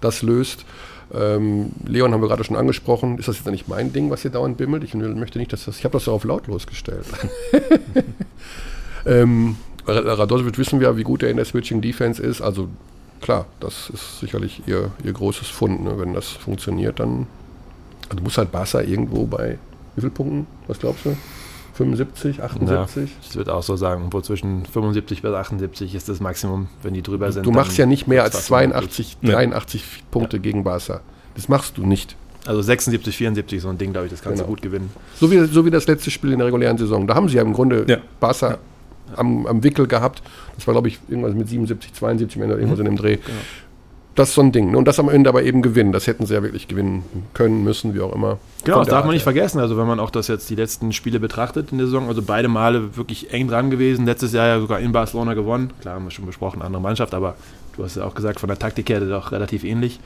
das 0.00 0.22
löst. 0.22 0.64
Ähm, 1.12 1.70
Leon 1.84 2.14
haben 2.14 2.20
wir 2.20 2.28
gerade 2.28 2.44
schon 2.44 2.54
angesprochen. 2.54 3.18
Ist 3.18 3.26
das 3.26 3.38
jetzt 3.38 3.50
nicht 3.50 3.66
mein 3.66 3.92
Ding, 3.92 4.08
was 4.10 4.22
hier 4.22 4.30
dauernd 4.30 4.56
bimmelt? 4.56 4.84
Ich 4.84 4.94
möchte 4.94 5.40
nicht, 5.40 5.52
dass 5.52 5.64
das. 5.64 5.76
Ich 5.76 5.84
habe 5.84 5.94
das 5.94 6.04
so 6.04 6.12
auf 6.12 6.22
lautlos 6.22 6.68
gestellt. 6.68 7.04
ähm, 9.06 9.56
Radosevic 9.88 10.56
wissen 10.56 10.78
wir, 10.78 10.96
wie 10.96 11.02
gut 11.02 11.24
er 11.24 11.30
in 11.30 11.36
der 11.36 11.46
Switching 11.46 11.80
Defense 11.80 12.22
ist. 12.22 12.40
Also 12.40 12.68
klar, 13.20 13.46
das 13.60 13.90
ist 13.90 14.20
sicherlich 14.20 14.62
ihr, 14.66 14.90
ihr 15.04 15.12
großes 15.12 15.48
Fund. 15.48 15.82
Ne? 15.82 15.98
Wenn 15.98 16.14
das 16.14 16.28
funktioniert, 16.28 17.00
dann 17.00 17.26
also 18.08 18.22
muss 18.22 18.38
halt 18.38 18.52
Barca 18.52 18.80
irgendwo 18.80 19.26
bei 19.26 19.58
wie 19.96 20.00
vielen 20.00 20.12
Punkten? 20.12 20.46
Was 20.66 20.78
glaubst 20.78 21.04
du? 21.04 21.16
75, 21.74 22.42
78? 22.42 22.96
Ja, 22.96 23.06
ich 23.22 23.36
würde 23.36 23.54
auch 23.54 23.62
so 23.62 23.74
sagen, 23.76 24.08
wo 24.10 24.20
zwischen 24.20 24.66
75 24.66 25.22
bis 25.22 25.32
78 25.32 25.94
ist 25.94 26.08
das 26.08 26.20
Maximum, 26.20 26.68
wenn 26.82 26.94
die 26.94 27.02
drüber 27.02 27.32
sind. 27.32 27.46
Du 27.46 27.52
machst 27.52 27.78
ja 27.78 27.86
nicht 27.86 28.06
mehr 28.06 28.22
als 28.22 28.44
82, 28.46 29.18
83 29.22 29.80
ja. 29.80 29.88
Punkte 30.10 30.36
ja. 30.36 30.42
gegen 30.42 30.64
Barca. 30.64 31.00
Das 31.34 31.48
machst 31.48 31.78
du 31.78 31.86
nicht. 31.86 32.16
Also 32.46 32.60
76, 32.60 33.16
74, 33.16 33.62
so 33.62 33.68
ein 33.68 33.78
Ding, 33.78 33.92
glaube 33.92 34.06
ich, 34.06 34.12
das 34.12 34.22
kannst 34.22 34.38
genau. 34.38 34.48
du 34.48 34.54
gut 34.54 34.62
gewinnen. 34.62 34.90
So 35.18 35.30
wie, 35.30 35.44
so 35.46 35.64
wie 35.64 35.70
das 35.70 35.86
letzte 35.86 36.10
Spiel 36.10 36.32
in 36.32 36.38
der 36.38 36.46
regulären 36.46 36.76
Saison. 36.76 37.06
Da 37.06 37.14
haben 37.14 37.28
sie 37.28 37.36
ja 37.36 37.42
im 37.42 37.52
Grunde 37.52 37.84
ja. 37.88 37.98
Barca 38.18 38.58
am, 39.16 39.46
am 39.46 39.62
Wickel 39.62 39.86
gehabt. 39.86 40.22
Das 40.56 40.66
war, 40.66 40.74
glaube 40.74 40.88
ich, 40.88 40.98
irgendwas 41.08 41.34
mit 41.34 41.48
77, 41.48 41.92
72, 41.94 42.40
irgendwas 42.40 42.78
mhm. 42.78 42.86
in 42.86 42.92
dem 42.92 42.96
Dreh. 42.96 43.16
Genau. 43.16 43.38
Das 44.16 44.30
ist 44.30 44.34
so 44.34 44.42
ein 44.42 44.52
Ding. 44.52 44.72
Ne? 44.72 44.78
Und 44.78 44.86
das 44.86 44.98
am 44.98 45.08
Ende 45.08 45.30
aber 45.30 45.44
eben 45.44 45.62
gewinnen. 45.62 45.92
Das 45.92 46.06
hätten 46.06 46.26
sie 46.26 46.34
ja 46.34 46.42
wirklich 46.42 46.68
gewinnen 46.68 47.04
können, 47.32 47.62
müssen, 47.62 47.94
wie 47.94 48.00
auch 48.00 48.12
immer. 48.12 48.38
Genau, 48.64 48.80
das 48.80 48.88
darf 48.88 49.04
man 49.04 49.14
nicht 49.14 49.22
vergessen. 49.22 49.60
Also 49.60 49.76
wenn 49.78 49.86
man 49.86 50.00
auch 50.00 50.10
das 50.10 50.28
jetzt 50.28 50.50
die 50.50 50.56
letzten 50.56 50.92
Spiele 50.92 51.20
betrachtet 51.20 51.70
in 51.70 51.78
der 51.78 51.86
Saison, 51.86 52.08
also 52.08 52.20
beide 52.20 52.48
Male 52.48 52.96
wirklich 52.96 53.32
eng 53.32 53.48
dran 53.48 53.70
gewesen. 53.70 54.06
Letztes 54.06 54.32
Jahr 54.32 54.48
ja 54.48 54.60
sogar 54.60 54.80
in 54.80 54.92
Barcelona 54.92 55.34
gewonnen. 55.34 55.72
Klar, 55.80 55.94
haben 55.94 56.04
wir 56.04 56.10
schon 56.10 56.26
besprochen, 56.26 56.60
andere 56.60 56.82
Mannschaft, 56.82 57.14
aber 57.14 57.36
du 57.76 57.84
hast 57.84 57.96
ja 57.96 58.04
auch 58.04 58.14
gesagt, 58.14 58.40
von 58.40 58.48
der 58.48 58.58
Taktik 58.58 58.90
her 58.90 59.00
doch 59.00 59.32
relativ 59.32 59.64
ähnlich. 59.64 60.00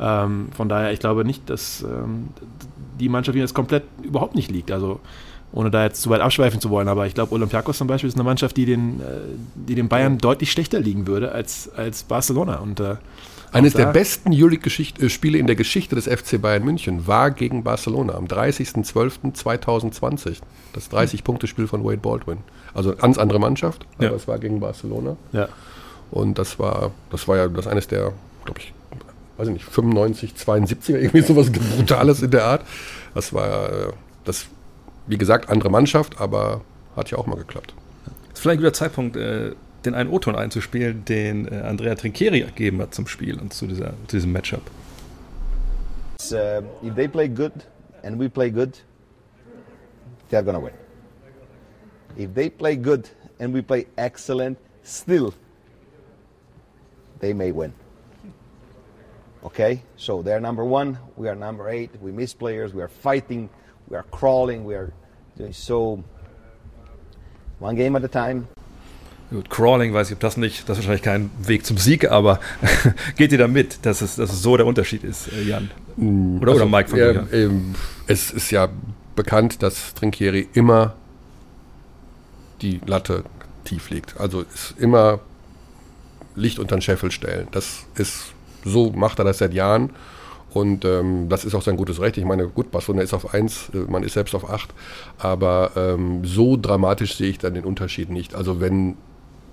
Ähm, 0.00 0.48
von 0.56 0.68
daher, 0.68 0.92
ich 0.92 1.00
glaube 1.00 1.24
nicht, 1.24 1.50
dass 1.50 1.82
ähm, 1.82 2.28
die 2.98 3.08
Mannschaft 3.08 3.36
jetzt 3.36 3.54
komplett 3.54 3.82
überhaupt 4.02 4.34
nicht 4.34 4.50
liegt. 4.50 4.70
Also 4.70 5.00
ohne 5.52 5.70
da 5.70 5.84
jetzt 5.84 6.02
zu 6.02 6.10
weit 6.10 6.20
abschweifen 6.20 6.60
zu 6.60 6.70
wollen, 6.70 6.88
aber 6.88 7.06
ich 7.06 7.14
glaube, 7.14 7.34
Olympiakos 7.34 7.78
zum 7.78 7.86
Beispiel 7.86 8.08
ist 8.08 8.16
eine 8.16 8.24
Mannschaft, 8.24 8.56
die 8.56 8.66
den, 8.66 9.00
äh, 9.00 9.20
die 9.54 9.74
den 9.74 9.88
Bayern 9.88 10.18
deutlich 10.18 10.52
schlechter 10.52 10.80
liegen 10.80 11.06
würde 11.06 11.32
als, 11.32 11.70
als 11.74 12.02
Barcelona. 12.02 12.56
Und, 12.56 12.80
äh, 12.80 12.96
Eines 13.50 13.72
der 13.72 13.86
besten 13.86 14.30
Euroleague-Spiele 14.32 15.38
in 15.38 15.46
der 15.46 15.56
Geschichte 15.56 15.94
des 15.94 16.06
FC 16.06 16.38
Bayern 16.40 16.64
München 16.64 17.06
war 17.06 17.30
gegen 17.30 17.64
Barcelona 17.64 18.14
am 18.14 18.26
30.12.2020. 18.26 20.36
Das 20.74 20.90
30-Punkte-Spiel 20.90 21.66
von 21.66 21.82
Wade 21.82 21.96
Baldwin. 21.96 22.38
Also 22.74 22.94
ganz 22.94 23.16
andere 23.16 23.38
Mannschaft, 23.38 23.86
aber 23.96 24.08
ja. 24.08 24.12
es 24.12 24.28
war 24.28 24.38
gegen 24.38 24.60
Barcelona. 24.60 25.16
Ja. 25.32 25.48
Und 26.10 26.38
das 26.38 26.58
war, 26.58 26.90
das 27.10 27.26
war 27.26 27.38
ja 27.38 27.48
das 27.48 27.66
eines 27.66 27.88
der, 27.88 28.12
glaube 28.44 28.60
ich, 28.60 28.74
weiß 29.38 29.48
ich 29.48 29.54
nicht, 29.54 29.64
95, 29.64 30.34
72 30.34 30.94
irgendwie 30.94 31.22
sowas 31.22 31.50
Brutales 31.50 32.22
in 32.22 32.30
der 32.30 32.44
Art. 32.44 32.60
Das 33.14 33.32
war 33.32 33.72
äh, 33.72 33.92
das 34.24 34.46
wie 35.08 35.18
gesagt, 35.18 35.48
andere 35.48 35.70
Mannschaft, 35.70 36.20
aber 36.20 36.60
hat 36.94 37.10
ja 37.10 37.18
auch 37.18 37.26
mal 37.26 37.36
geklappt. 37.36 37.74
Ist 38.32 38.42
vielleicht 38.42 38.60
ein 38.60 38.62
guter 38.62 38.74
Zeitpunkt, 38.74 39.16
äh, 39.16 39.52
den 39.84 39.94
einen 39.94 40.10
O-Ton 40.10 40.36
einzuspielen, 40.36 41.04
den 41.04 41.48
äh, 41.50 41.62
Andrea 41.62 41.94
Trinchieri 41.94 42.40
gegeben 42.40 42.80
hat 42.80 42.94
zum 42.94 43.06
Spiel 43.06 43.38
und 43.40 43.52
zu, 43.52 43.66
dieser, 43.66 43.94
zu 44.06 44.16
diesem 44.16 44.32
Matchup. 44.32 44.62
Uh, 46.30 46.62
if 46.82 46.94
they 46.94 47.08
play 47.08 47.28
good 47.28 47.52
and 48.02 48.18
we 48.18 48.28
play 48.28 48.50
good, 48.50 48.82
they're 50.30 50.42
gonna 50.42 50.60
win. 50.60 50.72
If 52.18 52.34
they 52.34 52.50
play 52.50 52.76
good 52.76 53.08
and 53.38 53.54
we 53.54 53.62
play 53.62 53.86
excellent, 53.96 54.58
still 54.82 55.32
they 57.20 57.32
may 57.32 57.52
win. 57.52 57.72
Okay, 59.44 59.80
so 59.96 60.22
they're 60.22 60.40
number 60.40 60.64
one, 60.64 60.98
we 61.16 61.28
are 61.28 61.36
number 61.36 61.70
eight. 61.70 61.90
We 62.02 62.10
miss 62.10 62.34
players, 62.34 62.74
we 62.74 62.82
are 62.82 62.88
fighting 62.88 63.48
we 63.88 63.96
are 63.96 64.04
crawling, 64.04 64.64
we 64.64 64.74
are 64.74 64.92
so. 65.52 66.02
one 67.60 67.76
game 67.76 67.96
at 67.96 68.04
a 68.04 68.08
time. 68.08 68.46
Gut, 69.30 69.50
Crawling, 69.50 69.92
weiß 69.92 70.08
ich, 70.08 70.14
ob 70.14 70.20
das 70.20 70.38
nicht, 70.38 70.68
das 70.68 70.78
ist 70.78 70.84
wahrscheinlich 70.84 71.02
kein 71.02 71.30
Weg 71.46 71.66
zum 71.66 71.76
Sieg, 71.76 72.10
aber 72.10 72.40
geht 73.16 73.30
ihr 73.30 73.38
da 73.38 73.46
mit, 73.46 73.84
dass 73.84 74.00
es, 74.00 74.16
dass 74.16 74.32
es 74.32 74.42
so 74.42 74.56
der 74.56 74.64
Unterschied 74.64 75.04
ist, 75.04 75.30
äh, 75.32 75.42
Jan? 75.42 75.70
Oder, 75.98 76.52
also, 76.52 76.64
oder 76.64 76.70
Mike 76.70 76.88
von 76.88 76.98
ja, 76.98 77.26
ähm, 77.32 77.74
Es 78.06 78.30
ist 78.30 78.50
ja 78.50 78.68
bekannt, 79.16 79.62
dass 79.62 79.92
Trinkieri 79.94 80.48
immer 80.54 80.94
die 82.62 82.80
Latte 82.86 83.24
tief 83.64 83.90
legt. 83.90 84.18
Also 84.18 84.42
ist 84.42 84.74
immer 84.78 85.20
Licht 86.34 86.58
unter 86.58 86.76
den 86.76 86.82
Scheffel 86.82 87.10
stellen. 87.10 87.48
Das 87.50 87.84
ist, 87.96 88.32
so 88.64 88.92
macht 88.92 89.18
er 89.18 89.24
das 89.26 89.38
seit 89.38 89.52
Jahren. 89.52 89.90
Und 90.58 90.84
ähm, 90.84 91.28
das 91.28 91.44
ist 91.44 91.54
auch 91.54 91.62
sein 91.62 91.76
gutes 91.76 92.00
Recht. 92.00 92.16
Ich 92.16 92.24
meine, 92.24 92.48
gut, 92.48 92.72
Barcelona 92.72 93.02
ist 93.02 93.14
auf 93.14 93.32
1, 93.32 93.70
äh, 93.74 93.76
man 93.88 94.02
ist 94.02 94.14
selbst 94.14 94.34
auf 94.34 94.50
8. 94.50 94.68
Aber 95.18 95.70
ähm, 95.76 96.24
so 96.24 96.56
dramatisch 96.56 97.16
sehe 97.16 97.30
ich 97.30 97.38
dann 97.38 97.54
den 97.54 97.64
Unterschied 97.64 98.10
nicht. 98.10 98.34
Also 98.34 98.60
wenn 98.60 98.96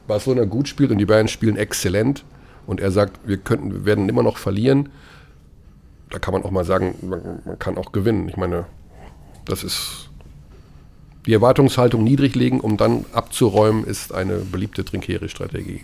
Barcelona 0.08 0.46
gut 0.46 0.68
spielt 0.68 0.90
und 0.90 0.98
die 0.98 1.06
Bayern 1.06 1.28
spielen 1.28 1.58
exzellent 1.58 2.26
und 2.66 2.82
er 2.82 2.90
sagt, 2.90 3.20
wir 3.28 3.38
könnten, 3.38 3.72
wir 3.72 3.86
werden 3.86 4.10
immer 4.10 4.24
noch 4.24 4.38
verlieren, 4.38 4.90
da 6.10 6.18
kann 6.18 6.34
man 6.34 6.44
auch 6.44 6.52
mal 6.52 6.66
sagen, 6.66 6.96
man, 7.02 7.42
man 7.46 7.60
kann 7.60 7.78
auch 7.78 7.92
gewinnen. 7.92 8.28
Ich 8.28 8.38
meine, 8.38 8.66
das 9.46 9.64
ist 9.64 10.10
die 11.28 11.34
Erwartungshaltung 11.34 12.04
niedrig 12.04 12.34
legen, 12.34 12.60
um 12.60 12.78
dann 12.78 13.06
abzuräumen, 13.14 13.84
ist 13.84 14.12
eine 14.12 14.38
beliebte 14.38 14.84
Trinkieri-Strategie. 14.84 15.84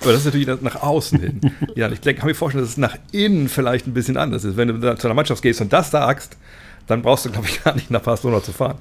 Aber 0.00 0.12
das 0.12 0.20
ist 0.20 0.24
natürlich 0.26 0.48
nach 0.62 0.82
außen 0.82 1.20
hin. 1.20 1.40
ja, 1.74 1.90
ich 1.90 2.00
kann 2.00 2.26
mir 2.26 2.34
vorstellen, 2.34 2.64
dass 2.64 2.72
es 2.72 2.76
nach 2.76 2.96
innen 3.12 3.48
vielleicht 3.48 3.86
ein 3.86 3.94
bisschen 3.94 4.16
anders 4.16 4.44
ist. 4.44 4.56
Wenn 4.56 4.68
du 4.68 4.78
da 4.78 4.96
zu 4.96 5.06
einer 5.06 5.14
Mannschaft 5.14 5.42
gehst 5.42 5.60
und 5.60 5.72
das 5.72 5.90
sagst, 5.90 6.36
dann 6.86 7.02
brauchst 7.02 7.24
du, 7.24 7.30
glaube 7.30 7.46
ich, 7.48 7.62
gar 7.64 7.74
nicht 7.74 7.90
nach 7.90 8.02
Barcelona 8.02 8.42
zu 8.42 8.52
fahren. 8.52 8.78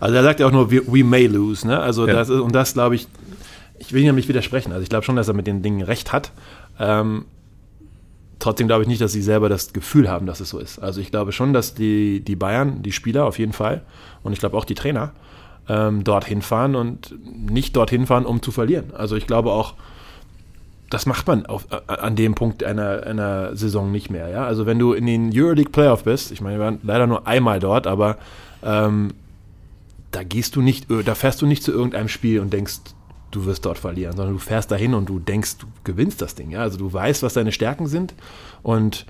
Also 0.00 0.14
er 0.14 0.22
sagt 0.22 0.40
ja 0.40 0.46
auch 0.46 0.52
nur, 0.52 0.70
we, 0.70 0.82
we 0.86 1.04
may 1.04 1.26
lose. 1.26 1.66
Ne? 1.66 1.78
Also 1.78 2.06
ja. 2.06 2.14
das 2.14 2.28
ist, 2.28 2.40
und 2.40 2.54
das 2.54 2.74
glaube 2.74 2.94
ich, 2.94 3.06
ich 3.78 3.92
will 3.92 4.02
ihm 4.02 4.14
nicht 4.14 4.28
widersprechen. 4.28 4.72
Also 4.72 4.82
ich 4.82 4.88
glaube 4.88 5.04
schon, 5.04 5.16
dass 5.16 5.28
er 5.28 5.34
mit 5.34 5.46
den 5.46 5.62
Dingen 5.62 5.82
recht 5.82 6.12
hat. 6.12 6.32
Ähm, 6.78 7.26
trotzdem 8.38 8.66
glaube 8.66 8.82
ich 8.82 8.88
nicht, 8.88 9.00
dass 9.00 9.12
sie 9.12 9.22
selber 9.22 9.48
das 9.48 9.72
Gefühl 9.72 10.10
haben, 10.10 10.26
dass 10.26 10.40
es 10.40 10.50
so 10.50 10.58
ist. 10.58 10.78
Also 10.78 11.00
ich 11.00 11.10
glaube 11.10 11.32
schon, 11.32 11.52
dass 11.52 11.74
die, 11.74 12.20
die 12.20 12.36
Bayern, 12.36 12.82
die 12.82 12.92
Spieler 12.92 13.24
auf 13.24 13.38
jeden 13.38 13.52
Fall 13.52 13.82
und 14.22 14.32
ich 14.32 14.38
glaube 14.38 14.56
auch 14.56 14.64
die 14.64 14.74
Trainer 14.74 15.12
ähm, 15.68 16.04
dorthin 16.04 16.42
fahren 16.42 16.74
und 16.74 17.14
nicht 17.24 17.76
dorthin 17.76 18.06
fahren, 18.06 18.26
um 18.26 18.42
zu 18.42 18.52
verlieren. 18.52 18.92
Also 18.94 19.16
ich 19.16 19.26
glaube 19.26 19.50
auch, 19.50 19.74
das 20.94 21.06
macht 21.06 21.26
man 21.26 21.44
auf, 21.46 21.66
an 21.88 22.14
dem 22.14 22.36
Punkt 22.36 22.62
einer, 22.62 23.02
einer 23.02 23.56
Saison 23.56 23.90
nicht 23.90 24.10
mehr. 24.10 24.28
Ja? 24.28 24.46
Also 24.46 24.64
wenn 24.64 24.78
du 24.78 24.92
in 24.92 25.06
den 25.06 25.32
Euroleague 25.34 25.72
Playoff 25.72 26.04
bist, 26.04 26.30
ich 26.30 26.40
meine, 26.40 26.58
wir 26.58 26.64
waren 26.64 26.78
leider 26.84 27.08
nur 27.08 27.26
einmal 27.26 27.58
dort, 27.58 27.88
aber 27.88 28.16
ähm, 28.62 29.12
da 30.12 30.22
gehst 30.22 30.54
du 30.54 30.62
nicht, 30.62 30.86
da 31.04 31.16
fährst 31.16 31.42
du 31.42 31.46
nicht 31.46 31.64
zu 31.64 31.72
irgendeinem 31.72 32.08
Spiel 32.08 32.38
und 32.38 32.52
denkst, 32.52 32.76
du 33.32 33.44
wirst 33.44 33.66
dort 33.66 33.78
verlieren, 33.78 34.16
sondern 34.16 34.34
du 34.34 34.38
fährst 34.38 34.70
dahin 34.70 34.94
und 34.94 35.08
du 35.08 35.18
denkst, 35.18 35.58
du 35.58 35.66
gewinnst 35.82 36.22
das 36.22 36.36
Ding. 36.36 36.52
Ja? 36.52 36.60
Also 36.60 36.78
du 36.78 36.92
weißt, 36.92 37.24
was 37.24 37.34
deine 37.34 37.50
Stärken 37.50 37.88
sind 37.88 38.14
und 38.62 39.04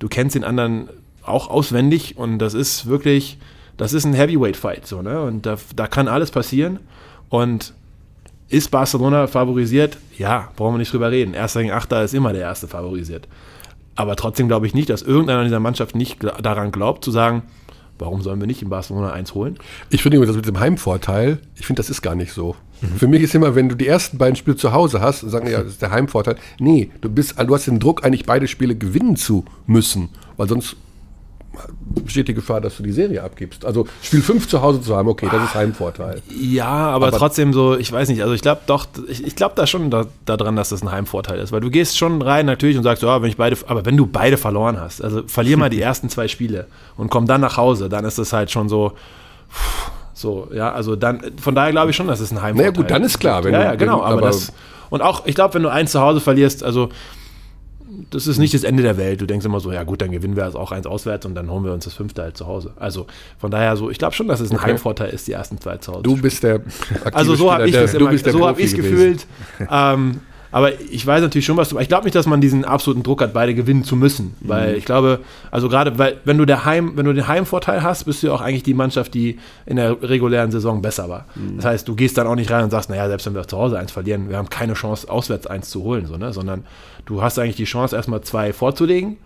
du 0.00 0.08
kennst 0.08 0.34
den 0.34 0.42
anderen 0.42 0.88
auch 1.22 1.48
auswendig 1.48 2.18
und 2.18 2.40
das 2.40 2.54
ist 2.54 2.86
wirklich, 2.86 3.38
das 3.76 3.92
ist 3.92 4.04
ein 4.04 4.14
Heavyweight-Fight. 4.14 4.88
So, 4.88 5.02
ne? 5.02 5.22
Und 5.22 5.46
da, 5.46 5.56
da 5.76 5.86
kann 5.86 6.08
alles 6.08 6.32
passieren. 6.32 6.80
Und 7.28 7.74
ist 8.48 8.70
Barcelona 8.70 9.26
favorisiert? 9.26 9.98
Ja, 10.16 10.50
brauchen 10.56 10.74
wir 10.74 10.78
nicht 10.78 10.92
drüber 10.92 11.10
reden. 11.10 11.34
Erster 11.34 11.60
gegen 11.60 11.72
Achter 11.72 12.02
ist 12.02 12.14
immer 12.14 12.32
der 12.32 12.42
Erste 12.42 12.68
favorisiert. 12.68 13.28
Aber 13.94 14.16
trotzdem 14.16 14.48
glaube 14.48 14.66
ich 14.66 14.74
nicht, 14.74 14.90
dass 14.90 15.02
irgendeiner 15.02 15.44
dieser 15.44 15.60
Mannschaft 15.60 15.94
nicht 15.94 16.18
daran 16.22 16.70
glaubt, 16.70 17.04
zu 17.04 17.10
sagen, 17.10 17.42
warum 17.98 18.22
sollen 18.22 18.40
wir 18.40 18.46
nicht 18.46 18.62
in 18.62 18.68
Barcelona 18.68 19.12
1 19.12 19.34
holen? 19.34 19.58
Ich 19.90 20.02
finde 20.02 20.24
das 20.24 20.36
mit 20.36 20.46
dem 20.46 20.60
Heimvorteil, 20.60 21.40
ich 21.56 21.66
finde, 21.66 21.80
das 21.80 21.90
ist 21.90 22.00
gar 22.00 22.14
nicht 22.14 22.32
so. 22.32 22.54
Mhm. 22.80 22.96
Für 22.96 23.08
mich 23.08 23.22
ist 23.22 23.34
immer, 23.34 23.54
wenn 23.54 23.68
du 23.68 23.74
die 23.74 23.88
ersten 23.88 24.18
beiden 24.18 24.36
Spiele 24.36 24.56
zu 24.56 24.72
Hause 24.72 25.00
hast, 25.00 25.20
sagen 25.20 25.50
ja, 25.50 25.62
das 25.62 25.72
ist 25.72 25.82
der 25.82 25.90
Heimvorteil. 25.90 26.36
Nee, 26.60 26.90
du 27.00 27.10
bist, 27.10 27.34
du 27.38 27.54
hast 27.54 27.66
den 27.66 27.80
Druck, 27.80 28.04
eigentlich 28.04 28.24
beide 28.24 28.46
Spiele 28.46 28.76
gewinnen 28.76 29.16
zu 29.16 29.44
müssen, 29.66 30.10
weil 30.36 30.48
sonst 30.48 30.76
besteht 31.88 32.28
die 32.28 32.34
Gefahr, 32.34 32.60
dass 32.60 32.76
du 32.76 32.82
die 32.82 32.92
Serie 32.92 33.22
abgibst. 33.22 33.64
Also 33.64 33.86
Spiel 34.02 34.22
5 34.22 34.48
zu 34.48 34.62
Hause 34.62 34.80
zu 34.80 34.96
haben, 34.96 35.08
okay, 35.08 35.28
das 35.30 35.42
ist 35.42 35.54
Heimvorteil. 35.54 36.22
Ja, 36.38 36.66
aber, 36.66 37.08
aber 37.08 37.16
trotzdem 37.16 37.52
so, 37.52 37.76
ich 37.76 37.90
weiß 37.90 38.08
nicht, 38.08 38.22
also 38.22 38.34
ich 38.34 38.42
glaube 38.42 38.62
doch, 38.66 38.86
ich, 39.08 39.26
ich 39.26 39.36
glaube 39.36 39.54
da 39.56 39.66
schon 39.66 39.90
daran, 39.90 40.08
da 40.24 40.36
dass 40.52 40.70
das 40.70 40.82
ein 40.82 40.90
Heimvorteil 40.90 41.38
ist, 41.38 41.52
weil 41.52 41.60
du 41.60 41.70
gehst 41.70 41.98
schon 41.98 42.22
rein 42.22 42.46
natürlich 42.46 42.76
und 42.76 42.82
sagst, 42.82 43.02
ja, 43.02 43.22
wenn 43.22 43.28
ich 43.28 43.36
beide, 43.36 43.56
aber 43.66 43.84
wenn 43.84 43.96
du 43.96 44.06
beide 44.06 44.36
verloren 44.36 44.80
hast, 44.80 45.02
also 45.02 45.22
verlier 45.26 45.56
mal 45.56 45.70
die 45.70 45.80
ersten 45.88 46.08
zwei 46.08 46.28
Spiele 46.28 46.66
und 46.96 47.10
komm 47.10 47.26
dann 47.26 47.40
nach 47.40 47.56
Hause, 47.56 47.88
dann 47.88 48.04
ist 48.04 48.18
das 48.18 48.32
halt 48.32 48.50
schon 48.50 48.68
so, 48.68 48.92
so, 50.14 50.48
ja, 50.52 50.72
also 50.72 50.96
dann, 50.96 51.20
von 51.40 51.54
daher 51.54 51.72
glaube 51.72 51.90
ich 51.90 51.96
schon, 51.96 52.08
dass 52.08 52.20
es 52.20 52.30
ein 52.30 52.42
Heimvorteil 52.42 52.70
ist. 52.70 52.76
Naja 52.76 52.82
gut, 52.82 52.90
dann 52.90 53.04
ist 53.04 53.18
klar. 53.18 53.44
Wenn 53.44 53.54
ja, 53.54 53.62
ja, 53.62 53.74
genau, 53.74 54.02
aber, 54.02 54.18
aber 54.18 54.20
das, 54.22 54.52
und 54.90 55.02
auch, 55.02 55.26
ich 55.26 55.34
glaube, 55.34 55.54
wenn 55.54 55.62
du 55.62 55.68
eins 55.68 55.92
zu 55.92 56.00
Hause 56.00 56.20
verlierst, 56.20 56.64
also 56.64 56.88
das 58.10 58.26
ist 58.26 58.38
nicht 58.38 58.54
das 58.54 58.64
Ende 58.64 58.82
der 58.82 58.96
Welt. 58.96 59.20
Du 59.20 59.26
denkst 59.26 59.44
immer 59.44 59.60
so, 59.60 59.72
ja 59.72 59.82
gut, 59.84 60.00
dann 60.00 60.10
gewinnen 60.10 60.36
wir 60.36 60.44
das 60.44 60.54
auch 60.54 60.72
eins 60.72 60.86
auswärts 60.86 61.26
und 61.26 61.34
dann 61.34 61.50
holen 61.50 61.64
wir 61.64 61.72
uns 61.72 61.84
das 61.84 61.94
fünfte 61.94 62.22
halt 62.22 62.36
zu 62.36 62.46
Hause. 62.46 62.72
Also 62.76 63.06
von 63.38 63.50
daher 63.50 63.76
so, 63.76 63.90
ich 63.90 63.98
glaube 63.98 64.14
schon, 64.14 64.28
dass 64.28 64.40
es 64.40 64.50
ein 64.50 64.56
okay. 64.56 64.70
Heimvorteil 64.70 65.10
ist, 65.10 65.28
die 65.28 65.32
ersten 65.32 65.60
zwei 65.60 65.78
zu 65.78 65.92
Hause. 65.92 66.02
Du 66.02 66.16
bist 66.16 66.42
der 66.42 66.60
Also 67.12 67.34
so 67.34 67.52
habe 67.52 67.68
ich 67.68 67.74
es 67.74 67.92
so 67.92 68.46
habe 68.46 68.60
ich 68.60 68.66
es 68.66 68.74
gefühlt. 68.74 69.26
ähm, 69.70 70.20
aber 70.50 70.80
ich 70.80 71.06
weiß 71.06 71.20
natürlich 71.20 71.44
schon, 71.44 71.56
was 71.56 71.68
du. 71.68 71.78
Ich 71.78 71.88
glaube 71.88 72.04
nicht, 72.04 72.14
dass 72.14 72.26
man 72.26 72.40
diesen 72.40 72.64
absoluten 72.64 73.02
Druck 73.02 73.20
hat, 73.20 73.32
beide 73.32 73.54
gewinnen 73.54 73.84
zu 73.84 73.96
müssen. 73.96 74.34
Weil 74.40 74.72
mhm. 74.72 74.78
ich 74.78 74.84
glaube, 74.84 75.20
also 75.50 75.68
gerade, 75.68 75.98
weil, 75.98 76.18
wenn 76.24 76.38
du 76.38 76.46
der 76.46 76.64
Heim, 76.64 76.92
wenn 76.96 77.04
du 77.04 77.12
den 77.12 77.28
Heimvorteil 77.28 77.82
hast, 77.82 78.04
bist 78.04 78.22
du 78.22 78.28
ja 78.28 78.32
auch 78.32 78.40
eigentlich 78.40 78.62
die 78.62 78.74
Mannschaft, 78.74 79.12
die 79.14 79.38
in 79.66 79.76
der 79.76 80.02
regulären 80.02 80.50
Saison 80.50 80.80
besser 80.80 81.08
war. 81.08 81.26
Mhm. 81.34 81.56
Das 81.56 81.66
heißt, 81.66 81.88
du 81.88 81.94
gehst 81.94 82.16
dann 82.16 82.26
auch 82.26 82.34
nicht 82.34 82.50
rein 82.50 82.64
und 82.64 82.70
sagst, 82.70 82.88
naja, 82.88 83.08
selbst 83.08 83.26
wenn 83.26 83.34
wir 83.34 83.46
zu 83.46 83.58
Hause 83.58 83.78
eins 83.78 83.92
verlieren, 83.92 84.30
wir 84.30 84.38
haben 84.38 84.48
keine 84.48 84.72
Chance, 84.72 85.10
auswärts 85.10 85.46
eins 85.46 85.68
zu 85.68 85.82
holen, 85.82 86.06
so, 86.06 86.16
ne? 86.16 86.32
Sondern 86.32 86.64
du 87.08 87.22
hast 87.22 87.38
eigentlich 87.38 87.56
die 87.56 87.64
Chance, 87.64 87.96
erstmal 87.96 88.20
zwei 88.20 88.52
vorzulegen. 88.52 89.16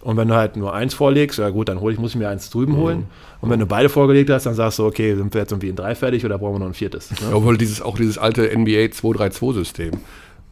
Und 0.00 0.16
wenn 0.16 0.28
du 0.28 0.34
halt 0.34 0.56
nur 0.56 0.72
eins 0.72 0.94
vorlegst, 0.94 1.40
ja 1.40 1.48
gut, 1.50 1.68
dann 1.68 1.80
hol 1.80 1.92
ich, 1.92 1.98
muss 1.98 2.12
ich 2.12 2.16
mir 2.16 2.28
eins 2.28 2.48
drüben 2.50 2.74
mhm. 2.74 2.76
holen. 2.76 3.06
Und 3.40 3.50
wenn 3.50 3.58
du 3.58 3.66
beide 3.66 3.88
vorgelegt 3.88 4.30
hast, 4.30 4.46
dann 4.46 4.54
sagst 4.54 4.78
du, 4.78 4.86
okay, 4.86 5.16
sind 5.16 5.34
wir 5.34 5.40
jetzt 5.40 5.50
irgendwie 5.50 5.68
in 5.68 5.74
drei 5.74 5.96
fertig 5.96 6.24
oder 6.24 6.38
brauchen 6.38 6.54
wir 6.54 6.58
noch 6.60 6.66
ein 6.66 6.74
viertes? 6.74 7.10
Ne? 7.10 7.34
Obwohl 7.34 7.58
dieses, 7.58 7.82
auch 7.82 7.96
dieses 7.96 8.16
alte 8.16 8.42
NBA 8.42 8.92
2-3-2-System 8.92 9.92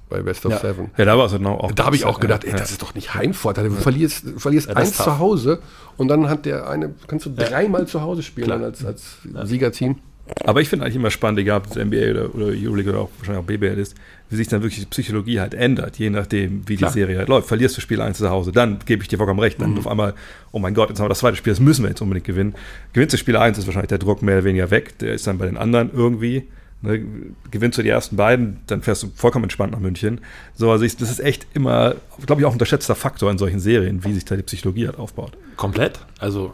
bei 0.08 0.22
Best 0.22 0.44
of 0.46 0.52
ja. 0.52 0.58
Seven. 0.58 0.90
Ja, 0.96 1.04
da 1.04 1.16
war 1.16 1.26
es 1.26 1.32
halt 1.32 1.46
auch. 1.46 1.70
Da 1.70 1.84
habe 1.84 1.94
ich 1.94 2.04
auch 2.04 2.18
gedacht, 2.18 2.44
ey, 2.44 2.52
das 2.52 2.72
ist 2.72 2.82
doch 2.82 2.94
nicht 2.96 3.14
Heimvorteil. 3.14 3.68
Du 3.68 3.74
verlierst, 3.76 4.24
verlierst 4.38 4.68
ja, 4.68 4.74
eins 4.74 4.96
zu 4.96 5.18
Hause 5.20 5.60
und 5.96 6.08
dann 6.08 6.28
hat 6.28 6.46
der 6.46 6.68
eine, 6.68 6.92
kannst 7.06 7.26
du 7.26 7.30
dreimal 7.30 7.86
zu 7.86 8.02
Hause 8.02 8.24
spielen 8.24 8.50
als, 8.50 8.84
als 8.84 9.18
Siegerteam. 9.44 9.96
Aber 10.44 10.60
ich 10.60 10.68
finde 10.68 10.84
eigentlich 10.84 10.96
immer 10.96 11.10
spannend, 11.10 11.40
egal 11.40 11.58
ob 11.58 11.66
es 11.66 11.76
NBA 11.76 12.10
oder, 12.10 12.34
oder 12.34 12.46
Euroleague 12.46 12.90
oder 12.90 13.00
auch 13.00 13.10
wahrscheinlich 13.18 13.42
auch 13.42 13.46
BBL 13.46 13.78
ist, 13.78 13.94
wie 14.30 14.36
sich 14.36 14.48
dann 14.48 14.62
wirklich 14.62 14.80
die 14.80 14.86
Psychologie 14.86 15.38
halt 15.38 15.52
ändert, 15.52 15.98
je 15.98 16.08
nachdem, 16.08 16.66
wie 16.66 16.76
Klar. 16.76 16.90
die 16.90 16.98
Serie 16.98 17.18
halt 17.18 17.28
läuft. 17.28 17.46
Verlierst 17.46 17.76
du 17.76 17.82
Spiel 17.82 18.00
1 18.00 18.18
zu 18.18 18.30
Hause, 18.30 18.50
dann 18.50 18.78
gebe 18.86 19.02
ich 19.02 19.08
dir 19.08 19.18
vollkommen 19.18 19.40
recht. 19.40 19.60
Dann 19.60 19.72
mhm. 19.72 19.78
auf 19.78 19.86
einmal, 19.86 20.14
oh 20.52 20.58
mein 20.58 20.72
Gott, 20.72 20.88
jetzt 20.88 20.98
haben 20.98 21.04
wir 21.04 21.10
das 21.10 21.18
zweite 21.18 21.36
Spiel, 21.36 21.52
das 21.52 21.60
müssen 21.60 21.82
wir 21.82 21.90
jetzt 21.90 22.00
unbedingt 22.00 22.26
gewinnen. 22.26 22.54
Gewinnst 22.94 23.12
du 23.12 23.18
Spiel 23.18 23.36
1, 23.36 23.58
ist 23.58 23.66
wahrscheinlich 23.66 23.90
der 23.90 23.98
Druck 23.98 24.22
mehr 24.22 24.36
oder 24.36 24.44
weniger 24.44 24.70
weg. 24.70 24.98
Der 24.98 25.12
ist 25.12 25.26
dann 25.26 25.36
bei 25.38 25.46
den 25.46 25.58
anderen 25.58 25.90
irgendwie. 25.92 26.44
Ne, 26.80 27.02
gewinnst 27.50 27.78
du 27.78 27.82
die 27.82 27.88
ersten 27.88 28.16
beiden, 28.16 28.58
dann 28.66 28.82
fährst 28.82 29.02
du 29.02 29.10
vollkommen 29.14 29.44
entspannt 29.44 29.72
nach 29.72 29.80
München. 29.80 30.20
So, 30.54 30.70
also 30.70 30.84
ich, 30.84 30.94
das 30.98 31.10
ist 31.10 31.18
echt 31.20 31.46
immer, 31.54 31.94
glaube 32.26 32.42
ich, 32.42 32.46
auch 32.46 32.50
ein 32.50 32.54
unterschätzter 32.54 32.94
Faktor 32.94 33.30
in 33.30 33.38
solchen 33.38 33.58
Serien, 33.58 34.04
wie 34.04 34.12
sich 34.12 34.26
da 34.26 34.36
die 34.36 34.42
Psychologie 34.42 34.86
halt 34.86 34.98
aufbaut. 34.98 35.32
Komplett. 35.56 36.00
Also 36.18 36.52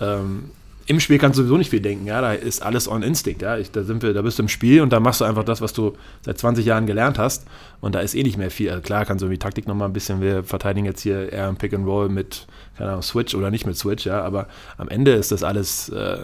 ähm, 0.00 0.50
im 0.86 1.00
Spiel 1.00 1.18
kannst 1.18 1.38
du 1.38 1.42
sowieso 1.42 1.56
nicht 1.56 1.70
viel 1.70 1.80
denken, 1.80 2.06
ja, 2.06 2.20
da 2.20 2.32
ist 2.32 2.62
alles 2.62 2.88
on 2.88 3.02
Instinct, 3.02 3.42
ja, 3.42 3.58
ich, 3.58 3.72
da 3.72 3.82
sind 3.82 4.02
wir, 4.02 4.14
da 4.14 4.22
bist 4.22 4.38
du 4.38 4.44
im 4.44 4.48
Spiel 4.48 4.82
und 4.82 4.92
da 4.92 5.00
machst 5.00 5.20
du 5.20 5.24
einfach 5.24 5.44
das, 5.44 5.60
was 5.60 5.72
du 5.72 5.96
seit 6.22 6.38
20 6.38 6.64
Jahren 6.64 6.86
gelernt 6.86 7.18
hast 7.18 7.46
und 7.80 7.94
da 7.94 8.00
ist 8.00 8.14
eh 8.14 8.22
nicht 8.22 8.38
mehr 8.38 8.50
viel, 8.50 8.70
also 8.70 8.82
klar 8.82 9.04
kannst 9.04 9.22
du 9.22 9.26
irgendwie 9.26 9.38
Taktik 9.38 9.66
nochmal 9.66 9.88
ein 9.88 9.92
bisschen, 9.92 10.20
wir 10.20 10.44
verteidigen 10.44 10.86
jetzt 10.86 11.02
hier 11.02 11.32
eher 11.32 11.48
im 11.48 11.56
Pick 11.56 11.74
and 11.74 11.86
Roll 11.86 12.08
mit, 12.08 12.46
keine 12.78 12.90
Ahnung, 12.90 13.02
Switch 13.02 13.34
oder 13.34 13.50
nicht 13.50 13.66
mit 13.66 13.76
Switch, 13.76 14.06
ja, 14.06 14.22
aber 14.22 14.46
am 14.78 14.88
Ende 14.88 15.12
ist 15.12 15.32
das 15.32 15.42
alles, 15.42 15.88
äh, 15.88 16.18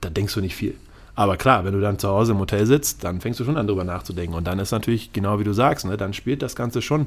da 0.00 0.10
denkst 0.10 0.34
du 0.34 0.40
nicht 0.40 0.54
viel. 0.54 0.74
Aber 1.14 1.36
klar, 1.36 1.64
wenn 1.64 1.74
du 1.74 1.80
dann 1.80 1.98
zu 1.98 2.08
Hause 2.08 2.32
im 2.32 2.38
Hotel 2.38 2.64
sitzt, 2.66 3.04
dann 3.04 3.20
fängst 3.20 3.38
du 3.38 3.44
schon 3.44 3.58
an, 3.58 3.66
drüber 3.66 3.84
nachzudenken. 3.84 4.34
Und 4.34 4.46
dann 4.46 4.58
ist 4.58 4.72
natürlich 4.72 5.12
genau 5.12 5.38
wie 5.38 5.44
du 5.44 5.52
sagst, 5.52 5.84
ne, 5.84 5.96
dann 5.98 6.14
spielt 6.14 6.40
das 6.40 6.56
Ganze 6.56 6.80
schon, 6.80 7.06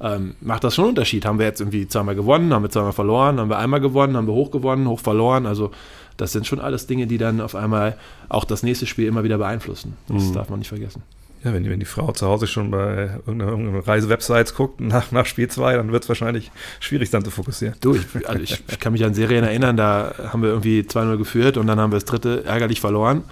ähm, 0.00 0.36
macht 0.40 0.62
das 0.62 0.76
schon 0.76 0.84
einen 0.84 0.90
Unterschied. 0.90 1.24
Haben 1.24 1.40
wir 1.40 1.46
jetzt 1.46 1.60
irgendwie 1.60 1.88
zweimal 1.88 2.14
gewonnen, 2.14 2.54
haben 2.54 2.62
wir 2.62 2.70
zweimal 2.70 2.92
verloren, 2.92 3.40
haben 3.40 3.50
wir 3.50 3.58
einmal 3.58 3.80
gewonnen, 3.80 4.16
haben 4.16 4.28
wir 4.28 4.34
hoch 4.34 4.52
gewonnen, 4.52 4.88
hoch 4.88 5.00
verloren. 5.00 5.46
Also 5.46 5.72
das 6.16 6.32
sind 6.32 6.46
schon 6.46 6.60
alles 6.60 6.86
Dinge, 6.86 7.06
die 7.06 7.18
dann 7.18 7.40
auf 7.40 7.54
einmal 7.54 7.96
auch 8.28 8.44
das 8.44 8.62
nächste 8.62 8.86
Spiel 8.86 9.06
immer 9.06 9.24
wieder 9.24 9.38
beeinflussen. 9.38 9.96
Das 10.08 10.24
mhm. 10.24 10.34
darf 10.34 10.48
man 10.48 10.58
nicht 10.58 10.68
vergessen. 10.68 11.02
Ja, 11.42 11.54
wenn 11.54 11.64
die, 11.64 11.70
wenn 11.70 11.80
die 11.80 11.86
Frau 11.86 12.12
zu 12.12 12.26
Hause 12.26 12.46
schon 12.46 12.70
bei 12.70 13.18
irgendeiner 13.26 13.86
Reisewebsites 13.86 14.54
guckt 14.54 14.80
nach, 14.80 15.10
nach 15.10 15.24
Spiel 15.24 15.48
2, 15.48 15.76
dann 15.76 15.90
wird 15.90 16.02
es 16.02 16.08
wahrscheinlich 16.08 16.50
schwierig, 16.80 17.08
dann 17.08 17.24
zu 17.24 17.30
fokussieren. 17.30 17.76
Du, 17.80 17.94
ich, 17.94 18.28
also 18.28 18.42
ich, 18.42 18.62
ich, 18.68 18.78
kann 18.78 18.92
mich 18.92 19.04
an 19.04 19.14
Serien 19.14 19.44
erinnern, 19.44 19.76
da 19.76 20.12
haben 20.32 20.42
wir 20.42 20.50
irgendwie 20.50 20.80
2-0 20.80 21.16
geführt 21.16 21.56
und 21.56 21.66
dann 21.66 21.80
haben 21.80 21.92
wir 21.92 21.96
das 21.96 22.04
dritte 22.04 22.44
ärgerlich 22.44 22.82
verloren. 22.82 23.22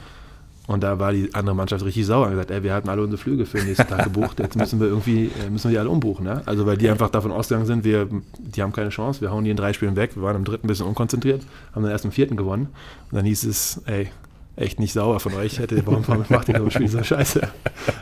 Und 0.69 0.83
da 0.83 0.99
war 0.99 1.13
die 1.13 1.35
andere 1.35 1.57
Mannschaft 1.57 1.83
richtig 1.83 2.05
sauer 2.05 2.27
und 2.27 2.33
gesagt, 2.33 2.51
ey, 2.51 2.63
wir 2.63 2.75
hatten 2.75 2.91
alle 2.91 3.03
unsere 3.03 3.17
Flüge 3.17 3.47
für 3.47 3.57
den 3.57 3.69
nächsten 3.69 3.89
Tag 3.89 4.05
gebucht, 4.05 4.39
jetzt 4.39 4.55
müssen 4.55 4.79
wir 4.79 4.87
irgendwie, 4.87 5.31
äh, 5.43 5.49
müssen 5.49 5.71
wir 5.71 5.73
die 5.73 5.79
alle 5.79 5.89
umbuchen. 5.89 6.27
Ne? 6.27 6.43
Also 6.45 6.67
weil 6.67 6.77
die 6.77 6.91
einfach 6.91 7.09
davon 7.09 7.33
ausgegangen 7.33 7.65
sind, 7.65 7.85
wir, 7.85 8.07
die 8.39 8.63
haben 8.63 8.75
keine 8.75 8.91
Chance, 8.91 9.23
wir 9.23 9.31
hauen 9.31 9.45
die 9.45 9.51
in 9.51 9.57
drei 9.57 9.73
Spielen 9.73 9.97
weg. 9.97 10.15
Wir 10.15 10.23
waren 10.23 10.37
im 10.37 10.45
dritten 10.45 10.67
ein 10.67 10.69
bisschen 10.69 10.87
unkonzentriert, 10.87 11.41
haben 11.75 11.83
dann 11.85 11.91
erst 11.91 12.05
im 12.05 12.13
vierten 12.13 12.37
gewonnen. 12.37 12.69
Und 13.11 13.17
dann 13.17 13.25
hieß 13.25 13.45
es, 13.45 13.81
ey, 13.87 14.11
echt 14.57 14.79
nicht 14.79 14.93
sauer 14.93 15.21
von 15.21 15.33
euch 15.35 15.59
hätte. 15.59 15.83
Warum 15.87 16.05
macht 16.29 16.51
ihr 16.51 16.59
so 16.59 16.65
ein 16.65 16.71
Spiel 16.71 16.89
so 16.89 17.03
scheiße? 17.03 17.49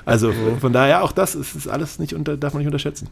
Also 0.05 0.33
von 0.61 0.73
daher, 0.73 1.05
auch 1.05 1.13
das 1.13 1.37
ist, 1.37 1.55
ist 1.55 1.69
alles 1.69 2.01
nicht 2.01 2.15
unter, 2.15 2.37
darf 2.37 2.53
man 2.53 2.63
nicht 2.63 2.69
unterschätzen. 2.69 3.09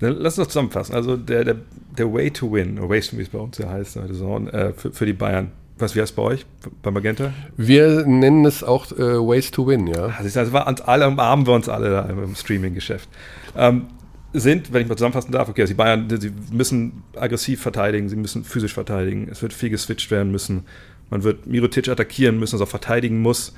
Dann 0.00 0.16
lass 0.18 0.36
uns 0.36 0.48
zusammenfassen. 0.48 0.96
Also 0.96 1.16
der, 1.16 1.44
der, 1.44 1.56
der 1.96 2.12
Way 2.12 2.32
to 2.32 2.50
Win, 2.50 2.76
Ways 2.88 3.06
to 3.06 3.12
Win, 3.12 3.18
wie 3.20 3.22
es 3.22 3.28
bei 3.28 3.38
uns 3.38 3.58
ja 3.58 3.68
heißt, 3.68 3.96
äh, 3.98 4.72
für, 4.72 4.92
für 4.92 5.06
die 5.06 5.12
Bayern. 5.12 5.52
Was 5.78 5.94
wäre 5.94 6.04
es 6.04 6.12
bei 6.12 6.22
euch, 6.22 6.46
bei 6.82 6.90
Magenta? 6.90 7.32
Wir 7.56 8.06
nennen 8.06 8.46
es 8.46 8.64
auch 8.64 8.90
äh, 8.92 8.96
Ways 8.96 9.50
to 9.50 9.66
Win, 9.66 9.86
ja. 9.86 10.06
Also, 10.18 10.38
also 10.38 10.52
war, 10.52 10.66
alle 10.88 11.06
umarmen 11.06 11.46
wir 11.46 11.52
uns 11.52 11.68
alle 11.68 11.90
da 11.90 12.02
im 12.08 12.34
Streaming-Geschäft. 12.34 13.08
Ähm, 13.54 13.88
sind, 14.32 14.72
wenn 14.72 14.82
ich 14.82 14.88
mal 14.88 14.96
zusammenfassen 14.96 15.32
darf, 15.32 15.48
okay, 15.48 15.62
also 15.62 15.72
die 15.72 15.76
Bayern, 15.76 16.08
sie 16.20 16.32
müssen 16.50 17.02
aggressiv 17.14 17.60
verteidigen, 17.60 18.08
sie 18.08 18.16
müssen 18.16 18.44
physisch 18.44 18.74
verteidigen, 18.74 19.28
es 19.30 19.42
wird 19.42 19.52
viel 19.52 19.70
geswitcht 19.70 20.10
werden 20.10 20.30
müssen, 20.30 20.64
man 21.10 21.22
wird 21.22 21.46
Mirotic 21.46 21.88
attackieren 21.88 22.38
müssen, 22.38 22.56
also 22.56 22.64
auch 22.64 22.68
verteidigen 22.68 23.20
muss 23.20 23.54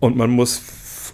und 0.00 0.16
man 0.16 0.30
muss 0.30 0.62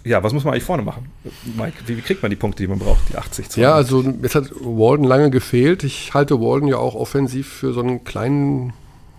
ja, 0.05 0.21
was 0.21 0.33
muss 0.33 0.43
man 0.43 0.53
eigentlich 0.53 0.65
vorne 0.65 0.83
machen? 0.83 1.09
Mike, 1.55 1.77
wie, 1.85 1.95
wie, 1.95 2.01
kriegt 2.01 2.21
man 2.21 2.29
die 2.29 2.35
Punkte, 2.35 2.61
die 2.63 2.67
man 2.67 2.79
braucht, 2.79 3.09
die 3.09 3.15
80? 3.15 3.45
20? 3.45 3.61
Ja, 3.61 3.73
also 3.73 4.01
jetzt 4.21 4.35
hat 4.35 4.51
Walden 4.59 5.05
lange 5.05 5.29
gefehlt. 5.29 5.83
Ich 5.85 6.13
halte 6.13 6.41
Walden 6.41 6.67
ja 6.67 6.77
auch 6.77 6.95
offensiv 6.95 7.47
für 7.47 7.71
so 7.71 7.79
einen 7.79 8.03
kleinen 8.03 8.73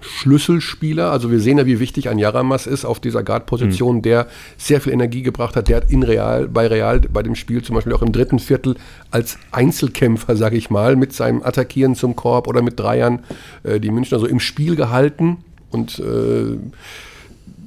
Schlüsselspieler. 0.04 1.10
Also 1.10 1.30
wir 1.30 1.40
sehen 1.40 1.58
ja, 1.58 1.66
wie 1.66 1.80
wichtig 1.80 2.08
ein 2.08 2.18
Jaramas 2.18 2.66
ist 2.66 2.84
auf 2.84 3.00
dieser 3.00 3.22
Guard-Position, 3.22 3.96
mhm. 3.96 4.02
der 4.02 4.26
sehr 4.56 4.80
viel 4.80 4.92
Energie 4.92 5.22
gebracht 5.22 5.56
hat. 5.56 5.68
Der 5.68 5.78
hat 5.78 5.90
in 5.90 6.02
Real, 6.02 6.48
bei 6.48 6.66
Real, 6.66 7.00
bei 7.00 7.22
dem 7.22 7.34
Spiel 7.34 7.62
zum 7.62 7.74
Beispiel 7.74 7.92
auch 7.92 8.02
im 8.02 8.12
dritten 8.12 8.38
Viertel 8.38 8.76
als 9.10 9.38
Einzelkämpfer, 9.50 10.36
sage 10.36 10.56
ich 10.56 10.70
mal, 10.70 10.96
mit 10.96 11.12
seinem 11.12 11.42
Attackieren 11.42 11.94
zum 11.94 12.16
Korb 12.16 12.46
oder 12.46 12.62
mit 12.62 12.78
Dreiern 12.78 13.24
äh, 13.62 13.80
die 13.80 13.90
Münchner 13.90 14.18
so 14.18 14.26
im 14.26 14.40
Spiel 14.40 14.76
gehalten. 14.76 15.38
Und 15.70 15.98
äh, 15.98 16.58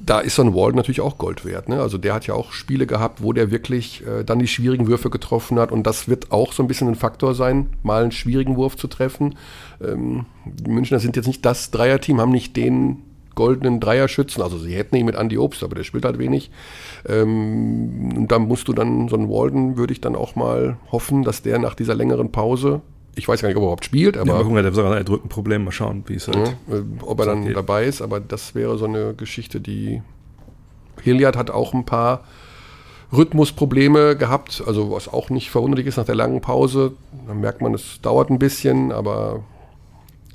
da 0.08 0.20
ist 0.20 0.36
so 0.36 0.42
ein 0.42 0.54
Walden 0.54 0.76
natürlich 0.76 1.02
auch 1.02 1.18
Gold 1.18 1.44
wert. 1.44 1.68
Ne? 1.68 1.80
Also 1.82 1.98
der 1.98 2.14
hat 2.14 2.26
ja 2.26 2.32
auch 2.32 2.52
Spiele 2.52 2.86
gehabt, 2.86 3.22
wo 3.22 3.34
der 3.34 3.50
wirklich 3.50 4.06
äh, 4.06 4.24
dann 4.24 4.38
die 4.38 4.48
schwierigen 4.48 4.88
Würfe 4.88 5.10
getroffen 5.10 5.58
hat. 5.58 5.70
Und 5.70 5.86
das 5.86 6.08
wird 6.08 6.32
auch 6.32 6.54
so 6.54 6.62
ein 6.62 6.66
bisschen 6.66 6.88
ein 6.88 6.94
Faktor 6.94 7.34
sein, 7.34 7.68
mal 7.82 8.02
einen 8.02 8.12
schwierigen 8.12 8.56
Wurf 8.56 8.76
zu 8.76 8.88
treffen. 8.88 9.36
Ähm, 9.84 10.24
die 10.46 10.70
Münchner 10.70 10.98
sind 10.98 11.16
jetzt 11.16 11.26
nicht 11.26 11.44
das 11.44 11.70
Dreierteam, 11.70 12.22
haben 12.22 12.32
nicht 12.32 12.56
den 12.56 13.02
goldenen 13.34 13.80
Dreierschützen. 13.80 14.42
Also 14.42 14.56
sie 14.56 14.74
hätten 14.74 14.96
ihn 14.96 15.04
mit 15.04 15.14
Andy 15.14 15.36
Obst, 15.36 15.62
aber 15.62 15.74
der 15.74 15.84
spielt 15.84 16.06
halt 16.06 16.18
wenig. 16.18 16.50
Ähm, 17.06 18.14
und 18.16 18.32
da 18.32 18.38
musst 18.38 18.66
du 18.68 18.72
dann, 18.72 19.08
so 19.08 19.16
einen 19.16 19.28
Walden 19.28 19.76
würde 19.76 19.92
ich 19.92 20.00
dann 20.00 20.16
auch 20.16 20.34
mal 20.36 20.78
hoffen, 20.90 21.22
dass 21.22 21.42
der 21.42 21.58
nach 21.58 21.74
dieser 21.74 21.94
längeren 21.94 22.32
Pause 22.32 22.80
ich 23.18 23.26
weiß 23.26 23.42
gar 23.42 23.48
nicht, 23.48 23.56
ob 23.56 23.62
er 23.62 23.66
überhaupt 23.66 23.84
spielt, 23.84 24.16
aber. 24.16 24.38
Ja, 24.38 24.44
Hunger, 24.44 24.62
der 24.62 24.72
sogar 24.72 24.94
ein 24.94 25.04
Drückenproblem, 25.04 25.64
mal 25.64 25.72
schauen, 25.72 26.04
wie 26.06 26.14
es 26.14 26.28
halt. 26.28 26.54
Ja, 26.68 26.76
äh, 26.76 26.82
ob 27.02 27.18
er 27.20 27.26
dann 27.26 27.44
geht. 27.44 27.56
dabei 27.56 27.84
ist, 27.84 28.00
aber 28.00 28.20
das 28.20 28.54
wäre 28.54 28.78
so 28.78 28.86
eine 28.86 29.14
Geschichte, 29.14 29.60
die. 29.60 30.02
Hilliard 31.02 31.36
hat 31.36 31.50
auch 31.50 31.74
ein 31.74 31.84
paar 31.84 32.24
Rhythmusprobleme 33.12 34.16
gehabt, 34.16 34.62
also 34.66 34.90
was 34.90 35.08
auch 35.08 35.30
nicht 35.30 35.50
verwunderlich 35.50 35.86
ist 35.86 35.96
nach 35.96 36.04
der 36.04 36.16
langen 36.16 36.40
Pause. 36.40 36.92
Dann 37.26 37.40
merkt 37.40 37.62
man, 37.62 37.72
es 37.74 38.00
dauert 38.02 38.30
ein 38.30 38.38
bisschen, 38.38 38.90
aber 38.90 39.44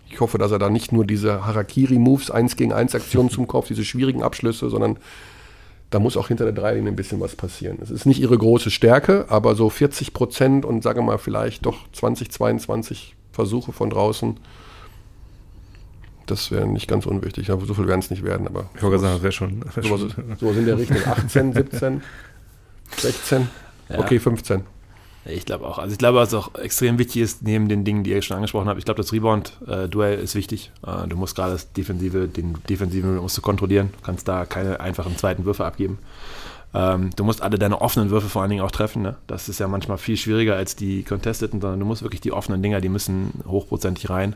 ich 0.09 0.19
hoffe, 0.21 0.37
dass 0.37 0.51
er 0.51 0.59
da 0.59 0.69
nicht 0.69 0.91
nur 0.91 1.05
diese 1.05 1.45
Harakiri-Moves, 1.45 2.31
1 2.31 2.55
gegen 2.55 2.71
1 2.71 2.95
Aktionen 2.95 3.29
zum 3.29 3.47
Kopf, 3.47 3.67
diese 3.67 3.83
schwierigen 3.83 4.23
Abschlüsse, 4.23 4.69
sondern 4.69 4.97
da 5.93 5.99
muss 5.99 6.17
auch 6.17 6.27
hinter 6.27 6.45
der 6.45 6.53
Dreilinie 6.53 6.91
ein 6.91 6.95
bisschen 6.95 7.19
was 7.19 7.35
passieren. 7.35 7.77
Es 7.81 7.91
ist 7.91 8.05
nicht 8.07 8.19
ihre 8.19 8.35
große 8.35 8.71
Stärke, 8.71 9.25
aber 9.29 9.53
so 9.53 9.69
40 9.69 10.11
Prozent 10.11 10.65
und 10.65 10.81
sage 10.81 11.03
mal 11.03 11.19
vielleicht 11.19 11.67
doch 11.67 11.77
20, 11.93 12.31
22 12.31 13.15
Versuche 13.31 13.71
von 13.73 13.91
draußen, 13.91 14.39
das 16.25 16.49
wäre 16.49 16.65
nicht 16.65 16.87
ganz 16.87 17.05
unwichtig. 17.05 17.51
Aber 17.51 17.65
so 17.65 17.75
viel 17.75 17.87
werden 17.87 17.99
es 17.99 18.09
nicht 18.09 18.23
werden. 18.23 18.47
Aber 18.47 18.71
ich 18.75 18.81
wollte 18.81 18.97
sagen, 18.97 19.13
das 19.13 19.21
wäre 19.23 19.31
schon. 19.31 19.63
Wär 19.75 19.83
sowas, 19.83 20.15
sowas 20.39 20.57
in 20.57 20.65
der 20.65 20.79
Richtung 20.79 20.97
18, 21.05 21.53
17, 21.53 22.01
16, 22.97 23.47
ja. 23.89 23.99
okay, 23.99 24.19
15. 24.19 24.63
Ich 25.25 25.45
glaube 25.45 25.65
auch. 25.65 25.77
Also 25.79 25.93
ich 25.93 25.97
glaube, 25.97 26.17
was 26.17 26.33
auch 26.33 26.53
extrem 26.55 26.99
wichtig 26.99 27.21
ist, 27.21 27.43
neben 27.43 27.69
den 27.69 27.85
Dingen, 27.85 28.03
die 28.03 28.11
ihr 28.11 28.21
schon 28.21 28.35
angesprochen 28.35 28.67
habt, 28.67 28.77
ich 28.77 28.85
glaube, 28.85 29.01
das 29.01 29.13
Rebound-Duell 29.13 30.19
ist 30.19 30.35
wichtig. 30.35 30.71
Äh, 30.85 31.07
du 31.07 31.15
musst 31.15 31.35
gerade 31.35 31.53
das 31.53 31.71
Defensive, 31.71 32.27
den 32.27 32.55
Defensiven 32.69 33.15
musst 33.17 33.37
du 33.37 33.41
kontrollieren. 33.41 33.89
Du 33.97 34.05
kannst 34.05 34.27
da 34.27 34.45
keine 34.45 34.79
einfachen 34.79 35.17
zweiten 35.17 35.45
Würfe 35.45 35.65
abgeben. 35.65 35.99
Ähm, 36.73 37.11
du 37.15 37.23
musst 37.23 37.41
alle 37.41 37.57
deine 37.57 37.79
offenen 37.81 38.09
Würfe 38.09 38.27
vor 38.27 38.41
allen 38.41 38.51
Dingen 38.51 38.63
auch 38.63 38.71
treffen. 38.71 39.01
Ne? 39.01 39.15
Das 39.27 39.47
ist 39.47 39.59
ja 39.59 39.67
manchmal 39.67 39.97
viel 39.97 40.17
schwieriger 40.17 40.55
als 40.55 40.75
die 40.75 41.03
Contesteten, 41.03 41.61
sondern 41.61 41.79
du 41.79 41.85
musst 41.85 42.01
wirklich 42.01 42.21
die 42.21 42.33
offenen 42.33 42.61
Dinger, 42.61 42.81
die 42.81 42.89
müssen 42.89 43.43
hochprozentig 43.47 44.09
rein. 44.09 44.35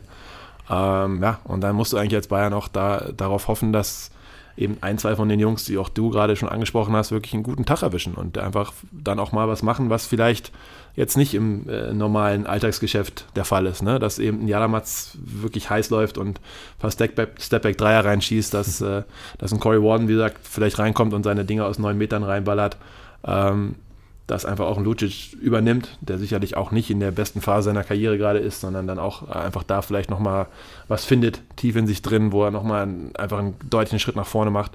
Ähm, 0.70 1.22
ja, 1.22 1.40
und 1.44 1.60
dann 1.60 1.76
musst 1.76 1.92
du 1.92 1.96
eigentlich 1.96 2.14
als 2.14 2.28
Bayern 2.28 2.54
auch 2.54 2.68
da, 2.68 3.10
darauf 3.16 3.48
hoffen, 3.48 3.72
dass 3.72 4.10
eben 4.58 4.78
ein, 4.80 4.98
zwei 4.98 5.16
von 5.16 5.28
den 5.28 5.40
Jungs, 5.40 5.64
die 5.64 5.78
auch 5.78 5.88
du 5.88 6.10
gerade 6.10 6.36
schon 6.36 6.48
angesprochen 6.48 6.94
hast, 6.94 7.12
wirklich 7.12 7.34
einen 7.34 7.44
guten 7.44 7.64
Tag 7.64 7.82
erwischen 7.82 8.14
und 8.14 8.36
einfach 8.38 8.72
dann 8.90 9.20
auch 9.20 9.32
mal 9.32 9.48
was 9.48 9.62
machen, 9.62 9.88
was 9.88 10.06
vielleicht 10.06 10.52
jetzt 10.96 11.16
nicht 11.16 11.34
im 11.34 11.68
äh, 11.68 11.92
normalen 11.92 12.44
Alltagsgeschäft 12.46 13.26
der 13.36 13.44
Fall 13.44 13.66
ist. 13.66 13.82
Ne? 13.82 14.00
Dass 14.00 14.18
eben 14.18 14.42
ein 14.42 14.48
Jalamatz 14.48 15.16
wirklich 15.22 15.70
heiß 15.70 15.90
läuft 15.90 16.18
und 16.18 16.40
fast 16.78 17.00
Stepback, 17.00 17.78
Dreier 17.78 18.04
reinschießt, 18.04 18.52
dass, 18.52 18.80
äh, 18.80 19.04
dass 19.38 19.52
ein 19.52 19.60
Corey 19.60 19.80
Warden, 19.80 20.08
wie 20.08 20.14
gesagt, 20.14 20.38
vielleicht 20.42 20.80
reinkommt 20.80 21.14
und 21.14 21.22
seine 21.22 21.44
Dinge 21.44 21.64
aus 21.64 21.78
neun 21.78 21.96
Metern 21.96 22.24
reinballert. 22.24 22.76
Ähm, 23.24 23.76
dass 24.28 24.44
einfach 24.44 24.66
auch 24.66 24.76
ein 24.76 24.84
Lucic 24.84 25.32
übernimmt, 25.40 25.96
der 26.02 26.18
sicherlich 26.18 26.54
auch 26.56 26.70
nicht 26.70 26.90
in 26.90 27.00
der 27.00 27.10
besten 27.10 27.40
Phase 27.40 27.64
seiner 27.70 27.82
Karriere 27.82 28.18
gerade 28.18 28.38
ist, 28.38 28.60
sondern 28.60 28.86
dann 28.86 28.98
auch 28.98 29.26
einfach 29.26 29.62
da 29.62 29.80
vielleicht 29.80 30.10
nochmal 30.10 30.46
was 30.86 31.06
findet, 31.06 31.40
tief 31.56 31.76
in 31.76 31.86
sich 31.86 32.02
drin, 32.02 32.30
wo 32.30 32.44
er 32.44 32.50
nochmal 32.50 32.86
einfach 33.14 33.38
einen 33.38 33.56
deutlichen 33.70 33.98
Schritt 33.98 34.16
nach 34.16 34.26
vorne 34.26 34.50
macht. 34.50 34.72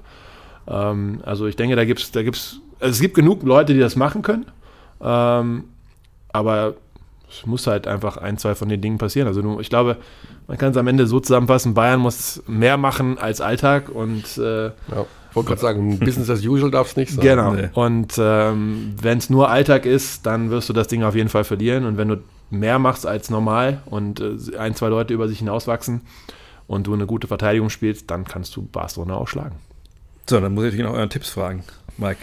Ähm, 0.66 1.20
also 1.24 1.46
ich 1.46 1.54
denke, 1.54 1.76
da 1.76 1.84
gibt 1.84 2.00
es, 2.00 2.10
da 2.10 2.24
gibt's, 2.24 2.58
also 2.80 2.90
es 2.90 3.00
gibt 3.00 3.14
genug 3.14 3.44
Leute, 3.44 3.74
die 3.74 3.80
das 3.80 3.94
machen 3.94 4.22
können, 4.22 4.46
ähm, 5.00 5.64
aber 6.32 6.74
es 7.30 7.46
muss 7.46 7.68
halt 7.68 7.86
einfach 7.86 8.16
ein, 8.16 8.38
zwei 8.38 8.56
von 8.56 8.68
den 8.68 8.80
Dingen 8.80 8.98
passieren. 8.98 9.28
Also 9.28 9.60
ich 9.60 9.70
glaube, 9.70 9.98
man 10.48 10.58
kann 10.58 10.72
es 10.72 10.76
am 10.76 10.88
Ende 10.88 11.06
so 11.06 11.20
zusammenfassen, 11.20 11.74
Bayern 11.74 12.00
muss 12.00 12.42
mehr 12.48 12.76
machen 12.76 13.18
als 13.18 13.40
Alltag 13.40 13.88
und 13.88 14.36
äh, 14.36 14.66
ja 14.66 15.06
wollte 15.34 15.48
gerade 15.48 15.60
sagen, 15.60 15.98
Business 15.98 16.30
as 16.30 16.44
usual 16.44 16.70
darf 16.70 16.88
es 16.88 16.96
nicht 16.96 17.12
sein. 17.12 17.24
Genau. 17.24 17.52
Nee. 17.52 17.68
Und 17.74 18.14
ähm, 18.18 18.94
wenn 19.00 19.18
es 19.18 19.30
nur 19.30 19.50
Alltag 19.50 19.86
ist, 19.86 20.26
dann 20.26 20.50
wirst 20.50 20.68
du 20.68 20.72
das 20.72 20.88
Ding 20.88 21.02
auf 21.02 21.14
jeden 21.14 21.28
Fall 21.28 21.44
verlieren. 21.44 21.84
Und 21.84 21.96
wenn 21.96 22.08
du 22.08 22.22
mehr 22.50 22.78
machst 22.78 23.06
als 23.06 23.30
normal 23.30 23.82
und 23.86 24.20
äh, 24.20 24.56
ein, 24.58 24.74
zwei 24.74 24.88
Leute 24.88 25.14
über 25.14 25.28
sich 25.28 25.38
hinauswachsen 25.38 26.02
und 26.66 26.86
du 26.86 26.94
eine 26.94 27.06
gute 27.06 27.26
Verteidigung 27.26 27.70
spielst, 27.70 28.10
dann 28.10 28.24
kannst 28.24 28.54
du 28.56 28.62
Barcelona 28.62 29.16
auch 29.16 29.28
schlagen. 29.28 29.56
So, 30.28 30.40
dann 30.40 30.54
muss 30.54 30.64
ich 30.64 30.72
dich 30.72 30.82
noch 30.82 30.94
euren 30.94 31.10
Tipps 31.10 31.30
fragen, 31.30 31.64
Mike. 31.98 32.20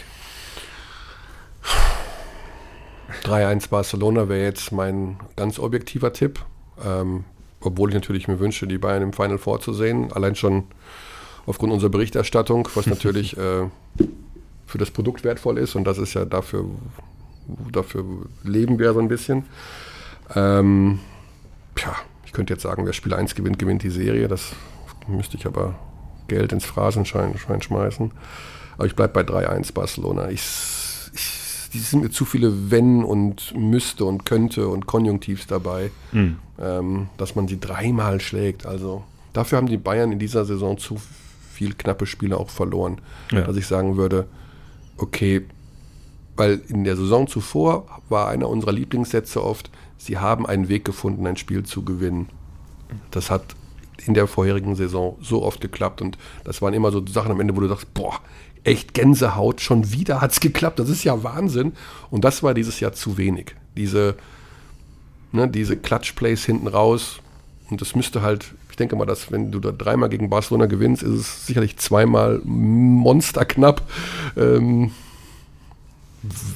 3-1 3.23 3.69
Barcelona 3.69 4.29
wäre 4.29 4.43
jetzt 4.43 4.71
mein 4.71 5.19
ganz 5.35 5.59
objektiver 5.59 6.13
Tipp. 6.13 6.39
Ähm, 6.83 7.25
obwohl 7.61 7.89
ich 7.89 7.95
natürlich 7.95 8.27
mir 8.27 8.39
wünsche, 8.39 8.67
die 8.67 8.77
Bayern 8.77 9.03
im 9.03 9.13
Final 9.13 9.37
Four 9.37 9.59
zu 9.59 9.73
sehen. 9.73 10.11
Allein 10.13 10.35
schon 10.35 10.63
aufgrund 11.45 11.73
unserer 11.73 11.89
Berichterstattung, 11.89 12.67
was 12.75 12.87
natürlich 12.87 13.37
äh, 13.37 13.67
für 14.65 14.77
das 14.77 14.91
Produkt 14.91 15.23
wertvoll 15.23 15.57
ist 15.57 15.75
und 15.75 15.83
das 15.83 15.97
ist 15.97 16.13
ja 16.13 16.25
dafür, 16.25 16.65
dafür 17.71 18.05
leben 18.43 18.79
wir 18.79 18.93
so 18.93 18.99
ein 18.99 19.07
bisschen. 19.07 19.45
Ähm, 20.35 20.99
ja, 21.77 21.95
ich 22.25 22.33
könnte 22.33 22.53
jetzt 22.53 22.63
sagen, 22.63 22.85
wer 22.85 22.93
Spiel 22.93 23.13
1 23.13 23.35
gewinnt, 23.35 23.59
gewinnt 23.59 23.83
die 23.83 23.89
Serie. 23.89 24.27
Das 24.27 24.53
müsste 25.07 25.37
ich 25.37 25.45
aber 25.45 25.75
Geld 26.27 26.53
ins 26.53 26.65
Phrasenschein 26.65 27.35
schmeißen. 27.37 28.11
Aber 28.77 28.85
ich 28.85 28.95
bleibe 28.95 29.13
bei 29.13 29.21
3-1 29.21 29.73
Barcelona. 29.73 30.29
Ich, 30.29 30.41
ich, 31.13 31.69
die 31.73 31.79
sind 31.79 32.03
mir 32.03 32.09
zu 32.09 32.23
viele 32.23 32.71
Wenn 32.71 33.03
und 33.03 33.53
müsste 33.55 34.05
und 34.05 34.25
könnte 34.25 34.69
und 34.69 34.85
Konjunktivs 34.87 35.47
dabei, 35.47 35.91
mhm. 36.13 36.37
ähm, 36.59 37.09
dass 37.17 37.35
man 37.35 37.49
sie 37.49 37.59
dreimal 37.59 38.21
schlägt. 38.21 38.65
Also 38.65 39.03
dafür 39.33 39.57
haben 39.57 39.67
die 39.67 39.77
Bayern 39.77 40.11
in 40.11 40.19
dieser 40.19 40.45
Saison 40.45 40.77
zu 40.77 41.01
viel 41.61 41.75
knappe 41.75 42.07
Spiele 42.07 42.37
auch 42.37 42.49
verloren. 42.49 43.01
Ja. 43.31 43.41
Dass 43.41 43.55
ich 43.55 43.67
sagen 43.67 43.95
würde, 43.95 44.27
okay, 44.97 45.45
weil 46.35 46.59
in 46.69 46.85
der 46.85 46.95
Saison 46.95 47.27
zuvor 47.27 48.01
war 48.09 48.29
einer 48.29 48.49
unserer 48.49 48.71
Lieblingssätze 48.71 49.43
oft, 49.43 49.69
sie 49.95 50.17
haben 50.17 50.47
einen 50.47 50.69
Weg 50.69 50.85
gefunden, 50.85 51.27
ein 51.27 51.37
Spiel 51.37 51.61
zu 51.61 51.85
gewinnen. 51.85 52.29
Das 53.11 53.29
hat 53.29 53.55
in 54.07 54.15
der 54.15 54.25
vorherigen 54.25 54.75
Saison 54.75 55.19
so 55.21 55.43
oft 55.43 55.61
geklappt 55.61 56.01
und 56.01 56.17
das 56.45 56.63
waren 56.63 56.73
immer 56.73 56.91
so 56.91 57.05
Sachen 57.05 57.31
am 57.31 57.39
Ende, 57.39 57.55
wo 57.55 57.59
du 57.59 57.67
sagst, 57.67 57.93
boah, 57.93 58.19
echt 58.63 58.95
Gänsehaut, 58.95 59.61
schon 59.61 59.91
wieder 59.91 60.19
hat 60.19 60.31
es 60.31 60.39
geklappt, 60.39 60.79
das 60.79 60.89
ist 60.89 61.03
ja 61.03 61.21
Wahnsinn. 61.21 61.73
Und 62.09 62.25
das 62.25 62.41
war 62.41 62.55
dieses 62.55 62.79
Jahr 62.79 62.93
zu 62.93 63.19
wenig. 63.19 63.53
Diese, 63.77 64.15
ne, 65.31 65.47
diese 65.47 65.77
Clutch-Plays 65.77 66.43
hinten 66.43 66.67
raus 66.67 67.19
und 67.69 67.81
das 67.81 67.95
müsste 67.95 68.23
halt 68.23 68.55
denke 68.81 68.95
mal, 68.95 69.05
dass 69.05 69.31
wenn 69.31 69.51
du 69.51 69.59
da 69.59 69.71
dreimal 69.71 70.09
gegen 70.09 70.29
Barcelona 70.29 70.65
gewinnst, 70.65 71.03
ist 71.03 71.11
es 71.11 71.45
sicherlich 71.45 71.77
zweimal 71.77 72.41
monsterknapp. 72.43 73.83
Ähm, 74.35 74.91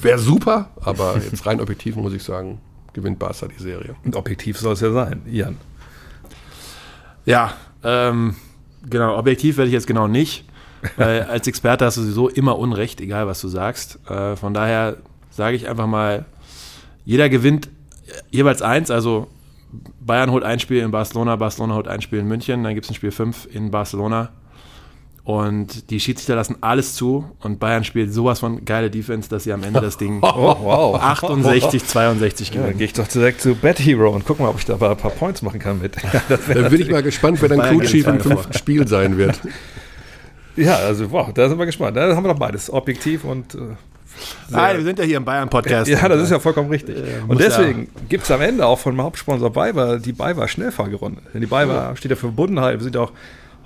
Wäre 0.02 0.18
super, 0.18 0.70
aber 0.80 1.18
jetzt 1.30 1.46
rein 1.46 1.60
objektiv 1.60 1.96
muss 1.96 2.12
ich 2.12 2.22
sagen, 2.22 2.60
gewinnt 2.92 3.18
Barca 3.18 3.46
die 3.46 3.62
Serie. 3.62 3.94
Und 4.04 4.16
objektiv 4.16 4.58
soll 4.58 4.74
es 4.74 4.80
ja 4.80 4.92
sein, 4.92 5.22
Ian. 5.30 5.56
Ja, 7.24 7.54
ähm, 7.82 8.36
genau, 8.88 9.16
objektiv 9.16 9.56
werde 9.56 9.68
ich 9.68 9.74
jetzt 9.74 9.86
genau 9.86 10.08
nicht. 10.08 10.44
Weil 10.96 11.22
als 11.22 11.46
Experte 11.46 11.84
hast 11.84 11.96
du 11.96 12.02
sowieso 12.02 12.28
immer 12.28 12.58
Unrecht, 12.58 13.00
egal 13.00 13.26
was 13.26 13.40
du 13.40 13.48
sagst. 13.48 13.98
Äh, 14.08 14.36
von 14.36 14.52
daher 14.52 14.96
sage 15.30 15.56
ich 15.56 15.68
einfach 15.68 15.86
mal, 15.86 16.26
jeder 17.04 17.28
gewinnt 17.28 17.68
jeweils 18.30 18.62
eins, 18.62 18.90
also 18.90 19.28
Bayern 20.00 20.30
holt 20.30 20.44
ein 20.44 20.60
Spiel 20.60 20.82
in 20.82 20.90
Barcelona, 20.90 21.36
Barcelona 21.36 21.74
holt 21.74 21.88
ein 21.88 22.00
Spiel 22.02 22.20
in 22.20 22.28
München, 22.28 22.62
dann 22.64 22.74
gibt 22.74 22.84
es 22.86 22.90
ein 22.90 22.94
Spiel 22.94 23.10
5 23.10 23.48
in 23.52 23.70
Barcelona. 23.70 24.30
Und 25.24 25.90
die 25.90 25.98
Schiedsrichter 25.98 26.36
lassen 26.36 26.54
alles 26.60 26.94
zu 26.94 27.24
und 27.40 27.58
Bayern 27.58 27.82
spielt 27.82 28.14
sowas 28.14 28.38
von 28.38 28.64
geile 28.64 28.90
Defense, 28.90 29.28
dass 29.28 29.42
sie 29.42 29.52
am 29.52 29.64
Ende 29.64 29.80
das 29.80 29.96
Ding 29.98 30.18
Oh, 30.22 30.56
wow. 30.60 31.02
68, 31.02 31.84
62 31.84 32.48
Ja, 32.48 32.54
dann 32.54 32.62
gewinnen. 32.62 32.78
gehe 32.78 32.84
ich 32.86 32.92
doch 32.92 33.08
direkt 33.08 33.40
zu 33.40 33.56
Bad 33.56 33.80
Hero 33.80 34.10
und 34.10 34.24
guck 34.24 34.38
mal, 34.38 34.48
ob 34.48 34.58
ich 34.58 34.66
da 34.66 34.74
ein 34.74 34.78
paar 34.78 35.10
Points 35.10 35.42
machen 35.42 35.58
kann 35.58 35.80
mit. 35.82 35.96
Dann 36.28 36.70
bin 36.70 36.80
ich 36.80 36.90
mal 36.90 37.02
gespannt, 37.02 37.42
wer 37.42 37.48
dann 37.48 37.80
Chief 37.80 38.06
im 38.06 38.20
fünften 38.20 38.52
Spiel 38.52 38.86
sein 38.86 39.16
wird. 39.18 39.40
Ja, 40.58 40.76
also 40.76 41.10
wow, 41.10 41.30
da 41.34 41.50
sind 41.50 41.58
wir 41.58 41.66
gespannt. 41.66 41.98
Da 41.98 42.16
haben 42.16 42.24
wir 42.24 42.32
doch 42.32 42.38
beides, 42.38 42.72
objektiv 42.72 43.24
und 43.24 43.54
äh, 43.54 43.58
Nein, 44.48 44.76
wir 44.78 44.84
sind 44.84 44.98
ja 44.98 45.04
hier 45.04 45.16
im 45.18 45.24
Bayern-Podcast. 45.24 45.88
ja, 45.88 46.08
das 46.08 46.22
ist 46.22 46.30
ja 46.30 46.38
vollkommen 46.38 46.70
richtig. 46.70 46.96
Äh, 46.96 47.02
und 47.28 47.40
deswegen 47.40 47.88
gibt 48.08 48.24
es 48.24 48.30
am 48.30 48.40
Ende 48.40 48.64
auch 48.66 48.78
von 48.78 48.94
dem 48.94 49.02
Hauptsponsor 49.02 49.50
BayWa 49.52 49.98
die 49.98 50.12
BayWa 50.12 50.48
Schnellfahrgerunde. 50.48 51.20
Denn 51.34 51.40
die 51.40 51.46
BayWa 51.46 51.94
steht 51.96 52.10
ja 52.10 52.16
für 52.16 52.28
Verbundenheit. 52.28 52.78
Wir 52.78 52.84
sind 52.84 52.94
ja 52.94 53.02
auch 53.02 53.12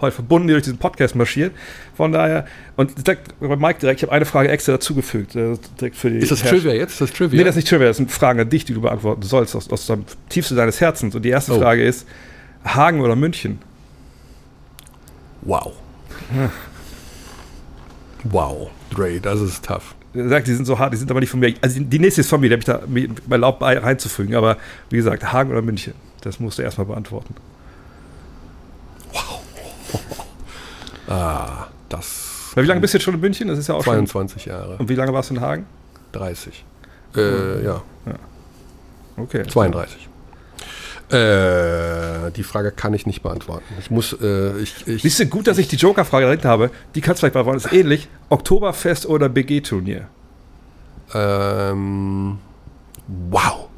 heute 0.00 0.14
verbunden, 0.14 0.48
die 0.48 0.52
durch 0.54 0.64
diesen 0.64 0.78
Podcast 0.78 1.14
marschiert. 1.14 1.52
Von 1.94 2.12
daher, 2.12 2.46
und 2.76 3.06
direkt 3.06 3.38
bei 3.38 3.54
Mike 3.56 3.80
direkt, 3.80 4.00
ich 4.00 4.02
habe 4.04 4.12
eine 4.12 4.24
Frage 4.24 4.48
extra 4.48 4.72
dazugefügt. 4.72 5.36
äh, 5.36 5.56
Direkt 5.78 5.96
für 5.96 6.10
die 6.10 6.16
Ist 6.18 6.30
das 6.32 6.42
Herrscher. 6.42 6.56
Trivia 6.56 6.72
jetzt? 6.72 6.92
Ist 6.92 7.00
das 7.02 7.12
Trivia? 7.12 7.36
Nee, 7.38 7.44
das 7.44 7.50
ist 7.52 7.56
nicht 7.56 7.68
Trivia, 7.68 7.86
das 7.88 7.98
sind 7.98 8.10
Fragen 8.10 8.40
an 8.40 8.48
dich, 8.48 8.64
die 8.64 8.72
du 8.72 8.80
beantworten 8.80 9.22
sollst, 9.22 9.54
aus, 9.54 9.68
aus 9.70 9.86
dem 9.86 10.04
tiefsten 10.30 10.56
deines 10.56 10.80
Herzens. 10.80 11.14
Und 11.14 11.22
die 11.22 11.28
erste 11.28 11.52
Oh. 11.52 11.60
Frage 11.60 11.84
ist: 11.84 12.06
Hagen 12.64 13.00
oder 13.02 13.14
München? 13.16 13.58
wow. 15.42 15.72
Wow, 18.24 18.70
Dre, 18.94 19.18
das 19.20 19.40
ist 19.40 19.64
tough. 19.64 19.94
Er 20.12 20.28
sagt, 20.28 20.46
die 20.48 20.54
sind 20.54 20.64
so 20.64 20.78
hart, 20.78 20.92
die 20.92 20.96
sind 20.96 21.10
aber 21.10 21.20
nicht 21.20 21.30
von 21.30 21.38
mir. 21.40 21.54
Also 21.60 21.80
die, 21.80 21.98
nächste 21.98 22.22
ist 22.22 22.28
von 22.28 22.40
mir, 22.40 22.48
die 22.48 22.54
habe 22.54 22.60
ich 22.60 22.66
da 22.66 22.82
mir 22.86 23.08
erlaubt 23.30 23.62
reinzufügen. 23.62 24.34
Aber 24.34 24.56
wie 24.88 24.96
gesagt, 24.96 25.32
Hagen 25.32 25.50
oder 25.50 25.62
München? 25.62 25.94
Das 26.22 26.40
musst 26.40 26.58
du 26.58 26.62
erstmal 26.62 26.86
beantworten. 26.86 27.34
Ah, 31.08 31.66
das 31.88 32.52
Weil 32.54 32.62
wie 32.62 32.68
lange 32.68 32.80
bist 32.80 32.94
du 32.94 32.98
jetzt 32.98 33.04
schon 33.04 33.14
in 33.14 33.20
München? 33.20 33.48
Das 33.48 33.58
ist 33.58 33.66
ja 33.66 33.74
auch 33.74 33.82
schon. 33.82 34.06
22 34.06 34.44
Jahre. 34.44 34.76
Und 34.76 34.88
wie 34.88 34.94
lange 34.94 35.12
warst 35.12 35.30
du 35.30 35.34
in 35.34 35.40
Hagen? 35.40 35.66
30. 36.12 36.64
Äh, 37.16 37.64
ja, 37.64 37.82
Okay. 39.16 39.42
32. 39.44 40.09
Äh, 41.12 42.30
die 42.32 42.42
Frage 42.44 42.70
kann 42.70 42.94
ich 42.94 43.06
nicht 43.06 43.22
beantworten. 43.22 43.64
Ich 43.80 43.90
muss, 43.90 44.16
äh, 44.20 44.58
ich, 44.58 44.86
ich, 44.86 45.02
Siehst 45.02 45.18
du, 45.18 45.26
gut, 45.26 45.46
dass 45.46 45.58
ich 45.58 45.68
die 45.68 45.76
Joker-Frage 45.76 46.26
direkt 46.26 46.44
habe. 46.44 46.70
Die 46.94 47.00
kannst 47.00 47.18
du 47.18 47.22
vielleicht 47.22 47.34
beantworten. 47.34 47.60
Das 47.62 47.72
ist 47.72 47.78
ähnlich. 47.78 48.08
Oktoberfest 48.28 49.06
oder 49.06 49.28
BG-Turnier? 49.28 50.06
ähm, 51.14 52.38
wow. 53.06 53.68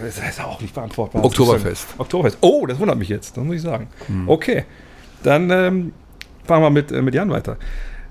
Das 0.00 0.18
ist 0.18 0.40
auch 0.42 0.60
nicht 0.60 0.74
beantwortbar. 0.74 1.24
Oktoberfest. 1.24 1.94
Oktoberfest. 1.98 2.38
Oh, 2.40 2.66
das 2.66 2.78
wundert 2.78 2.98
mich 2.98 3.08
jetzt, 3.08 3.36
das 3.36 3.44
muss 3.44 3.56
ich 3.56 3.62
sagen. 3.62 3.88
Okay, 4.26 4.64
dann 5.22 5.50
ähm, 5.50 5.92
fahren 6.44 6.62
wir 6.62 6.70
mit, 6.70 6.90
äh, 6.92 7.00
mit 7.00 7.14
Jan 7.14 7.30
weiter. 7.30 7.56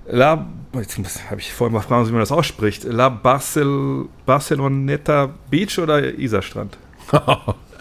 La, 0.05 0.47
jetzt 0.75 0.97
habe 1.29 1.39
ich 1.39 1.53
vorhin 1.53 1.73
mal 1.73 1.81
fragen, 1.81 2.07
wie 2.07 2.11
man 2.11 2.21
das 2.21 2.31
ausspricht. 2.31 2.83
La 2.85 3.09
Barcel, 3.09 4.05
Barceloneta 4.25 5.29
Beach 5.49 5.77
oder 5.77 6.17
Isarstrand? 6.17 6.77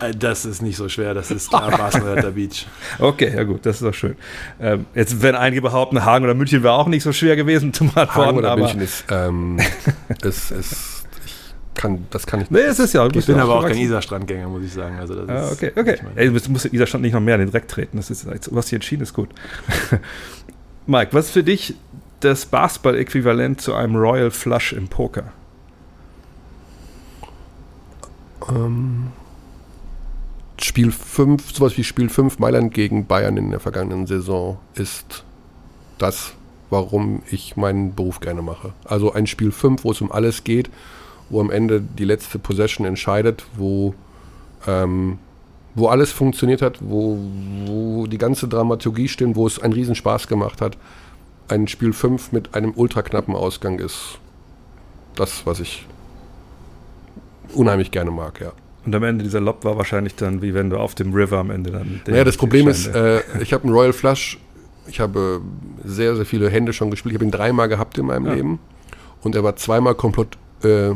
Äh, 0.03 0.13
Das 0.13 0.45
ist 0.45 0.63
nicht 0.63 0.77
so 0.77 0.89
schwer, 0.89 1.15
das 1.15 1.31
ist 1.31 1.49
klar 1.51 1.71
Barcelona 1.71 2.31
Beach. 2.31 2.67
Okay, 2.99 3.33
ja 3.35 3.43
gut, 3.45 3.65
das 3.67 3.77
ist 3.77 3.83
doch 3.83 3.95
schön. 3.95 4.17
Ähm, 4.61 4.87
jetzt 4.95 5.21
werden 5.23 5.37
einige 5.37 5.63
behaupten, 5.63 6.05
Hagen 6.05 6.25
oder 6.25 6.35
München 6.35 6.63
wäre 6.63 6.75
auch 6.75 6.89
nicht 6.89 7.03
so 7.03 7.13
schwer 7.13 7.37
gewesen 7.37 7.73
zu 7.73 7.85
Hagen 7.85 7.95
beantworten, 7.95 8.39
oder 8.39 8.51
aber 8.53 8.63
München 8.63 8.81
ist, 8.81 9.05
ähm, 9.11 9.59
ist, 10.23 10.51
ist, 10.51 11.05
ich 11.25 11.35
kann, 11.75 12.07
das 12.11 12.27
kann 12.27 12.41
ich 12.43 12.51
nee, 12.51 12.61
es 12.61 12.79
ist 12.79 12.93
ja. 12.93 13.07
Ich 13.07 13.27
bin 13.27 13.37
ja 13.37 13.43
aber 13.45 13.57
auch 13.57 13.67
kein. 13.67 13.79
Isar-Strandgänger, 13.79 14.49
muss 14.49 14.63
ich 14.65 14.73
sagen. 14.73 14.99
Also 14.99 15.15
das 15.25 15.29
Ah, 15.29 15.49
ist, 15.49 15.53
okay, 15.63 15.73
okay. 15.75 15.95
ich 15.95 16.03
meine- 16.03 16.17
Ey, 16.17 16.27
du 16.31 16.51
musst- 16.51 16.67
in 16.67 16.73
Isarstand 16.75 17.03
nicht 17.03 17.15
noch 17.15 17.21
mehr 17.21 17.37
in 17.37 17.41
den 17.43 17.51
Dreck 17.51 17.67
treten. 17.69 17.97
Das 17.97 18.11
ist, 18.11 18.25
du 18.27 18.57
hast 18.57 18.67
dich 18.67 18.75
entschieden, 18.75 19.03
ist 19.03 19.15
gut. 19.15 19.31
Mike, 20.87 21.13
was 21.13 21.27
ist 21.27 21.31
für 21.33 21.43
dich 21.45 21.75
das 22.21 22.45
Basketball-Äquivalent 22.47 23.61
zu 23.61 23.75
einem 23.75 23.97
Royal 23.97 24.31
Flush 24.31 24.73
im 24.75 24.89
Poker? 24.89 25.33
Ähm, 28.49 29.09
Spiel 30.61 30.93
5, 30.93 31.55
sowas 31.55 31.77
wie 31.77 31.85
Spiel 31.85 32.09
5 32.09 32.39
Mailand 32.39 32.73
gegen 32.75 33.07
Bayern 33.07 33.37
in 33.37 33.51
der 33.51 33.61
vergangenen 33.61 34.07
Saison 34.07 34.59
ist 34.75 35.25
das, 35.99 36.35
warum 36.71 37.23
ich 37.31 37.57
meinen 37.57 37.95
Beruf 37.95 38.21
gerne 38.21 38.43
mache. 38.43 38.73
Also 38.85 39.13
ein 39.13 39.27
Spiel 39.27 39.53
5, 39.53 39.85
wo 39.85 39.91
es 39.91 40.01
um 40.01 40.13
alles 40.13 40.45
geht, 40.45 40.71
wo 41.31 41.41
am 41.41 41.51
Ende 41.51 41.81
die 41.81 42.05
letzte 42.05 42.39
Possession 42.39 42.87
entscheidet, 42.87 43.45
wo, 43.57 43.95
ähm, 44.67 45.19
wo 45.75 45.89
alles 45.89 46.13
funktioniert 46.13 46.63
hat, 46.63 46.79
wo, 46.81 47.19
wo 47.67 48.07
die 48.07 48.19
ganze 48.19 48.49
Dramaturgie 48.49 49.09
stimmt, 49.09 49.37
wo 49.37 49.47
es 49.47 49.59
einen 49.59 49.73
Riesenspaß 49.73 50.29
gemacht 50.29 50.61
hat. 50.61 50.77
Ein 51.49 51.67
Spiel 51.69 51.93
5 51.93 52.33
mit 52.33 52.55
einem 52.55 52.73
ultraknappen 52.75 53.35
Ausgang 53.35 53.79
ist 53.79 54.19
das, 55.17 55.45
was 55.47 55.61
ich 55.61 55.87
unheimlich 57.55 57.91
gerne 57.91 58.11
mag, 58.11 58.41
ja. 58.41 58.53
Und 58.85 58.95
am 58.95 59.03
Ende 59.05 59.23
dieser 59.25 59.41
Lob 59.41 59.65
war 59.65 59.77
wahrscheinlich 59.77 60.15
dann, 60.17 60.43
wie 60.43 60.55
wenn 60.55 60.71
du 60.71 60.77
auf 60.77 60.95
dem 60.95 61.13
River 61.15 61.39
am 61.39 61.51
Ende 61.51 61.71
dann. 61.71 62.01
Naja, 62.07 62.25
das 62.25 62.37
Problem 62.37 62.67
ist, 62.69 62.89
äh, 62.89 63.21
ich 63.41 63.53
habe 63.53 63.65
einen 63.65 63.73
Royal 63.73 63.93
Flush, 63.93 64.39
ich 64.89 64.99
habe 64.99 65.41
sehr, 65.85 66.17
sehr 66.17 66.27
viele 66.27 66.51
Hände 66.51 66.73
schon 66.73 66.91
gespielt. 66.91 67.13
Ich 67.13 67.17
habe 67.19 67.25
ihn 67.25 67.31
dreimal 67.31 67.69
gehabt 67.69 67.97
in 67.99 68.07
meinem 68.07 68.27
Ja. 68.27 68.35
Leben. 68.35 68.59
Und 69.23 69.37
er 69.37 69.45
war 69.45 69.55
zweimal 69.55 69.95
komplett 69.95 70.37
äh, 70.65 70.91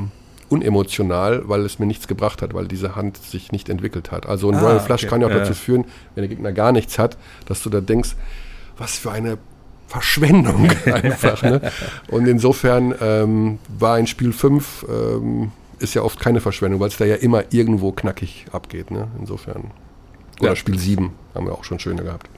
unemotional, 0.49 1.43
weil 1.49 1.65
es 1.65 1.79
mir 1.79 1.87
nichts 1.87 2.09
gebracht 2.09 2.43
hat, 2.43 2.55
weil 2.55 2.67
diese 2.67 2.97
Hand 2.97 3.17
sich 3.19 3.53
nicht 3.53 3.69
entwickelt 3.69 4.11
hat. 4.11 4.27
Also 4.27 4.49
ein 4.51 4.57
Ah, 4.57 4.61
Royal 4.63 4.81
Flush 4.81 5.03
okay. 5.03 5.11
kann 5.11 5.21
ja 5.21 5.27
auch 5.29 5.31
Ja, 5.31 5.39
dazu 5.39 5.55
führen, 5.55 5.85
wenn 6.15 6.23
der 6.23 6.29
Gegner 6.29 6.53
gar 6.53 6.73
nichts 6.73 6.99
hat, 6.99 7.17
dass 7.47 7.63
du 7.63 7.71
da 7.71 7.81
denkst, 7.81 8.11
was 8.79 8.97
für 8.99 9.13
eine 9.13 9.39
Verschwendung 9.87 10.69
einfach. 10.87 11.43
Ne? 11.43 11.61
Und 12.09 12.27
insofern 12.27 12.95
ähm, 13.01 13.59
war 13.79 13.95
ein 13.95 14.07
Spiel 14.09 14.33
5 14.33 14.87
ähm, 14.89 15.53
ist 15.79 15.95
ja 15.95 16.03
oft 16.03 16.19
keine 16.21 16.41
Verschwendung, 16.41 16.81
weil 16.81 16.89
es 16.89 16.97
da 16.97 17.05
ja 17.05 17.17
immer 17.17 17.45
irgendwo 17.51 17.93
knackig 17.93 18.47
abgeht. 18.53 18.91
Ne? 18.91 19.09
Insofern. 19.19 19.71
Oder 20.41 20.51
Ja. 20.51 20.57
Spiel 20.57 20.79
7 20.79 21.13
haben 21.35 21.47
wir 21.47 21.53
auch 21.53 21.65
schon 21.65 21.79
schöne 21.79 22.03
gehabt. 22.03 22.29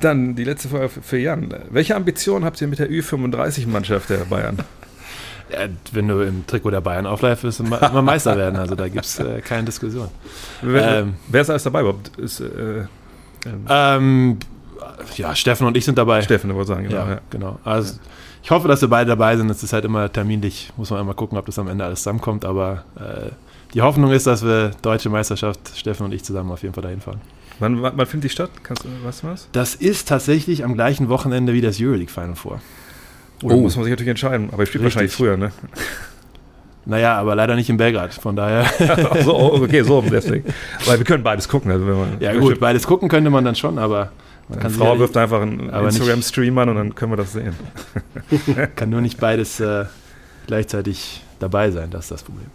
Dann 0.00 0.34
die 0.34 0.44
letzte 0.44 0.68
Frage 0.68 0.88
für- 0.88 1.18
Jan. 1.18 1.54
Welche 1.70 1.94
Ambitionen 1.94 2.44
habt 2.44 2.60
ihr 2.60 2.68
mit 2.68 2.78
der 2.78 2.90
Ü35-Mannschaft 2.90 4.08
der 4.10 4.18
Bayern? 4.24 4.58
Ja, 5.52 5.58
wenn 5.92 6.08
du 6.08 6.20
im 6.20 6.46
Trikot 6.46 6.70
der 6.70 6.80
Bayern 6.80 7.06
aufläufst, 7.06 7.44
wirst 7.44 7.60
du 7.60 7.64
immer 7.64 8.02
Meister 8.02 8.36
werden. 8.36 8.56
Also 8.56 8.74
da 8.76 8.88
gibt 8.88 9.04
es 9.04 9.18
äh, 9.18 9.40
keine 9.40 9.64
Diskussion. 9.64 10.08
Wer, 10.62 11.00
Ähm. 11.00 11.14
wer 11.28 11.40
ist 11.42 11.50
alles 11.50 11.64
dabei 11.64 11.80
überhaupt? 11.80 12.16
Ist, 12.18 12.40
äh, 12.40 12.84
ähm, 13.46 13.66
Ähm, 13.68 14.38
ja, 15.16 15.34
Steffen 15.34 15.66
und 15.66 15.76
ich 15.76 15.84
sind 15.84 15.98
dabei. 15.98 16.22
Steffen, 16.22 16.54
wollte 16.54 16.68
sagen. 16.68 16.84
Genau, 16.84 16.96
ja, 17.04 17.10
ja. 17.10 17.20
genau. 17.30 17.58
Also 17.64 17.94
ich 18.42 18.50
hoffe, 18.50 18.68
dass 18.68 18.80
wir 18.80 18.88
beide 18.88 19.08
dabei 19.08 19.36
sind. 19.36 19.50
Es 19.50 19.62
ist 19.62 19.72
halt 19.72 19.84
immer 19.84 20.10
terminlich, 20.12 20.72
muss 20.76 20.90
man 20.90 21.00
immer 21.00 21.14
gucken, 21.14 21.36
ob 21.38 21.46
das 21.46 21.58
am 21.58 21.68
Ende 21.68 21.84
alles 21.84 22.00
zusammenkommt. 22.00 22.44
Aber 22.44 22.84
äh, 22.96 23.30
die 23.74 23.82
Hoffnung 23.82 24.10
ist, 24.12 24.26
dass 24.26 24.44
wir 24.44 24.70
deutsche 24.82 25.08
Meisterschaft, 25.10 25.60
Steffen 25.76 26.04
und 26.06 26.12
ich 26.12 26.24
zusammen 26.24 26.50
auf 26.50 26.62
jeden 26.62 26.74
Fall 26.74 26.82
dahin 26.82 27.00
fahren. 27.00 27.20
Wann, 27.58 27.82
wann, 27.82 27.92
wann 27.96 28.06
findet 28.06 28.30
die 28.30 28.32
statt? 28.34 28.50
Kannst 28.62 28.84
du, 28.84 28.88
du 28.88 28.94
was? 29.28 29.48
Das 29.52 29.74
ist 29.74 30.08
tatsächlich 30.08 30.64
am 30.64 30.74
gleichen 30.74 31.08
Wochenende 31.10 31.52
wie 31.52 31.60
das 31.60 31.78
Euroleague 31.80 32.10
Final 32.12 32.34
vor. 32.34 32.60
Oh, 33.42 33.48
da 33.48 33.54
Oh. 33.54 33.60
muss 33.60 33.76
man 33.76 33.84
sich 33.84 33.90
natürlich 33.90 34.10
entscheiden. 34.10 34.48
Aber 34.52 34.62
ich 34.62 34.68
spiele 34.70 34.84
wahrscheinlich 34.84 35.12
früher, 35.12 35.36
ne? 35.36 35.52
Naja, 36.86 37.18
aber 37.18 37.34
leider 37.34 37.56
nicht 37.56 37.68
in 37.68 37.76
Belgrad. 37.76 38.14
Von 38.14 38.36
daher, 38.36 38.64
Ach 39.10 39.16
so, 39.22 39.36
oh, 39.36 39.62
okay, 39.62 39.82
so 39.82 40.00
deswegen. 40.10 40.52
Weil 40.86 40.98
wir 40.98 41.04
können 41.04 41.22
beides 41.22 41.46
gucken. 41.48 41.70
Also 41.70 41.86
wenn 41.86 41.98
man, 41.98 42.16
ja 42.20 42.32
gut, 42.34 42.58
beides 42.58 42.86
gucken 42.86 43.08
könnte 43.08 43.28
man 43.30 43.44
dann 43.44 43.54
schon, 43.54 43.78
aber 43.78 44.10
kann, 44.58 44.70
Frau 44.70 44.78
sicherlich- 44.84 45.00
wirft 45.00 45.16
einfach 45.16 45.42
einen 45.42 45.68
Instagram-Stream 45.70 46.58
an 46.58 46.68
und 46.70 46.76
dann 46.76 46.94
können 46.94 47.12
wir 47.12 47.16
das 47.16 47.32
sehen. 47.32 47.54
kann 48.76 48.90
nur 48.90 49.00
nicht 49.00 49.20
beides 49.20 49.60
äh, 49.60 49.84
gleichzeitig 50.46 51.22
dabei 51.38 51.70
sein. 51.70 51.90
Das 51.90 52.04
ist 52.06 52.10
das 52.10 52.22
Problem. 52.22 52.46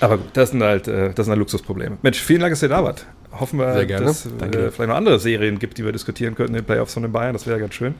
Aber 0.00 0.18
gut, 0.18 0.28
das 0.34 0.50
sind 0.50 0.62
halt, 0.62 0.88
äh, 0.88 1.12
das 1.14 1.26
sind 1.26 1.30
halt 1.30 1.38
Luxusprobleme. 1.38 1.98
Mensch, 2.02 2.20
vielen 2.20 2.40
Dank, 2.40 2.52
dass 2.52 2.62
ihr 2.62 2.68
da 2.68 2.82
wart. 2.84 3.06
Hoffen 3.32 3.58
wir, 3.58 3.72
Sehr 3.72 3.86
gerne. 3.86 4.06
dass 4.06 4.26
es 4.26 4.32
äh, 4.42 4.70
vielleicht 4.70 4.88
noch 4.90 4.96
andere 4.96 5.18
Serien 5.18 5.58
gibt, 5.58 5.78
die 5.78 5.84
wir 5.84 5.92
diskutieren 5.92 6.34
könnten 6.34 6.54
in 6.54 6.60
den 6.60 6.66
Playoffs 6.66 6.92
von 6.94 7.02
den 7.02 7.12
Bayern. 7.12 7.32
Das 7.32 7.46
wäre 7.46 7.58
ganz 7.60 7.74
schön. 7.74 7.94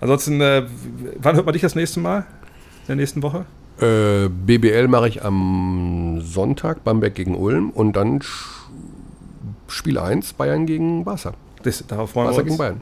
Ansonsten, 0.00 0.40
äh, 0.40 0.64
wann 1.20 1.36
hört 1.36 1.46
man 1.46 1.52
dich 1.52 1.62
das 1.62 1.74
nächste 1.76 2.00
Mal? 2.00 2.18
In 2.20 2.86
der 2.88 2.96
nächsten 2.96 3.22
Woche? 3.22 3.44
Äh, 3.80 4.28
BBL 4.28 4.88
mache 4.88 5.08
ich 5.08 5.24
am 5.24 6.20
Sonntag, 6.22 6.82
Bamberg 6.84 7.14
gegen 7.14 7.34
Ulm 7.36 7.70
und 7.70 7.94
dann 7.94 8.18
Sch- 8.20 8.46
Spiel 9.68 9.98
1, 9.98 10.32
Bayern 10.34 10.66
gegen 10.66 11.04
Barca. 11.04 11.34
Das, 11.64 11.84
darauf 11.86 12.10
freuen 12.10 12.26
Barca 12.26 12.38
wir 12.38 12.44
gegen 12.44 12.52
uns. 12.52 12.58
Bayern. 12.58 12.80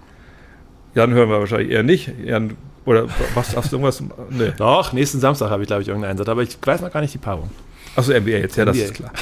Jan 0.94 1.12
hören 1.14 1.30
wir 1.30 1.40
wahrscheinlich 1.40 1.70
eher 1.70 1.82
nicht. 1.82 2.10
Jan, 2.22 2.56
oder 2.84 3.06
was, 3.34 3.56
hast 3.56 3.72
du 3.72 3.76
irgendwas? 3.76 4.02
Nee. 4.30 4.52
Doch, 4.58 4.92
nächsten 4.92 5.20
Samstag 5.20 5.48
habe 5.50 5.62
ich, 5.62 5.66
glaube 5.68 5.82
ich, 5.82 5.88
irgendeinen 5.88 6.12
Einsatz, 6.12 6.28
aber 6.28 6.42
ich 6.42 6.58
weiß 6.62 6.80
noch 6.82 6.92
gar 6.92 7.00
nicht 7.00 7.14
die 7.14 7.18
Paarung. 7.18 7.48
Achso, 7.96 8.12
NBA 8.12 8.30
jetzt, 8.30 8.56
ja, 8.56 8.64
das 8.64 8.76
NBA. 8.76 8.84
ist 8.86 8.94
klar. 8.94 9.12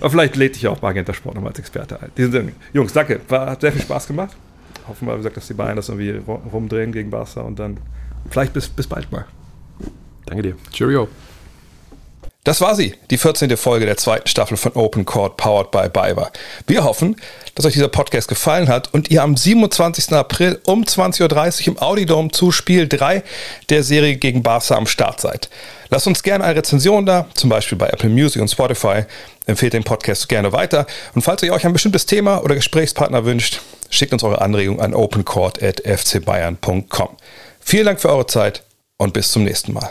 Aber 0.00 0.10
vielleicht 0.10 0.36
lädt 0.36 0.56
dich 0.56 0.66
auch 0.68 0.78
Bargenter 0.78 1.14
Sport 1.14 1.34
nochmal 1.36 1.50
als 1.50 1.58
Experte 1.58 2.00
ein. 2.02 2.10
Diesen. 2.16 2.52
Jungs, 2.72 2.92
danke. 2.92 3.20
War, 3.28 3.50
hat 3.50 3.60
sehr 3.60 3.72
viel 3.72 3.82
Spaß 3.82 4.06
gemacht. 4.06 4.36
Hoffen 4.88 5.06
wir, 5.08 5.14
wie 5.14 5.18
gesagt, 5.18 5.36
dass 5.36 5.46
die 5.46 5.54
Bayern 5.54 5.76
das 5.76 5.88
irgendwie 5.88 6.12
ru- 6.12 6.40
rumdrehen 6.50 6.92
gegen 6.92 7.10
Barca 7.10 7.40
und 7.42 7.58
dann 7.58 7.76
vielleicht 8.30 8.52
bis, 8.52 8.68
bis 8.68 8.86
bald 8.86 9.10
mal. 9.12 9.24
Danke 10.26 10.42
dir. 10.42 10.54
Cheerio. 10.72 11.08
Das 12.46 12.60
war 12.60 12.76
sie, 12.76 12.94
die 13.10 13.18
14. 13.18 13.56
Folge 13.56 13.86
der 13.86 13.96
zweiten 13.96 14.28
Staffel 14.28 14.56
von 14.56 14.70
Open 14.74 15.04
Court 15.04 15.36
Powered 15.36 15.72
by 15.72 15.88
Biber. 15.88 16.30
Wir 16.68 16.84
hoffen, 16.84 17.16
dass 17.56 17.66
euch 17.66 17.72
dieser 17.72 17.88
Podcast 17.88 18.28
gefallen 18.28 18.68
hat 18.68 18.94
und 18.94 19.10
ihr 19.10 19.24
am 19.24 19.36
27. 19.36 20.12
April 20.12 20.60
um 20.64 20.84
20.30 20.84 21.62
Uhr 21.62 21.66
im 21.66 21.82
Audidome 21.82 22.30
zu 22.30 22.52
Spiel 22.52 22.86
3 22.86 23.24
der 23.68 23.82
Serie 23.82 24.14
gegen 24.14 24.44
Barca 24.44 24.76
am 24.76 24.86
Start 24.86 25.20
seid. 25.20 25.50
Lasst 25.90 26.06
uns 26.06 26.22
gerne 26.22 26.44
eine 26.44 26.54
Rezension 26.54 27.04
da, 27.04 27.26
zum 27.34 27.50
Beispiel 27.50 27.78
bei 27.78 27.88
Apple 27.88 28.10
Music 28.10 28.40
und 28.40 28.46
Spotify. 28.46 29.02
Empfehlt 29.46 29.72
den 29.72 29.82
Podcast 29.82 30.28
gerne 30.28 30.52
weiter. 30.52 30.86
Und 31.16 31.22
falls 31.22 31.42
ihr 31.42 31.52
euch 31.52 31.66
ein 31.66 31.72
bestimmtes 31.72 32.06
Thema 32.06 32.44
oder 32.44 32.54
Gesprächspartner 32.54 33.24
wünscht, 33.24 33.60
schickt 33.90 34.12
uns 34.12 34.22
eure 34.22 34.40
Anregung 34.40 34.80
an 34.80 34.94
opencourt.fcbayern.com. 34.94 37.08
Vielen 37.58 37.86
Dank 37.86 38.00
für 38.00 38.10
eure 38.10 38.28
Zeit 38.28 38.62
und 38.98 39.14
bis 39.14 39.32
zum 39.32 39.42
nächsten 39.42 39.72
Mal. 39.72 39.90